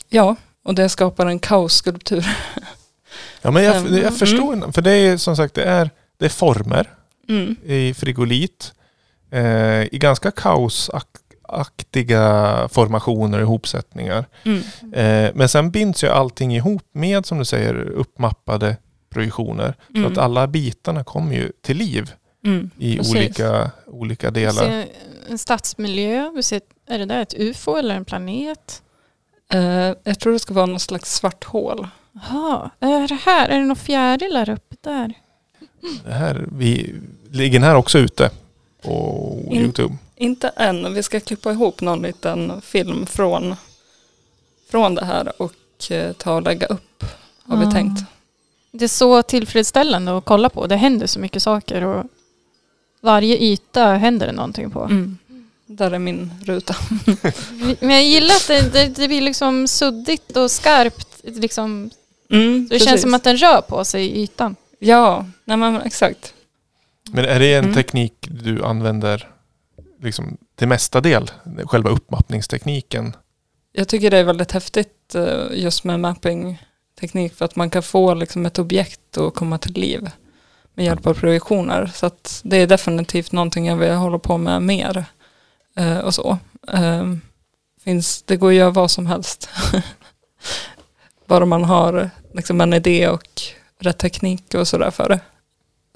Ja, 0.10 0.36
och 0.64 0.76
det 0.76 0.90
skapar 0.90 1.26
en 1.26 1.40
kaosskulptur. 1.40 2.28
Ja, 3.42 3.52
men 3.52 3.64
jag, 3.64 3.76
Mm. 3.76 3.96
jag 4.02 4.18
förstår, 4.18 4.72
för 4.72 4.82
det 4.82 4.92
är 4.92 5.18
som 5.18 5.36
sagt 5.36 5.54
det 5.54 5.64
är, 5.64 5.90
det 6.18 6.26
är 6.26 6.30
former 6.30 6.90
Mm. 7.30 7.56
i 7.66 7.94
frigolit 7.94 8.74
eh, 9.32 9.82
i 9.84 9.98
ganska 9.98 10.32
kaosaktiga 11.48 12.68
formationer 12.72 13.38
och 13.38 13.44
ihopsättningar. 13.44 14.26
Mm. 14.44 14.62
Eh, 14.94 15.32
men 15.36 15.50
sen 15.50 15.72
binds 15.72 16.04
ju 16.04 16.08
allting 16.08 16.56
ihop 16.56 16.84
med, 16.92 17.26
som 17.26 17.38
du 17.40 17.46
säger, 17.46 17.76
uppmappade 17.76 18.78
projektioner. 19.10 19.74
Så 19.92 19.98
Mm. 19.98 20.12
att 20.12 20.18
alla 20.18 20.48
bitarna 20.48 21.04
kommer 21.04 21.36
ju 21.36 21.52
till 21.62 21.78
liv 21.78 22.12
Mm. 22.46 22.70
i 22.78 22.98
Precis. 22.98 23.16
olika, 23.16 23.72
olika 23.88 24.32
Vi 24.32 24.40
delar. 24.40 24.64
ser 24.64 24.86
en 25.30 25.38
stadsmiljö. 25.38 26.32
Vi 26.36 26.44
ser, 26.44 26.62
är 26.90 27.00
det 27.00 27.06
där 27.06 27.22
ett 27.22 27.34
UFO 27.38 27.76
eller 27.76 27.96
en 27.96 28.06
planet? 28.06 28.82
Eh, 29.54 29.94
jag 30.04 30.20
tror 30.20 30.34
det 30.34 30.40
ska 30.40 30.54
vara 30.54 30.66
någon 30.66 30.80
slags 30.80 31.16
svart 31.16 31.44
hål. 31.44 31.88
Jaha, 32.14 32.70
är 32.80 33.08
det 33.08 33.16
här? 33.26 33.50
Är 33.50 33.56
det 33.60 33.66
några 33.66 33.76
fjärilar 33.76 34.50
uppe 34.50 34.76
där? 34.82 35.14
Det 36.06 36.14
här, 36.14 36.46
vi 36.52 36.96
ligger 37.32 37.60
den 37.60 37.68
här 37.70 37.76
också 37.76 38.00
ute 38.00 38.30
på 38.84 39.20
In- 39.52 39.62
Youtube. 39.62 39.96
Inte 40.16 40.48
än, 40.48 40.94
vi 40.94 41.04
ska 41.04 41.20
klippa 41.20 41.52
ihop 41.52 41.82
någon 41.82 42.02
liten 42.02 42.62
film 42.62 43.06
från, 43.06 43.56
från 44.72 44.96
det 44.96 45.06
här 45.06 45.42
och 45.42 45.92
eh, 45.92 46.14
ta 46.14 46.36
och 46.36 46.42
lägga 46.42 46.68
upp, 46.68 47.04
har 47.44 47.58
vi 47.58 47.66
Ah. 47.66 47.72
tänkt. 47.72 48.02
Det 48.72 48.84
är 48.86 48.90
så 48.90 49.22
tillfredsställande 49.24 50.18
att 50.18 50.26
kolla 50.26 50.50
på. 50.50 50.68
Det 50.68 50.76
händer 50.76 51.08
så 51.08 51.20
mycket 51.20 51.44
saker 51.44 51.82
och 51.84 52.06
varje 53.02 53.38
yta 53.38 53.86
händer 53.86 54.26
det 54.28 54.34
någonting 54.34 54.72
på. 54.72 54.84
Mm. 54.84 55.18
Där 55.66 55.92
är 55.92 56.00
min 56.00 56.32
ruta. 56.46 56.76
Men 57.80 57.90
jag 57.90 58.04
gillar 58.04 58.36
att 58.36 58.48
det, 58.48 58.74
det, 58.74 58.88
det 58.96 59.08
blir 59.08 59.22
liksom 59.22 59.68
suddigt 59.68 60.38
och 60.38 60.52
skarpt. 60.52 61.08
Liksom, 61.24 61.90
Mm, 62.32 62.68
det 62.70 62.80
känns 62.80 62.86
precis. 62.90 63.02
som 63.02 63.14
att 63.14 63.24
den 63.24 63.38
rör 63.38 63.62
på 63.62 63.86
sig 63.86 64.06
i 64.06 64.24
ytan. 64.24 64.56
Ja, 64.80 65.26
nej 65.46 65.58
men 65.58 65.82
exakt. 65.82 66.34
Men 67.12 67.26
är 67.26 67.40
det 67.40 67.54
en 67.54 67.64
Mm. 67.64 67.76
teknik 67.76 68.14
du 68.22 68.64
använder 68.64 69.30
liksom 70.04 70.38
till 70.56 70.68
mesta 70.68 71.02
del? 71.02 71.32
Själva 71.66 71.90
uppmappningstekniken? 71.90 73.16
Jag 73.72 73.88
tycker 73.88 74.12
det 74.12 74.18
är 74.18 74.24
väldigt 74.24 74.52
häftigt 74.52 75.16
eh, 75.16 75.46
just 75.52 75.84
med 75.84 76.00
mapping-teknik 76.00 77.34
för 77.34 77.46
att 77.46 77.56
man 77.56 77.70
kan 77.70 77.84
få 77.84 78.14
liksom 78.14 78.46
ett 78.46 78.60
objekt 78.60 79.18
att 79.18 79.34
komma 79.34 79.58
till 79.58 79.74
liv 79.74 80.10
med 80.74 80.86
hjälp 80.86 81.08
av 81.08 81.14
projektioner. 81.14 81.92
Så 81.94 82.06
att 82.06 82.42
det 82.44 82.58
är 82.58 82.68
definitivt 82.68 83.32
någonting 83.32 83.66
jag 83.66 83.76
vill 83.76 83.92
hålla 83.92 84.20
på 84.20 84.38
med 84.38 84.62
mer. 84.62 85.06
eh, 85.76 85.98
och 85.98 86.14
så. 86.14 86.38
Eh, 86.74 87.14
finns, 87.84 88.24
det 88.24 88.38
går 88.38 88.50
att 88.50 88.56
göra 88.56 88.70
vad 88.70 88.92
som 88.92 89.08
helst. 89.08 89.50
Bara 91.28 91.46
man 91.46 91.64
har 91.64 92.10
liksom 92.34 92.62
en 92.62 92.74
idé 92.74 93.08
och 93.08 93.42
rätt 93.80 93.98
teknik 93.98 94.54
och 94.54 94.68
sådär 94.68 94.92
för 94.92 95.10
det. 95.10 95.20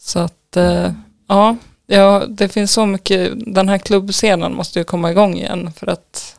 Så 0.02 0.20
att 0.20 0.58
eh, 0.58 0.92
ja, 1.28 1.58
ja, 1.88 2.24
det 2.28 2.48
finns 2.50 2.72
så 2.72 2.86
mycket. 2.86 3.32
Den 3.54 3.70
här 3.70 3.78
klubbscenen 3.78 4.56
måste 4.56 4.80
ju 4.80 4.86
komma 4.86 5.12
igång 5.12 5.36
igen 5.38 5.72
för 5.78 5.88
att 5.88 6.36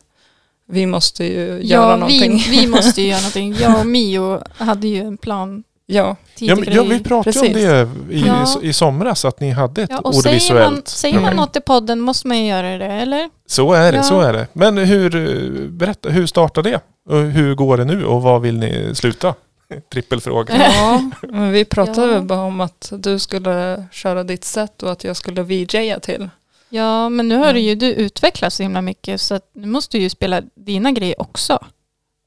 vi 0.70 0.86
måste 0.86 1.24
ju 1.24 1.46
göra 1.46 1.60
Ja, 1.90 1.96
någonting. 1.96 2.36
vi, 2.50 2.60
vi 2.60 2.66
måste 2.66 3.02
ju 3.02 3.08
göra 3.08 3.18
någonting. 3.20 3.54
Jag 3.60 3.80
och 3.80 3.86
Mio 3.86 4.40
hade 4.56 4.88
ju 4.88 5.00
en 5.00 5.16
plan 5.16 5.64
Ja, 5.90 6.16
Ja, 6.38 6.54
men, 6.56 6.74
ja, 6.74 6.82
vi 6.82 7.00
pratade 7.00 7.40
om 7.40 7.46
Precis. 7.46 7.54
det 7.66 7.88
i, 8.14 8.20
Ja. 8.26 8.46
i 8.62 8.72
somras, 8.72 9.24
att 9.24 9.40
ni 9.40 9.50
hade 9.50 9.82
ett 9.82 9.90
Ja, 9.90 9.98
och 9.98 10.14
säger 10.14 10.28
ordvisuellt 10.36 10.72
man, 10.74 10.82
säger 10.86 11.20
man 11.20 11.36
något 11.36 11.56
i 11.56 11.60
podden 11.60 12.00
måste 12.00 12.28
man 12.28 12.38
ju 12.38 12.46
göra 12.48 12.78
det, 12.78 12.84
eller? 12.86 13.30
Så 13.46 13.72
är 13.72 13.92
det, 13.92 13.98
Ja. 13.98 14.02
så 14.02 14.20
är 14.20 14.32
det. 14.32 14.46
Men 14.52 14.78
hur, 14.78 15.16
eh, 15.16 15.68
berätta, 15.70 16.08
hur 16.08 16.26
startade 16.26 16.70
det? 16.70 16.80
Och 17.14 17.20
hur 17.22 17.54
går 17.54 17.76
det 17.76 17.84
nu 17.84 18.04
och 18.04 18.22
vad 18.22 18.42
vill 18.42 18.58
ni 18.58 18.90
sluta? 18.94 19.34
Trippelfråga. 19.92 20.54
ja 20.56 21.10
men 21.22 21.52
vi 21.52 21.64
pratade 21.64 22.06
Ja. 22.06 22.12
väl 22.12 22.22
bara 22.22 22.40
om 22.42 22.60
att 22.60 22.92
du 22.96 23.18
skulle 23.18 23.86
köra 23.92 24.24
ditt 24.24 24.44
sätt 24.44 24.82
och 24.82 24.92
att 24.92 25.04
jag 25.04 25.16
skulle 25.16 25.42
VJa 25.42 26.00
till. 26.00 26.30
Ja, 26.68 27.08
men 27.08 27.28
nu 27.28 27.36
har 27.36 27.46
Ja. 27.54 27.58
ju 27.58 27.74
du 27.74 27.86
utvecklats 27.92 28.56
så 28.56 28.62
himla 28.62 28.82
mycket 28.82 29.20
så 29.20 29.34
att 29.34 29.50
nu 29.52 29.66
måste 29.66 29.96
du 29.96 30.02
ju 30.02 30.10
spela 30.10 30.42
dina 30.54 30.92
grejer 30.92 31.20
också. 31.20 31.58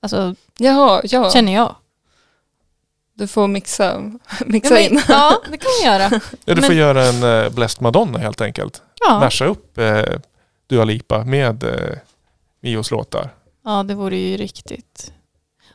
Alltså, 0.02 0.36
Jaha, 0.58 1.02
ja. 1.04 1.30
känner 1.32 1.54
jag. 1.54 1.76
Du 3.14 3.28
får 3.28 3.48
mixa, 3.48 3.84
Ja, 4.40 4.46
mixa 4.46 4.74
men, 4.74 4.84
in. 4.84 5.02
ja, 5.08 5.42
det 5.52 5.58
kan 5.58 5.70
vi 5.82 5.86
göra. 5.88 6.22
Ja, 6.46 6.56
du 6.56 6.62
får 6.62 6.70
Men- 6.70 6.78
göra 6.78 7.06
en 7.06 7.24
uh, 7.24 7.50
Blessed 7.54 7.82
Madonna 7.82 8.18
helt 8.20 8.42
enkelt. 8.42 8.82
Ja, 9.08 9.20
Masha 9.20 9.46
upp 9.46 9.78
uh, 9.78 10.02
Dua 10.70 10.84
Lipa 10.84 11.24
med 11.26 11.64
uh, 11.64 11.72
Mios 12.62 12.92
låtar. 12.92 13.30
ja 13.66 13.84
det 13.84 13.94
vore 13.96 14.18
ju 14.18 14.38
riktigt. 14.38 15.14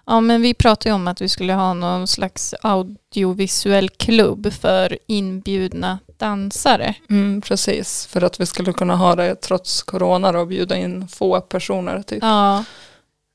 Ja, 0.07 0.21
men 0.21 0.43
vi 0.43 0.55
pratade 0.55 0.89
ju 0.89 0.95
om 0.95 1.09
att 1.09 1.21
vi 1.21 1.29
skulle 1.29 1.53
ha 1.53 1.75
någon 1.75 2.07
slags 2.07 2.55
audiovisuell 2.63 3.89
klubb 3.89 4.53
för 4.53 4.99
inbjudna 5.07 5.99
dansare. 6.19 6.95
Mm, 7.11 7.41
precis, 7.41 8.07
för 8.07 8.23
att 8.23 8.41
vi 8.41 8.47
skulle 8.47 8.73
kunna 8.73 8.97
ha 8.97 9.17
det 9.17 9.35
trots 9.35 9.83
corona 9.83 10.29
och 10.41 10.47
bjuda 10.47 10.77
in 10.77 11.09
få 11.09 11.41
personer. 11.41 12.03
Typ. 12.03 12.23
Ja. 12.23 12.65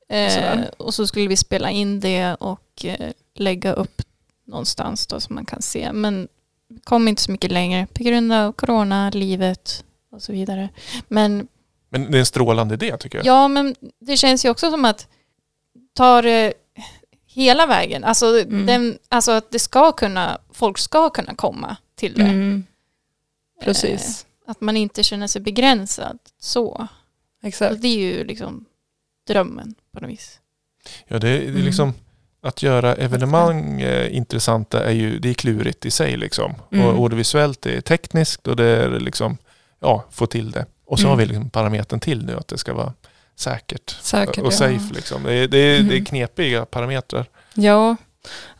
Eh, 0.08 0.60
och 0.76 0.94
så 0.94 1.06
skulle 1.06 1.28
vi 1.28 1.36
spela 1.36 1.70
in 1.70 2.00
det 2.00 2.34
och 2.34 2.84
eh, 2.84 3.10
lägga 3.34 3.72
upp 3.72 4.02
någonstans 4.46 5.06
då 5.06 5.20
som 5.20 5.34
man 5.34 5.44
kan 5.44 5.62
se. 5.62 5.92
Men 5.92 6.28
kom 6.84 7.08
inte 7.08 7.22
så 7.22 7.32
mycket 7.32 7.52
längre 7.52 7.86
på 7.94 8.02
grund 8.02 8.32
av 8.32 8.52
corona, 8.52 9.10
livet 9.10 9.84
och 10.12 10.22
så 10.22 10.32
vidare. 10.32 10.68
Men 11.08 11.48
Men 11.90 12.10
det 12.10 12.18
är 12.18 12.20
en 12.20 12.26
strålande 12.26 12.74
idé 12.74 12.96
tycker 12.96 13.18
jag. 13.18 13.26
ja, 13.26 13.48
men 13.48 13.74
det 14.00 14.16
känns 14.16 14.44
ju 14.44 14.50
också 14.50 14.70
som 14.70 14.84
att 14.84 15.08
ta 15.94 16.22
det 16.22 16.52
hela 17.32 17.66
vägen. 17.66 18.04
Alltså, 18.04 18.40
Mm. 18.40 18.66
den, 18.66 18.98
alltså 19.08 19.32
att 19.32 19.50
det 19.50 19.58
ska 19.58 19.92
kunna, 19.92 20.38
folk 20.52 20.78
ska 20.78 21.10
kunna 21.10 21.34
komma 21.34 21.76
till 21.94 22.14
det. 22.14 22.22
Mm, 22.22 22.64
precis, 23.64 24.26
Eh, 24.46 24.50
att 24.50 24.60
man 24.60 24.76
inte 24.76 25.02
känner 25.02 25.26
sig 25.26 25.42
begränsad 25.42 26.18
så. 26.38 26.88
exakt. 27.42 27.72
Och 27.72 27.78
det 27.78 27.88
är 27.88 27.98
ju 27.98 28.24
liksom 28.24 28.64
drömmen 29.26 29.74
på 29.94 30.00
något 30.00 30.10
vis. 30.10 30.40
Ja, 31.06 31.18
det, 31.18 31.28
är- 31.28 31.38
det 31.40 31.44
är 31.46 31.48
Mm. 31.48 31.62
liksom 31.64 31.94
att 32.42 32.62
göra 32.62 32.94
evenemang 32.94 33.80
eh, 33.80 34.16
intressanta 34.16 34.84
är 34.84 34.92
ju 34.92 35.18
det 35.18 35.28
är 35.30 35.34
klurigt 35.34 35.86
i 35.86 35.90
sig 35.90 36.16
liksom. 36.16 36.54
Mm. 36.72 36.86
Och, 36.86 37.02
och 37.02 37.10
det 37.10 37.16
visuellt 37.16 37.62
det 37.62 37.76
är 37.76 37.80
tekniskt 37.80 38.46
och 38.48 38.56
det 38.56 38.64
är 38.64 39.00
liksom 39.00 39.36
ja, 39.80 40.04
få 40.10 40.26
till 40.26 40.50
det. 40.50 40.66
Och 40.86 40.98
så 40.98 41.02
Mm. 41.06 41.10
har 41.10 41.16
vi 41.16 41.26
liksom 41.26 41.50
parametern 41.50 42.00
till 42.00 42.24
nu 42.26 42.36
att 42.36 42.48
det 42.48 42.58
ska 42.58 42.74
vara 42.74 42.92
säkert, 43.42 43.96
Säkert, 44.02 44.38
och 44.38 44.46
ja. 44.46 44.50
safe 44.56 44.94
liksom. 44.94 45.22
Det 45.22 45.32
är, 45.32 45.48
det, 45.48 45.58
är, 45.58 45.72
det 45.82 45.94
är 45.94 45.96
Mm. 45.96 46.04
knepiga 46.04 46.64
parametrar. 46.64 47.26
Ja, 47.54 47.96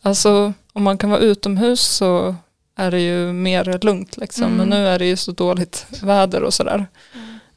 alltså 0.03 0.53
om 0.73 0.83
man 0.83 0.99
kan 0.99 1.11
vara 1.11 1.21
utomhus 1.21 1.81
så 1.81 2.35
är 2.77 2.91
det 2.91 3.01
ju 3.01 3.33
mer 3.33 3.79
lugnt 3.85 4.17
liksom. 4.17 4.45
Mm. 4.45 4.57
Men 4.57 4.69
nu 4.69 4.87
är 4.89 4.99
det 4.99 5.07
ju 5.07 5.17
så 5.17 5.33
dåligt 5.33 5.87
väder 6.03 6.43
och 6.43 6.55
sådär. 6.55 6.87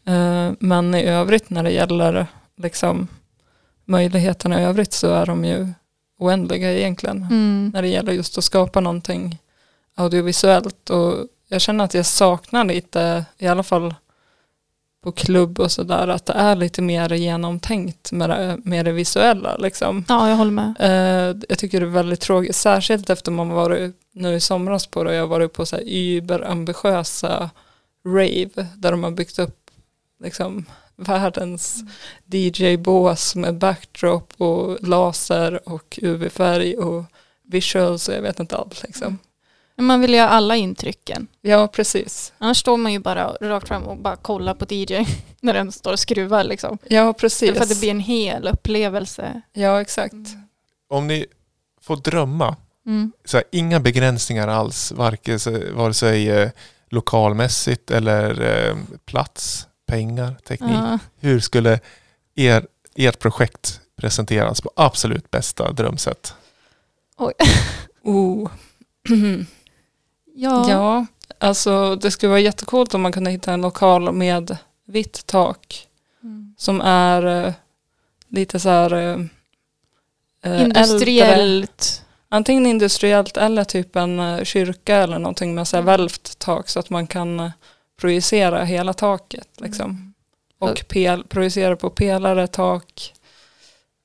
Eh, 0.05 0.51
men 0.59 0.95
i 0.95 1.03
övrigt 1.03 1.49
när 1.49 1.63
det 1.63 1.71
gäller 1.71 2.27
liksom 2.57 3.07
möjligheterna 3.85 4.61
i 4.61 4.65
övrigt 4.65 4.93
så 4.93 5.13
är 5.13 5.25
de 5.25 5.45
ju 5.45 5.67
oändliga 6.19 6.73
egentligen. 6.73 7.17
Mm. 7.17 7.71
När 7.73 7.81
det 7.81 7.87
gäller 7.87 8.11
just 8.13 8.37
att 8.37 8.43
skapa 8.43 8.79
någonting 8.79 9.37
audiovisuellt. 9.95 10.89
Och 10.89 11.13
jag 11.47 11.61
känner 11.61 11.83
att 11.85 11.93
jag 11.93 12.05
saknar 12.05 12.63
lite, 12.65 13.25
i 13.37 13.47
alla 13.47 13.63
fall 13.63 13.93
på 15.05 15.11
klubb 15.11 15.59
och 15.59 15.71
sådär, 15.71 16.07
att 16.07 16.25
det 16.25 16.33
är 16.33 16.55
lite 16.55 16.81
mer 16.81 17.13
genomtänkt 17.13 18.11
med 18.11 18.29
det, 18.29 18.57
med 18.63 18.85
det 18.85 18.91
visuella. 18.91 19.57
Liksom. 19.57 20.05
Ja, 20.07 20.29
jag 20.29 20.35
håller 20.35 20.51
med. 20.51 20.73
Eh, 20.79 21.37
jag 21.49 21.57
tycker 21.57 21.79
det 21.79 21.85
är 21.85 21.89
väldigt 21.89 22.21
tråkigt, 22.21 22.55
särskilt 22.55 23.09
efter 23.09 23.31
man 23.31 23.49
varit 23.49 23.95
nu 24.13 24.35
i 24.35 24.39
somras 24.39 24.87
på 24.87 25.03
det, 25.03 25.15
jag 25.15 25.21
har 25.21 25.27
varit 25.27 25.53
på 25.53 25.65
så 25.65 25.75
här 25.75 25.83
überambitiösa 25.87 27.49
rave, 28.07 28.67
där 28.75 28.91
de 28.91 29.03
har 29.03 29.11
byggt 29.11 29.39
upp 29.39 29.71
liksom 30.23 30.65
världens 30.95 31.83
DJ-bås 32.25 33.35
med 33.35 33.57
backdrop 33.57 34.33
och 34.37 34.87
laser 34.87 35.69
och 35.69 35.99
UV-färg 36.01 36.77
och 36.77 37.03
visuals 37.43 38.09
och 38.09 38.15
jag 38.15 38.21
vet 38.21 38.39
inte 38.39 38.57
allt 38.57 38.83
liksom. 38.83 39.17
Men 39.77 39.85
Man 39.85 40.01
vill 40.01 40.13
ju 40.13 40.19
ha 40.19 40.27
alla 40.27 40.55
intrycken. 40.55 41.27
Ja, 41.41 41.67
precis. 41.67 42.33
Annars 42.37 42.57
står 42.57 42.77
man 42.77 42.93
ju 42.93 42.99
bara 42.99 43.27
rakt 43.41 43.67
fram 43.67 43.83
och 43.83 43.97
bara 43.97 44.15
kollar 44.15 44.53
på 44.53 44.65
DJ 44.73 45.05
när 45.41 45.53
den 45.53 45.71
står 45.71 45.91
och 45.93 45.99
skruvar 45.99 46.43
liksom. 46.43 46.77
Ja, 46.87 47.13
precis. 47.13 47.53
För 47.55 47.61
att 47.63 47.69
det 47.69 47.79
blir 47.79 47.91
en 47.91 47.99
hel 47.99 48.47
upplevelse. 48.47 49.41
Ja, 49.53 49.81
exakt. 49.81 50.13
Om 50.89 51.07
ni 51.07 51.25
får 51.81 51.97
drömma, 51.97 52.55
Mm. 52.87 53.11
så 53.25 53.37
här, 53.37 53.43
inga 53.51 53.79
begränsningar 53.79 54.47
alls, 54.47 54.91
varken, 54.91 55.39
så- 55.39 55.73
vare 55.73 55.93
sig 55.93 56.29
eh, 56.29 56.49
lokalmässigt 56.89 57.91
eller 57.91 58.41
eh, 58.69 58.75
plats, 59.05 59.67
pengar, 59.87 60.35
teknik. 60.47 60.71
Ja. 60.71 60.99
Hur 61.19 61.39
skulle 61.39 61.79
er, 62.35 62.65
ert 62.95 63.19
projekt 63.19 63.79
presenteras 63.97 64.61
på 64.61 64.71
absolut 64.75 65.31
bästa 65.31 65.71
drömsätt? 65.71 66.33
Oh. 68.03 68.49
Ja. 70.37 70.69
Ja, 70.69 71.05
alltså 71.39 71.95
det 71.95 72.11
skulle 72.11 72.29
vara 72.29 72.39
jättecoolt 72.39 72.93
om 72.93 73.01
man 73.01 73.11
kunde 73.11 73.31
hitta 73.31 73.53
en 73.53 73.61
lokal 73.61 74.11
med 74.13 74.57
vitt 74.87 75.25
tak 75.25 75.87
Mm. 76.23 76.55
som 76.57 76.81
är 76.81 77.45
eh, 77.47 77.53
lite 78.29 78.59
så 78.59 78.69
här 78.69 78.93
eh, 78.93 78.99
eh, 80.43 80.61
äldre. 80.61 80.81
Industriellt. 80.83 82.01
Antingen 82.29 82.65
industriellt 82.65 83.37
eller 83.37 83.63
typ 83.63 83.95
en 83.95 84.19
eh, 84.19 84.43
kyrka 84.43 84.95
eller 84.95 85.19
någonting 85.19 85.55
med 85.55 85.67
så 85.67 85.77
här 85.77 85.83
välvt 85.83 86.39
tak 86.39 86.69
så 86.69 86.79
att 86.79 86.89
man 86.89 87.07
kan 87.07 87.39
eh, 87.39 87.51
projicera 87.99 88.63
hela 88.63 88.93
taket 88.93 89.47
liksom. 89.57 90.13
Och 90.59 90.85
pel, 90.87 91.23
projicera 91.23 91.75
på 91.75 91.89
pelare, 91.89 92.47
tak, 92.47 93.13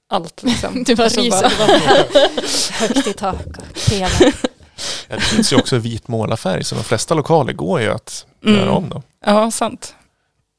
allt 0.09 0.43
liksom. 0.43 0.85
Alltså 0.99 1.21
riset. 1.21 1.59
bara- 1.59 1.67
Det 1.67 1.87
var 2.81 2.89
högt 2.89 3.07
i 3.07 3.13
tak 3.13 3.47
och 3.47 3.91
pelare. 3.91 4.33
Ja, 5.11 5.17
det 5.17 5.23
finns 5.23 5.53
ju 5.53 5.57
också 5.57 5.79
vit 5.79 6.09
målarfärg 6.09 6.65
så 6.65 6.75
de 6.75 6.85
flesta 6.85 7.15
lokaler 7.15 7.53
går 7.53 7.81
ju 7.81 7.89
att 7.91 8.27
Mm. 8.45 8.59
göra 8.59 8.73
om 8.73 8.89
dem. 8.89 9.03
Ja, 9.25 9.51
sant. 9.51 9.95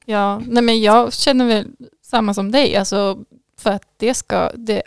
Ja, 0.06 0.41
nej 0.47 0.64
men 0.64 0.82
jag 0.82 1.14
känner 1.14 1.45
väl 1.45 1.68
samma 2.02 2.34
som 2.34 2.52
dig. 2.52 2.76
Alltså 2.76 3.20
för 3.58 3.70
att 3.72 3.84
det 3.97 4.14
ska, 4.14 4.52
det 4.56 4.82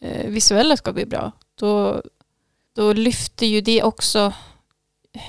eh, 0.00 0.26
visuella 0.30 0.76
ska 0.76 0.92
bli 0.92 1.06
bra. 1.06 1.32
Då, 1.54 2.02
då 2.76 2.92
lyfter 2.92 3.46
ju 3.46 3.60
det 3.60 3.82
också 3.82 4.32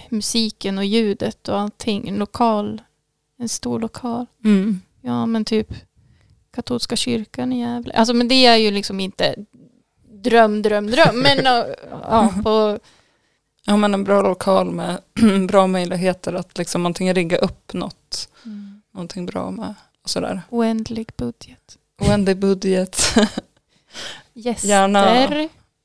musiken 0.10 0.78
och 0.78 0.86
ljudet 0.86 1.48
och 1.48 1.60
allting. 1.60 2.08
En 2.08 2.16
lokal, 2.16 2.82
en 3.40 3.50
stor 3.50 3.80
lokal. 3.80 4.26
Mm. 4.46 4.82
Ja 5.02 5.26
men 5.26 5.46
typ 5.46 5.68
katolska 6.56 6.96
kyrkan 6.96 7.54
i 7.54 7.60
Gävle. 7.60 7.94
Alltså 7.94 8.14
men 8.14 8.28
det 8.28 8.46
är 8.46 8.56
ju 8.58 8.72
liksom 8.72 9.00
inte 9.00 9.36
dröm, 10.14 10.62
dröm, 10.62 10.88
dröm. 10.92 11.20
Men 11.20 11.38
ja, 11.92 12.34
på, 12.44 12.80
Ja 13.70 13.78
men 13.78 13.94
en 13.94 14.04
bra 14.04 14.22
lokal 14.22 14.72
med 14.72 15.02
bra 15.48 15.68
möjligheter 15.68 16.34
att 16.34 16.58
liksom 16.58 16.86
antingen 16.86 17.16
rigga 17.16 17.38
upp 17.38 17.74
något, 17.74 18.30
någonting 18.94 19.26
bra 19.26 19.52
med 19.52 19.74
och 20.04 20.10
sådär. 20.10 20.42
oändlig 20.50 21.10
budget. 21.18 21.78
Oändlig 22.02 22.38
budget, 22.38 23.02
Gäster. 24.34 24.68
Gärna. 24.68 25.28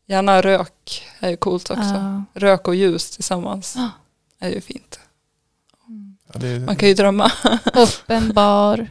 gärna 0.06 0.40
rök 0.42 1.04
är 1.20 1.30
ju 1.30 1.36
coolt 1.36 1.70
också. 1.70 1.82
Ja. 1.82 2.24
Rök 2.34 2.68
och 2.68 2.74
ljus 2.74 3.10
tillsammans 3.10 3.74
Ja. 3.76 3.90
är 4.38 4.50
ju 4.50 4.60
fint. 4.60 5.00
Ja, 6.32 6.38
det, 6.38 6.60
Man 6.60 6.76
kan 6.76 6.88
ju 6.88 6.94
drömma. 6.94 7.32
Öppen 7.74 8.32
bar. 8.34 8.88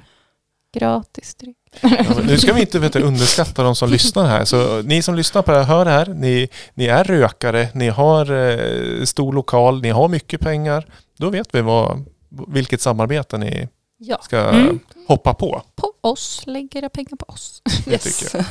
Gratis 0.74 1.36
dryck. 1.36 1.58
Ja, 1.82 2.04
nu 2.24 2.38
ska 2.38 2.54
vi 2.54 2.62
inte 2.62 2.80
vet, 2.80 2.96
underskatta 2.96 3.64
de 3.64 3.76
som 3.76 3.90
lyssnar 3.90 4.26
här. 4.26 4.46
Så 4.46 4.82
ni 4.82 5.02
som 5.02 5.16
lyssnar 5.16 5.42
på 5.42 5.52
det 5.52 5.58
här, 5.58 5.64
hör 5.66 5.86
det 5.86 5.92
här. 5.92 6.06
Ni, 6.06 6.50
ni 6.74 6.86
är 6.86 7.04
rökare, 7.04 7.68
ni 7.74 7.90
har 7.90 8.32
eh, 8.32 9.04
stor 9.04 9.34
lokal, 9.34 9.82
ni 9.82 9.90
har 9.90 10.08
mycket 10.08 10.42
pengar. 10.42 10.86
Då 11.18 11.30
vet 11.30 11.48
vi 11.56 11.62
vad, 11.62 12.06
vilket 12.48 12.82
samarbete 12.82 13.38
ni 13.38 13.68
Ja. 13.98 14.18
ska 14.22 14.38
Mm. 14.40 14.80
hoppa 15.08 15.34
på. 15.34 15.62
På 15.76 15.94
oss. 16.02 16.42
Lägger 16.46 16.80
era 16.82 16.90
pengar 16.90 17.16
på 17.20 17.26
oss. 17.34 17.62
Det 17.86 17.98
tycker 17.98 18.38
jag. 18.38 18.46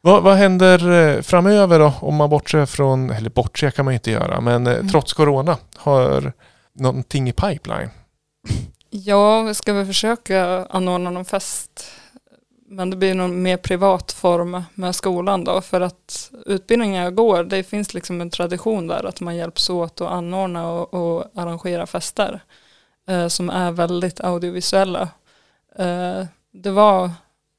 Vad, 0.00 0.22
vad 0.22 0.36
händer 0.36 0.90
eh, 1.16 1.22
framöver 1.22 1.78
då? 1.78 1.92
Om 2.00 2.14
man 2.16 2.30
bortser 2.30 2.66
från, 2.66 3.10
eller 3.10 3.30
bortser 3.30 3.70
kan 3.70 3.84
man 3.84 3.94
inte 3.94 4.10
göra, 4.10 4.40
men 4.40 4.66
eh, 4.66 4.72
Mm. 4.74 4.88
trots 4.88 5.12
corona 5.12 5.56
har 5.76 6.32
någonting 6.78 7.28
i 7.28 7.32
pipeline. 7.32 7.90
Ja, 8.90 9.42
vi 9.42 9.54
ska 9.54 9.72
väl 9.72 9.86
försöka 9.86 10.66
anordna 10.70 11.10
någon 11.10 11.24
fest. 11.24 11.84
Men 12.72 12.90
det 12.90 12.96
blir 12.96 13.14
någon 13.14 13.42
mer 13.42 13.56
privat 13.56 14.12
form 14.12 14.62
med 14.74 14.94
skolan 14.94 15.44
då. 15.44 15.60
För 15.60 15.80
att 15.80 16.30
utbildningen 16.46 17.02
jag 17.04 17.14
går, 17.14 17.44
det 17.44 17.62
finns 17.62 17.94
liksom 17.94 18.20
en 18.20 18.30
tradition 18.30 18.86
där 18.86 19.04
att 19.04 19.20
man 19.20 19.36
hjälps 19.36 19.70
åt 19.70 20.00
att 20.00 20.10
anordna 20.10 20.70
och, 20.70 20.94
och 20.94 21.24
arrangera 21.34 21.86
fester. 21.86 22.40
Eh, 23.08 23.28
som 23.28 23.50
är 23.50 23.70
väldigt 23.70 24.20
audiovisuella. 24.20 25.08
Eh, 25.76 26.24
det 26.52 26.70
var 26.70 27.10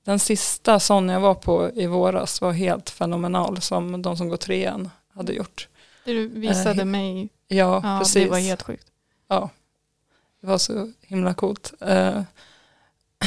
den 0.06 0.20
sista 0.20 0.80
sån 0.80 1.10
jag 1.10 1.20
var 1.20 1.36
på 1.36 1.70
i 1.76 1.88
våras 1.88 2.42
var 2.42 2.52
helt 2.52 2.90
fenomenal 2.90 3.62
som 3.62 4.02
de 4.02 4.18
som 4.18 4.30
går 4.30 4.38
trean 4.38 4.90
hade 5.16 5.34
gjort. 5.34 5.68
Det 6.06 6.14
du 6.14 6.28
visade 6.28 6.82
Eh, 6.82 6.86
mig. 6.86 7.30
Ja, 7.48 7.82
Ja, 7.84 8.00
precis. 8.00 8.24
det 8.24 8.30
var 8.30 8.38
helt 8.40 8.62
sjukt. 8.62 8.88
Ja, 9.28 9.50
det 10.42 10.48
var 10.48 10.58
så 10.58 10.92
himla 11.02 11.34
coolt. 11.34 11.74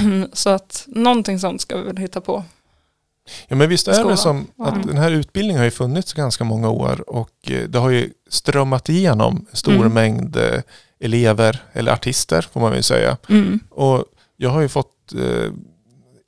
Så 0.33 0.51
att 0.51 0.85
någonting 0.89 1.39
sånt 1.39 1.61
ska 1.61 1.77
vi 1.77 1.83
väl 1.83 1.97
hitta 1.97 2.21
på. 2.21 2.45
Ja 3.49 3.57
men 3.57 3.69
visst 3.69 3.89
är 3.89 4.05
det 4.05 4.17
som 4.17 4.47
att 4.59 4.83
den 4.87 4.97
här 4.99 5.11
utbildningen 5.11 5.59
har 5.59 5.65
ju 5.65 5.71
funnits 5.71 6.13
ganska 6.13 6.45
många 6.45 6.69
år 6.69 7.11
och 7.11 7.31
eh, 7.51 7.69
det 7.69 7.79
har 7.79 7.91
ju 7.91 8.11
strömmat 8.31 8.89
igenom 8.89 9.47
en 9.51 9.57
stor 9.57 9.73
Mm. 9.75 9.93
mängd 9.93 10.37
eh, 10.37 10.61
elever 11.01 11.63
eller 11.73 11.93
artister 11.93 12.43
får 12.53 12.61
man 12.61 12.73
väl 12.73 12.83
säga. 12.83 13.17
Och 13.71 14.05
jag 14.37 14.51
har 14.51 14.61
ju 14.61 14.69
fått 14.69 15.13
eh, 15.15 15.53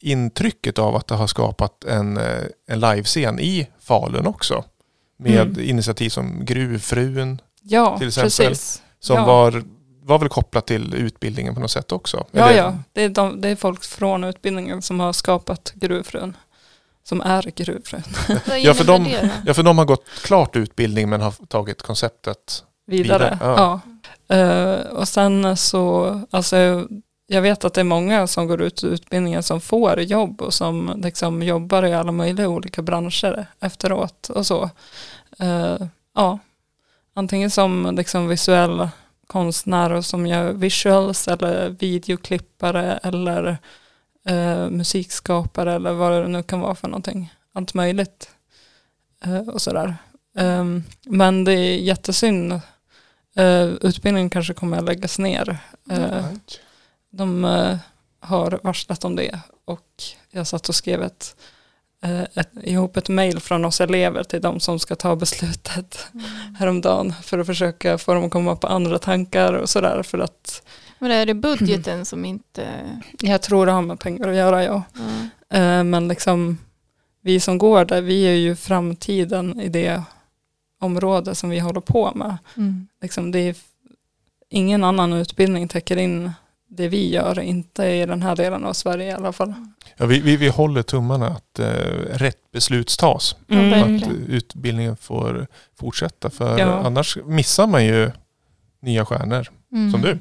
intrycket 0.01 0.79
av 0.79 0.97
att 0.97 1.07
det 1.07 1.15
har 1.15 1.27
skapat 1.27 1.85
en, 1.85 2.17
en 2.69 2.81
livescen 2.81 3.41
i 3.41 3.67
Falun 3.81 4.27
också. 4.27 4.65
Med 5.19 5.41
Mm. 5.49 5.61
initiativ 5.61 6.11
som 6.11 6.45
Gruvfrun 6.45 7.41
Ja, 7.63 7.99
Till 7.99 8.09
exempel. 8.09 8.31
precis. 8.31 8.83
som 9.01 9.17
Ja. 9.17 9.25
var, 9.27 9.63
var 10.09 10.19
väl 10.19 10.29
kopplat 10.29 10.67
till 10.67 10.95
utbildningen 10.95 11.55
på 11.55 11.61
något 11.61 11.71
sätt 11.71 11.93
också. 11.93 12.27
Ja, 12.31 12.49
Eller- 12.49 12.59
ja. 12.63 12.75
Det 12.93 13.03
är, 13.03 13.09
de, 13.09 13.41
det 13.41 13.49
är 13.49 13.57
folk 13.57 13.85
från 13.85 14.25
utbildningen 14.25 14.83
som 14.83 15.01
har 15.01 15.13
skapat 15.13 15.73
Gruvfrun. 15.75 16.37
Som 17.05 17.21
är 17.21 17.43
Gruvfrun. 17.57 18.03
Ja, 18.63 18.75
för 18.75 18.85
de- 18.85 19.05
det? 19.05 19.31
Ja, 19.47 19.55
för 19.55 19.63
de 19.63 19.79
har 19.79 19.85
gått 19.85 20.09
klart 20.23 20.57
utbildning 20.57 21.09
men 21.09 21.21
har 21.21 21.31
tagit 21.49 21.83
konceptet. 21.83 22.65
Vidare. 22.87 23.19
Vidare, 23.19 23.39
ja. 23.41 23.81
Ja. 24.29 24.37
Eh, 24.37 24.81
och 24.87 25.09
sen 25.09 25.57
så, 25.57 26.21
alltså 26.31 26.87
jag 27.27 27.43
vet 27.43 27.65
att 27.65 27.75
det 27.75 27.81
är 27.81 27.85
många 27.85 28.27
som 28.27 28.47
går 28.47 28.63
ut 28.63 28.85
utbildningen 28.85 29.43
som 29.43 29.61
får 29.61 30.01
jobb 30.01 30.43
och 30.43 30.55
som 30.55 31.01
liksom 31.05 31.43
jobbar 31.43 31.83
i 31.85 31.95
alla 31.95 32.13
möjliga 32.13 32.49
olika 32.49 32.83
branscher 32.83 33.47
efteråt 33.61 34.29
och 34.31 34.47
så. 34.47 34.71
Eh, 35.39 35.77
ja, 36.15 36.39
antingen 37.15 37.51
som 37.51 37.95
liksom 37.97 38.29
visuell 38.29 38.89
konstnär 39.29 39.93
och 39.93 40.05
som 40.05 40.27
gör 40.27 40.53
visuals 40.53 41.29
eller 41.29 41.69
videoklippare 41.69 42.97
eller 43.03 43.59
eh, 44.27 44.71
musikskapare 44.71 45.75
eller 45.75 45.93
vad 45.93 46.13
det 46.13 46.29
nu 46.29 46.43
kan 46.43 46.61
vara 46.61 46.75
för 46.75 46.89
någonting. 46.89 47.33
Allt 47.53 47.75
möjligt. 47.75 48.31
Eh, 49.25 49.49
och 49.49 49.63
sådär. 49.63 49.97
Ehm, 50.39 50.85
men 51.05 51.45
det 51.45 51.53
är 51.53 51.77
jättesynd. 51.77 52.53
Eh, 53.37 53.65
utbildningen 53.65 54.31
kanske 54.31 54.55
kommer 54.55 54.79
att 54.79 54.85
läggas 54.85 55.19
ner. 55.19 55.59
Eh, 55.91 56.27
de 57.11 57.45
eh, 57.45 57.77
har 58.21 58.61
varslat 58.63 59.05
om 59.05 59.17
det 59.17 59.41
och 59.65 60.03
jag 60.31 60.47
satt 60.47 60.69
och 60.69 60.75
skrev 60.75 61.03
ett 61.03 61.37
eh, 61.37 61.43
ett, 62.35 62.51
ihop 62.63 62.97
ett 62.97 63.09
mejl 63.09 63.41
från 63.41 63.65
oss 63.65 63.81
elever 63.81 64.25
till 64.25 64.41
de 64.41 64.61
som 64.61 64.79
ska 64.79 64.97
ta 64.97 65.17
beslutet 65.17 66.07
häromdagen 66.59 67.15
för 67.23 67.39
att 67.39 67.47
försöka 67.47 67.99
få 67.99 68.15
dem 68.15 68.25
att 68.25 68.31
komma 68.31 68.57
på 68.57 68.67
andra 68.67 68.99
tankar 68.99 69.53
och 69.53 69.69
sådär 69.69 70.03
för 70.03 70.19
att 70.19 70.63
Men 70.99 71.11
är 71.11 71.27
det 71.27 71.35
budgeten 71.35 72.05
som 72.05 72.25
inte... 72.25 72.69
jag 73.21 73.43
tror 73.43 73.67
det 73.67 73.73
har 73.73 73.83
med 73.83 74.01
pengar 74.01 74.29
att 74.29 74.37
göra 74.37 74.65
ja. 74.65 74.83
Eh, 75.51 75.85
Men 75.85 76.09
liksom 76.09 76.59
vi 77.21 77.41
som 77.41 77.59
går 77.59 77.85
där, 77.85 78.03
vi 78.03 78.23
är 78.23 78.35
ju 78.35 78.57
framtiden 78.57 79.61
i 79.61 79.69
det 79.69 80.03
område 80.81 81.35
som 81.35 81.51
vi 81.51 81.59
håller 81.59 81.81
på 81.81 82.13
med. 82.15 82.37
Mm. 82.57 82.89
Liksom 83.03 83.31
det 83.31 83.39
är, 83.39 83.57
ingen 84.51 84.85
annan 84.85 85.13
utbildning 85.13 85.69
täcker 85.69 85.97
in 85.97 86.33
det 86.69 86.89
vi 86.89 87.11
gör, 87.11 87.41
inte 87.41 87.85
i 87.85 88.07
den 88.07 88.23
här 88.23 88.37
delen 88.37 88.65
av 88.65 88.73
Sverige 88.73 89.09
i 89.09 89.13
alla 89.13 89.33
fall. 89.33 89.55
Ja, 89.97 90.07
vi, 90.07 90.21
vi, 90.21 90.37
vi 90.37 90.49
håller 90.49 90.83
tummarna 90.83 91.27
att 91.29 91.59
eh, 91.59 91.67
rätt 92.13 92.51
beslut 92.53 92.99
tas. 92.99 93.37
Mm. 93.49 93.97
Att 93.97 94.03
eh, 94.03 94.13
utbildningen 94.29 94.97
får 94.97 95.47
fortsätta. 95.79 96.31
För 96.31 96.59
Ja. 96.59 96.67
annars 96.87 97.19
missar 97.25 97.67
man 97.67 97.85
ju 97.85 98.11
nya 98.83 99.05
stjärnor 99.05 99.49
Mm. 99.73 99.93
som 99.93 100.01
du. 100.01 100.19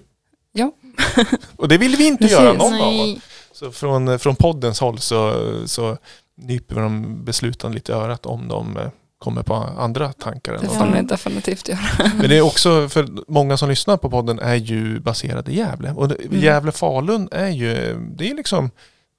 Ja. 0.52 0.72
Och 1.56 1.68
det 1.68 1.78
vill 1.78 1.96
vi 1.96 2.08
inte 2.08 2.24
Precis. 2.24 2.38
göra 2.40 2.54
någon 2.54 2.74
av 2.74 2.80
oss. 2.80 2.82
Nej. 2.82 3.22
Så 3.52 3.72
från, 3.72 4.20
från 4.20 4.36
poddens 4.36 4.80
håll 4.80 5.00
så, 5.00 5.34
så 5.66 5.98
nyper 6.38 6.76
vi 6.76 6.82
de 6.82 7.24
beslutande 7.26 7.76
lite 7.76 7.94
örat 7.94 8.26
om 8.26 8.48
de 8.48 8.78
eh, 8.78 8.88
kommer 9.20 9.44
på 9.44 9.54
andra 9.56 10.14
tankar. 10.14 10.54
Än 10.54 10.62
Det 10.62 10.68
får 10.70 10.86
ni 10.86 11.02
definitivt 11.02 11.68
göra. 11.70 11.80
Men 12.18 12.30
det 12.30 12.38
är 12.38 12.42
också, 12.42 12.90
för 12.90 13.08
många 13.32 13.58
som 13.58 13.70
lyssnar 13.70 13.98
på 13.98 14.10
podden 14.10 14.40
är 14.40 14.56
ju 14.56 15.00
baserade 15.00 15.52
i 15.52 15.56
Gävle. 15.58 15.92
Och 15.92 16.06
Mm. 16.06 16.18
Gävle-Falun 16.42 17.30
är 17.32 17.48
ju, 17.50 17.98
det 18.16 18.30
är 18.32 18.36
liksom 18.36 18.72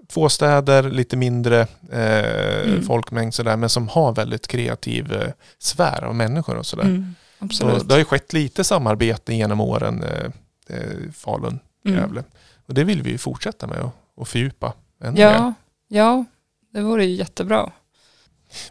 två 0.08 0.28
städer, 0.28 0.82
lite 0.90 1.16
mindre 1.16 1.60
eh, 1.92 2.68
Mm. 2.68 2.82
folkmängd 2.82 3.34
sådär, 3.34 3.56
men 3.56 3.68
som 3.68 3.88
har 3.88 4.12
väldigt 4.12 4.46
kreativ 4.48 5.12
eh, 5.12 5.28
sfär 5.58 6.04
av 6.04 6.14
människor 6.14 6.56
och 6.56 6.66
sådär. 6.66 6.84
Mm, 6.84 7.14
Så 7.38 7.44
absolut. 7.44 7.88
det 7.88 7.94
har 7.94 7.98
ju 7.98 8.04
skett 8.04 8.32
lite 8.32 8.64
samarbete 8.64 9.34
genom 9.34 9.60
åren, 9.60 10.02
eh, 10.02 10.76
eh, 10.76 11.10
Falun, 11.14 11.58
Mm. 11.84 12.00
Gävle. 12.00 12.24
Och 12.66 12.74
det 12.74 12.84
vill 12.84 13.02
vi 13.02 13.10
ju 13.10 13.18
fortsätta 13.18 13.66
med 13.66 13.78
och, 13.80 13.94
och 14.16 14.28
fördjupa 14.28 14.72
ännu 15.04 15.12
mer. 15.12 15.20
Ja, 15.22 15.52
ja, 15.88 16.24
det 16.72 16.80
vore 16.80 17.04
ju 17.04 17.14
jättebra. 17.14 17.70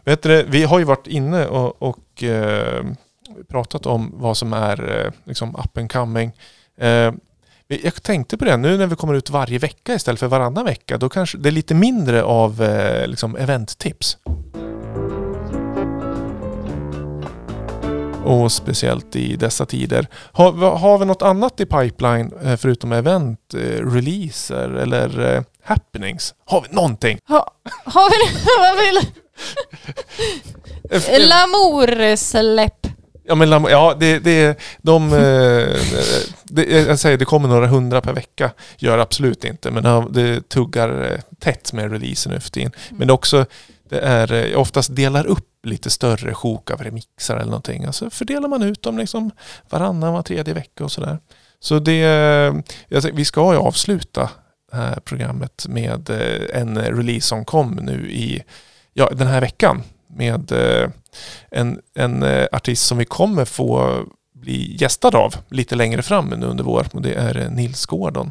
Vet 0.04 0.22
du, 0.22 0.42
vi 0.48 0.64
har 0.64 0.78
ju 0.78 0.84
varit 0.84 1.06
inne 1.06 1.46
och, 1.46 1.82
och 1.82 2.22
eh, 2.22 2.84
pratat 3.48 3.86
om 3.86 4.12
vad 4.14 4.36
som 4.36 4.52
är 4.52 5.04
eh, 5.04 5.12
liksom 5.24 5.56
up 5.56 5.78
and 5.78 5.92
coming. 5.92 6.32
Eh, 6.80 7.12
jag 7.66 8.02
tänkte 8.02 8.36
på 8.36 8.44
det, 8.44 8.56
nu 8.56 8.78
när 8.78 8.86
vi 8.86 8.96
kommer 8.96 9.14
ut 9.14 9.30
varje 9.30 9.58
vecka 9.58 9.94
istället 9.94 10.20
för 10.20 10.26
varannan 10.26 10.64
vecka, 10.64 10.98
då 10.98 11.08
kanske 11.08 11.38
det 11.38 11.48
är 11.48 11.50
lite 11.50 11.74
mindre 11.74 12.22
av 12.22 12.62
eh, 12.62 13.06
liksom 13.06 13.36
eventtips. 13.36 14.16
Och 18.24 18.52
speciellt 18.52 19.16
i 19.16 19.36
dessa 19.36 19.66
tider. 19.66 20.06
Har, 20.32 20.52
har 20.76 20.98
vi 20.98 21.04
något 21.04 21.22
annat 21.22 21.60
i 21.60 21.66
pipeline 21.66 22.32
eh, 22.42 22.56
förutom 22.56 22.92
event, 22.92 23.54
eh, 23.54 23.90
releaser 23.90 24.68
eller 24.68 25.34
eh, 25.36 25.42
happenings? 25.62 26.34
Har 26.44 26.60
vi 26.68 26.74
någonting? 26.74 27.18
Ha, 27.28 27.50
har 27.84 28.10
vi 28.10 28.40
vad 28.58 28.84
vill... 28.86 29.12
Lamour-släpp. 31.18 32.86
Ja, 33.24 33.34
men 33.34 33.48
lam- 33.48 33.70
ja 33.70 33.96
det, 34.00 34.18
det, 34.18 34.58
de, 34.82 35.12
eh, 35.12 35.76
det, 36.44 36.64
jag 36.88 36.98
säger 36.98 37.16
det 37.18 37.24
kommer 37.24 37.48
några 37.48 37.66
hundra 37.66 38.00
per 38.00 38.12
vecka. 38.12 38.50
Gör 38.78 38.98
absolut 38.98 39.44
inte, 39.44 39.70
men 39.70 40.12
det- 40.12 40.48
tuggar 40.48 41.12
eh, 41.12 41.18
tätt 41.38 41.72
med 41.72 41.92
releasen 41.92 42.32
nu 42.32 42.40
för 42.40 42.50
tiden. 42.50 42.72
Men 42.90 43.06
det 43.08 43.10
är 43.10 43.14
också, 43.14 43.46
det 43.90 43.98
är 43.98 44.32
eh, 44.32 44.46
jag 44.46 44.60
oftast 44.60 44.96
delar 44.96 45.26
upp 45.26 45.44
lite 45.66 45.90
större 45.90 46.34
sjok 46.34 46.70
av 46.70 46.82
remixar 46.82 47.36
eller 47.36 47.44
någonting. 47.44 47.84
Alltså 47.84 48.10
fördelar 48.10 48.48
man 48.48 48.62
ut 48.62 48.82
dem 48.82 48.98
liksom 48.98 49.30
varannan, 49.70 50.12
var 50.12 50.22
tredje 50.22 50.54
vecka 50.54 50.84
och 50.84 50.92
sådär. 50.92 51.18
Så 51.60 51.78
det, 51.78 51.96
jag 52.88 53.02
säger, 53.02 53.12
vi 53.16 53.24
ska 53.24 53.52
ju 53.52 53.58
avsluta 53.58 54.30
det 54.70 54.76
här 54.76 55.00
programmet 55.04 55.66
med 55.68 56.10
en 56.54 56.78
release 56.78 57.26
som 57.28 57.44
kom 57.44 57.70
nu 57.82 58.10
i, 58.10 58.42
ja 58.98 59.10
den 59.12 59.26
här 59.26 59.40
veckan. 59.40 59.82
Med 60.06 60.52
eh, 60.52 60.90
en, 61.50 61.80
en 61.94 62.22
eh, 62.22 62.46
artist 62.52 62.86
som 62.86 62.98
vi 62.98 63.04
kommer 63.04 63.44
få 63.44 64.02
bli 64.32 64.76
gästad 64.80 65.16
av 65.16 65.34
lite 65.48 65.74
längre 65.74 66.02
fram 66.02 66.26
nu 66.28 66.46
under 66.46 66.64
vår 66.64 66.86
och 66.92 67.02
det 67.02 67.14
är 67.14 67.38
eh, 67.38 67.50
Nils 67.50 67.86
Gordon. 67.86 68.30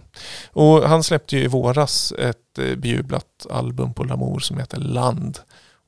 Och 0.52 0.90
han 0.90 1.04
släppte 1.04 1.38
ju 1.38 1.44
i 1.44 1.48
våras 1.48 2.14
ett 2.20 2.78
bejublat 2.78 3.46
album 3.50 3.94
på 3.94 4.04
Lamour 4.04 4.40
som 4.40 4.58
heter 4.58 4.78
Land. 4.78 5.40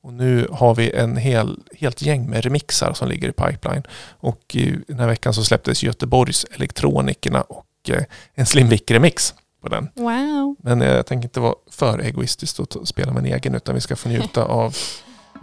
Och 0.02 0.12
nu 0.12 0.48
har 0.52 0.74
vi 0.74 0.92
en 0.92 1.16
hel, 1.16 1.58
helt 1.76 2.02
gäng 2.02 2.30
med 2.30 2.44
remixar 2.44 2.92
som 2.92 3.08
ligger 3.08 3.28
i 3.28 3.32
pipeline. 3.32 3.82
Och 4.20 4.56
den 4.86 4.98
här 4.98 5.06
veckan 5.06 5.34
så 5.34 5.44
släpptes 5.44 5.82
Göteborgs 5.82 6.46
Elektronikerna 6.54 7.42
och 7.42 7.90
en 8.34 8.46
Slim 8.46 8.68
Vic-remix 8.68 9.34
på 9.62 9.68
den. 9.68 9.88
Wow. 9.94 10.56
Men 10.62 10.82
eh, 10.82 10.88
jag 10.92 11.06
tänker 11.06 11.28
inte 11.28 11.40
vara 11.40 11.54
för 11.70 11.98
egoistiskt 11.98 12.58
och 12.58 12.88
spela 12.88 13.12
med 13.12 13.26
en 13.26 13.32
egen 13.34 13.54
utan 13.54 13.74
vi 13.74 13.80
ska 13.80 13.96
få 13.96 14.08
njuta 14.08 14.44
av 14.48 14.76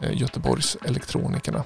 eh, 0.02 0.18
Göteborgs 0.22 0.78
Elektronikerna. 0.86 1.64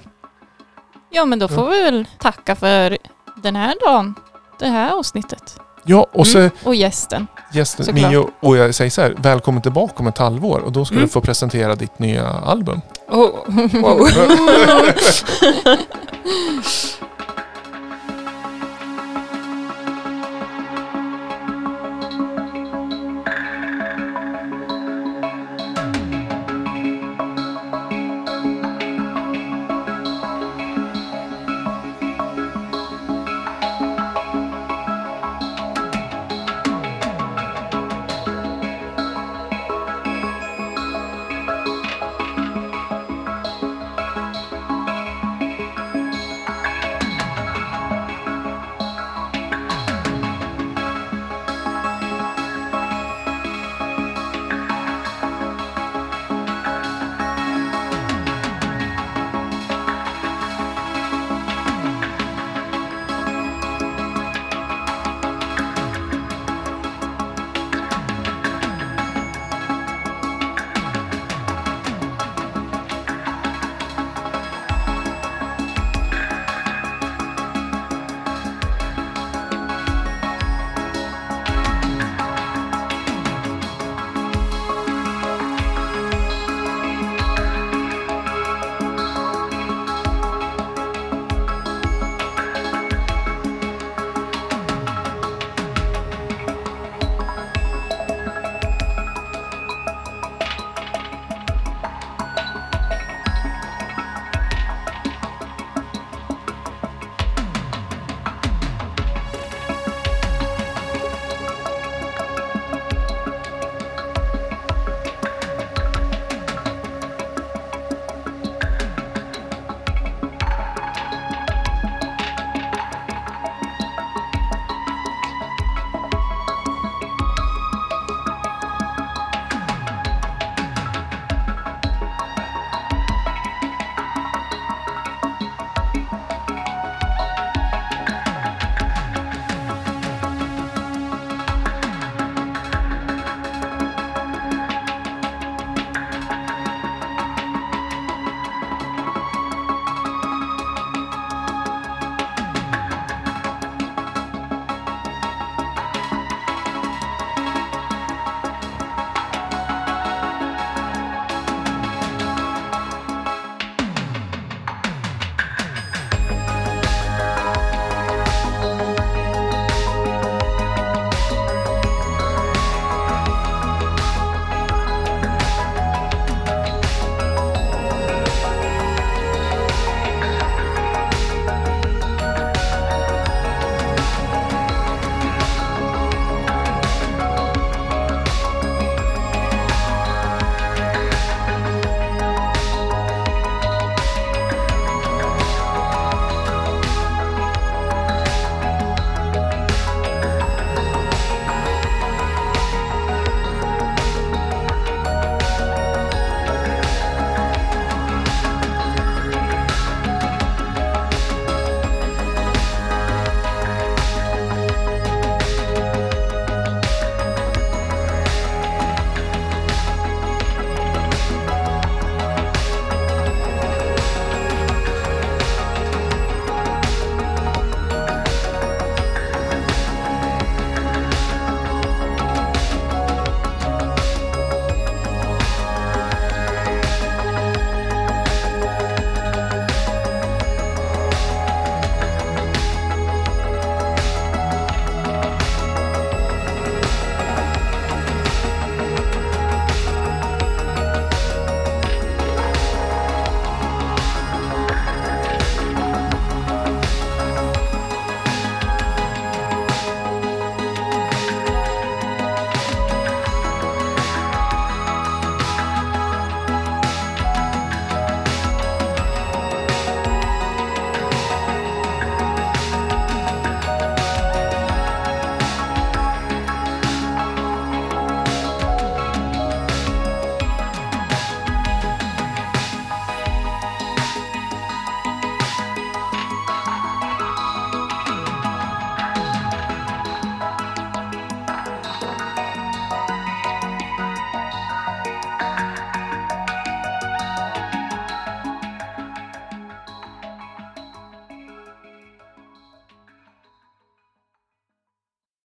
Ja, 1.10 1.24
men 1.24 1.38
då 1.38 1.48
får 1.48 1.70
vi 1.70 1.82
väl 1.82 2.06
tacka 2.18 2.56
för 2.56 2.98
den 3.42 3.56
här 3.56 3.74
dagen. 3.86 4.14
Det 4.58 4.68
här 4.68 4.92
avsnittet. 4.98 5.56
Ja, 5.84 6.06
och 6.12 6.26
så 6.26 6.38
Mm. 6.38 6.50
Och 6.64 6.74
gästen. 6.74 7.26
gästen 7.52 7.84
Såklart. 7.86 8.10
Mio, 8.10 8.28
och 8.40 8.56
jag 8.56 8.74
säger 8.74 8.90
så 8.90 9.00
här, 9.02 9.14
välkommen 9.18 9.62
tillbaka 9.62 9.94
om 9.96 10.06
ett 10.06 10.18
halvår 10.18 10.58
och 10.60 10.72
då 10.72 10.84
ska 10.84 10.94
Mm. 10.94 11.06
du 11.06 11.12
få 11.12 11.20
presentera 11.20 11.74
ditt 11.74 11.98
nya 11.98 12.28
album. 12.28 12.80
Oh, 13.08 13.30
wow. 13.82 14.08